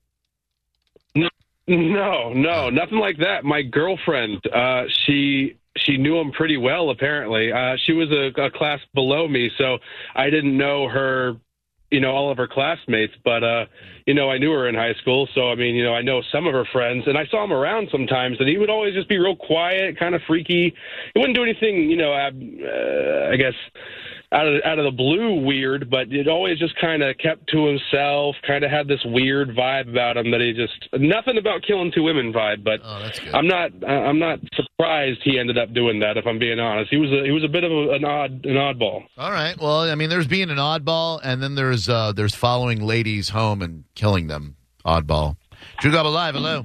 No, 1.69 2.31
no, 2.33 2.69
nothing 2.69 2.97
like 2.97 3.17
that. 3.17 3.43
My 3.43 3.61
girlfriend, 3.61 4.41
uh, 4.53 4.83
she 5.05 5.57
she 5.75 5.97
knew 5.97 6.17
him 6.17 6.31
pretty 6.31 6.57
well. 6.57 6.89
Apparently, 6.89 7.51
uh, 7.51 7.75
she 7.85 7.91
was 7.91 8.09
a, 8.09 8.41
a 8.41 8.49
class 8.51 8.79
below 8.93 9.27
me, 9.27 9.51
so 9.57 9.77
I 10.15 10.29
didn't 10.29 10.57
know 10.57 10.87
her. 10.87 11.35
You 11.91 12.01
know 12.01 12.11
all 12.11 12.29
of 12.29 12.37
her 12.37 12.47
classmates, 12.47 13.13
but 13.23 13.43
uh, 13.43 13.65
you 14.05 14.13
know 14.13 14.29
I 14.29 14.37
knew 14.37 14.51
her 14.51 14.67
in 14.67 14.75
high 14.75 14.93
school, 14.95 15.27
so 15.33 15.49
I 15.49 15.55
mean, 15.55 15.75
you 15.75 15.83
know 15.83 15.93
I 15.93 16.01
know 16.01 16.21
some 16.33 16.47
of 16.47 16.53
her 16.53 16.65
friends, 16.65 17.03
and 17.07 17.17
I 17.17 17.25
saw 17.27 17.43
him 17.43 17.53
around 17.53 17.89
sometimes, 17.91 18.37
and 18.39 18.49
he 18.49 18.57
would 18.57 18.69
always 18.69 18.93
just 18.93 19.07
be 19.07 19.17
real 19.17 19.37
quiet, 19.37 19.97
kind 19.97 20.13
of 20.15 20.21
freaky. 20.27 20.73
He 21.13 21.19
wouldn't 21.19 21.37
do 21.37 21.43
anything, 21.43 21.89
you 21.89 21.95
know. 21.95 22.11
Uh, 22.11 23.29
I 23.31 23.37
guess 23.37 23.53
out 24.33 24.45
of 24.45 24.61
out 24.65 24.77
of 24.77 24.83
the 24.85 24.91
blue 24.91 25.41
weird, 25.45 25.89
but 25.89 26.11
it 26.11 26.27
always 26.27 26.59
just 26.59 26.75
kind 26.81 27.01
of 27.01 27.17
kept 27.17 27.47
to 27.51 27.65
himself. 27.65 28.35
Kind 28.45 28.65
of 28.65 28.71
had 28.71 28.87
this 28.87 28.99
weird 29.05 29.55
vibe 29.55 29.89
about 29.89 30.17
him 30.17 30.31
that 30.31 30.41
he 30.41 30.51
just 30.53 30.73
nothing 31.01 31.37
about 31.37 31.61
killing 31.65 31.91
two 31.95 32.03
women 32.03 32.33
vibe. 32.33 32.63
But 32.63 32.81
Oh. 32.83 33.09
I'm 33.33 33.47
not 33.47 33.71
uh, 33.83 33.85
I'm 33.87 34.19
not 34.19 34.39
surprised 34.53 35.19
he 35.23 35.39
ended 35.39 35.57
up 35.57 35.73
doing 35.73 35.99
that. 36.01 36.17
If 36.17 36.27
I'm 36.27 36.39
being 36.39 36.59
honest, 36.59 36.89
he 36.91 36.97
was 36.97 37.09
a, 37.11 37.23
he 37.23 37.31
was 37.31 37.43
a 37.45 37.47
bit 37.47 37.63
of 37.63 37.71
a, 37.71 37.91
an 37.91 38.03
odd 38.03 38.45
an 38.45 38.55
oddball. 38.55 39.03
All 39.17 39.31
right. 39.31 39.55
Well, 39.59 39.81
I 39.89 39.95
mean, 39.95 40.09
there's 40.09 40.27
being 40.27 40.49
an 40.49 40.57
oddball, 40.57 41.21
and 41.23 41.41
then 41.41 41.55
there's 41.55 41.87
uh, 41.87 42.11
there's 42.11 42.35
following 42.35 42.81
ladies 42.81 43.29
home 43.29 43.61
and 43.61 43.85
killing 43.95 44.27
them. 44.27 44.57
Oddball. 44.85 45.37
Drew 45.79 45.91
Garabo 45.91 46.13
Live, 46.13 46.35
hello. 46.35 46.63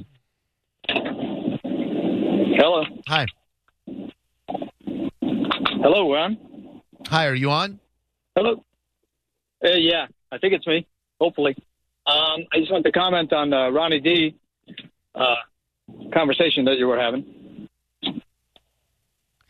Hello. 2.58 2.84
Hi. 3.08 3.26
Hello, 5.20 6.12
Ron. 6.12 6.36
Hi, 7.08 7.26
are 7.26 7.34
you 7.34 7.50
on? 7.50 7.78
Hello. 8.36 8.64
Uh, 9.64 9.70
yeah, 9.70 10.06
I 10.30 10.38
think 10.38 10.54
it's 10.54 10.66
me. 10.66 10.86
Hopefully. 11.20 11.54
Um, 12.06 12.44
I 12.52 12.58
just 12.58 12.72
want 12.72 12.84
to 12.84 12.92
comment 12.92 13.32
on 13.32 13.52
uh, 13.52 13.70
Ronnie 13.70 14.00
D. 14.00 14.34
Uh, 15.14 15.34
conversation 16.12 16.64
that 16.64 16.78
you 16.78 16.86
were 16.86 16.98
having. 16.98 17.68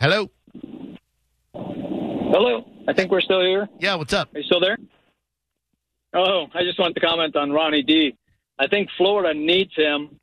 Hello. 0.00 0.28
Hello. 1.54 2.68
I 2.88 2.92
think 2.92 3.10
we're 3.10 3.20
still 3.20 3.40
here. 3.40 3.68
Yeah, 3.78 3.94
what's 3.94 4.12
up? 4.12 4.34
Are 4.34 4.38
you 4.38 4.44
still 4.44 4.60
there? 4.60 4.76
Oh, 6.14 6.46
I 6.54 6.62
just 6.64 6.78
wanted 6.78 6.94
to 6.94 7.00
comment 7.00 7.36
on 7.36 7.52
Ronnie 7.52 7.82
D. 7.82 8.16
I 8.58 8.66
think 8.66 8.88
Florida 8.96 9.38
needs 9.38 9.74
him. 9.76 10.18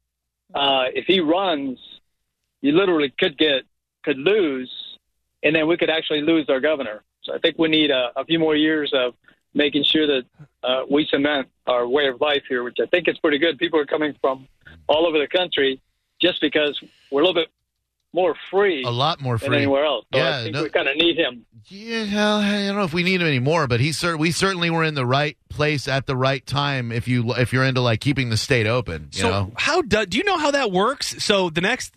Uh, 0.54 0.86
if 0.94 1.06
he 1.06 1.20
runs, 1.20 1.80
you 2.62 2.74
literally 2.74 3.14
could 3.18 3.38
get 3.38 3.64
could 4.04 4.18
lose, 4.18 4.72
and 5.44 5.56
then 5.56 5.68
we 5.68 5.78
could 5.78 5.90
actually 5.90 6.22
lose 6.22 6.50
our 6.50 6.60
governor. 6.60 7.04
So 7.30 7.36
I 7.36 7.40
think 7.40 7.58
we 7.58 7.68
need 7.70 7.92
a, 7.92 8.10
a 8.16 8.26
few 8.26 8.40
more 8.40 8.56
years 8.56 8.92
of 8.94 9.14
making 9.54 9.84
sure 9.84 10.08
that 10.08 10.24
uh, 10.64 10.82
we 10.90 11.06
cement 11.10 11.48
our 11.68 11.88
way 11.88 12.08
of 12.08 12.20
life 12.22 12.44
here, 12.50 12.64
which 12.64 12.78
I 12.82 12.86
think 12.88 13.08
is 13.08 13.18
pretty 13.20 13.38
good. 13.38 13.58
People 13.58 13.80
are 13.80 13.86
coming 13.86 14.16
from 14.20 14.48
all 14.88 15.08
over 15.08 15.18
the 15.20 15.28
country 15.28 15.80
just 16.22 16.42
because 16.42 16.80
we're 17.12 17.22
a 17.22 17.26
little 17.26 17.40
bit 17.42 17.50
more 18.12 18.36
free, 18.50 18.84
A 18.84 18.90
lot 18.90 19.22
more 19.22 19.38
than 19.38 19.50
free. 19.50 19.58
anywhere 19.58 19.86
else. 19.86 20.04
So 20.12 20.20
Yeah, 20.20 20.40
I 20.40 20.44
think 20.44 20.56
no- 20.56 20.64
we 20.64 20.70
kind 20.72 20.88
of 20.88 20.98
need 20.98 21.16
him. 21.18 21.46
Yeah, 21.68 22.38
I 22.38 22.66
don't 22.68 22.76
know 22.78 22.84
if 22.84 22.94
we 22.94 23.04
need 23.04 23.22
him 23.22 23.28
anymore, 23.28 23.68
but 23.68 23.80
he 23.80 23.92
cer- 23.92 24.18
we 24.18 24.32
certainly 24.32 24.72
were 24.72 24.84
in 24.84 24.96
the 24.96 25.06
right 25.06 25.38
place 25.50 25.88
at 25.88 26.08
the 26.08 26.16
right 26.16 26.44
time. 26.44 26.92
If 26.92 27.08
you 27.08 27.34
if 27.36 27.54
you're 27.54 27.64
into 27.66 27.82
like 27.82 28.00
keeping 28.00 28.30
the 28.30 28.38
state 28.38 28.66
open, 28.66 29.10
you 29.14 29.22
so, 29.22 29.30
know. 29.30 29.52
how 29.58 29.84
do, 29.84 30.06
do 30.08 30.18
you 30.18 30.24
know 30.24 30.38
how 30.40 30.50
that 30.52 30.72
works? 30.72 31.24
So, 31.24 31.52
the 31.52 31.62
next. 31.62 31.94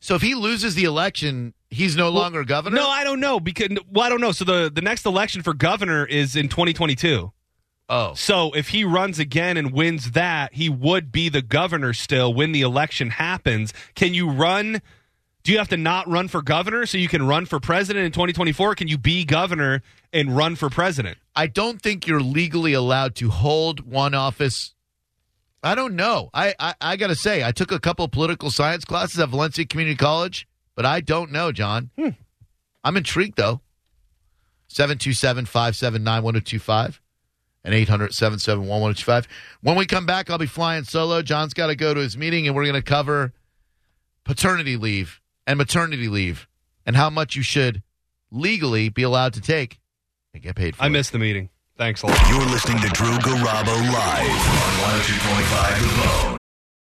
So, 0.00 0.14
if 0.14 0.22
he 0.22 0.34
loses 0.34 0.74
the 0.74 0.84
election, 0.84 1.52
he's 1.70 1.96
no 1.96 2.08
longer 2.10 2.44
governor. 2.44 2.76
No, 2.76 2.88
I 2.88 3.04
don't 3.04 3.20
know 3.20 3.40
because 3.40 3.68
well, 3.90 4.04
I 4.04 4.08
don't 4.08 4.20
know. 4.20 4.32
So 4.32 4.44
the 4.44 4.70
the 4.72 4.82
next 4.82 5.06
election 5.06 5.42
for 5.42 5.54
governor 5.54 6.04
is 6.04 6.36
in 6.36 6.48
2022. 6.48 7.32
Oh. 7.88 8.14
So 8.14 8.52
if 8.52 8.68
he 8.68 8.84
runs 8.84 9.18
again 9.18 9.56
and 9.56 9.72
wins 9.72 10.12
that, 10.12 10.54
he 10.54 10.68
would 10.68 11.12
be 11.12 11.28
the 11.28 11.42
governor 11.42 11.92
still 11.92 12.34
when 12.34 12.52
the 12.52 12.62
election 12.62 13.10
happens. 13.10 13.72
Can 13.94 14.14
you 14.14 14.28
run? 14.28 14.82
Do 15.44 15.52
you 15.52 15.58
have 15.58 15.68
to 15.68 15.76
not 15.76 16.08
run 16.08 16.26
for 16.26 16.42
governor 16.42 16.86
so 16.86 16.98
you 16.98 17.06
can 17.06 17.24
run 17.24 17.46
for 17.46 17.60
president 17.60 18.04
in 18.04 18.10
2024? 18.10 18.74
Can 18.74 18.88
you 18.88 18.98
be 18.98 19.24
governor 19.24 19.82
and 20.12 20.36
run 20.36 20.56
for 20.56 20.68
president? 20.68 21.18
I 21.36 21.46
don't 21.46 21.80
think 21.80 22.08
you're 22.08 22.20
legally 22.20 22.72
allowed 22.72 23.14
to 23.16 23.30
hold 23.30 23.88
one 23.88 24.12
office. 24.12 24.74
I 25.62 25.76
don't 25.76 25.94
know. 25.94 26.30
I, 26.34 26.54
I, 26.58 26.74
I 26.80 26.96
got 26.96 27.08
to 27.08 27.14
say, 27.14 27.44
I 27.44 27.52
took 27.52 27.70
a 27.70 27.78
couple 27.78 28.08
political 28.08 28.50
science 28.50 28.84
classes 28.84 29.20
at 29.20 29.28
Valencia 29.28 29.64
Community 29.64 29.96
College, 29.96 30.48
but 30.76 30.86
I 30.86 31.00
don't 31.00 31.32
know, 31.32 31.50
John. 31.50 31.90
Hmm. 31.98 32.10
I'm 32.84 32.96
intrigued, 32.96 33.36
though. 33.36 33.60
727 34.68 35.46
579 35.46 36.22
1025 36.22 37.00
and 37.64 37.74
800 37.74 38.14
771 38.14 38.68
1025. 38.68 39.28
When 39.62 39.76
we 39.76 39.86
come 39.86 40.06
back, 40.06 40.30
I'll 40.30 40.38
be 40.38 40.46
flying 40.46 40.84
solo. 40.84 41.22
John's 41.22 41.54
got 41.54 41.66
to 41.66 41.76
go 41.76 41.94
to 41.94 42.00
his 42.00 42.16
meeting, 42.16 42.46
and 42.46 42.54
we're 42.54 42.64
going 42.64 42.74
to 42.74 42.82
cover 42.82 43.32
paternity 44.24 44.76
leave 44.76 45.20
and 45.46 45.56
maternity 45.56 46.08
leave 46.08 46.46
and 46.84 46.96
how 46.96 47.10
much 47.10 47.36
you 47.36 47.42
should 47.42 47.82
legally 48.30 48.88
be 48.88 49.02
allowed 49.02 49.32
to 49.34 49.40
take 49.40 49.80
and 50.34 50.42
get 50.42 50.54
paid 50.56 50.76
for. 50.76 50.82
I 50.82 50.88
missed 50.88 51.12
the 51.12 51.18
meeting. 51.18 51.50
Thanks 51.76 52.02
a 52.02 52.06
lot. 52.06 52.28
You're 52.28 52.46
listening 52.46 52.80
to 52.80 52.88
Drew 52.88 53.16
Garabo 53.18 53.92
live 53.92 54.30
on 54.30 55.00
102.5 55.00 55.80
The 55.80 56.28
Bone. 56.28 56.35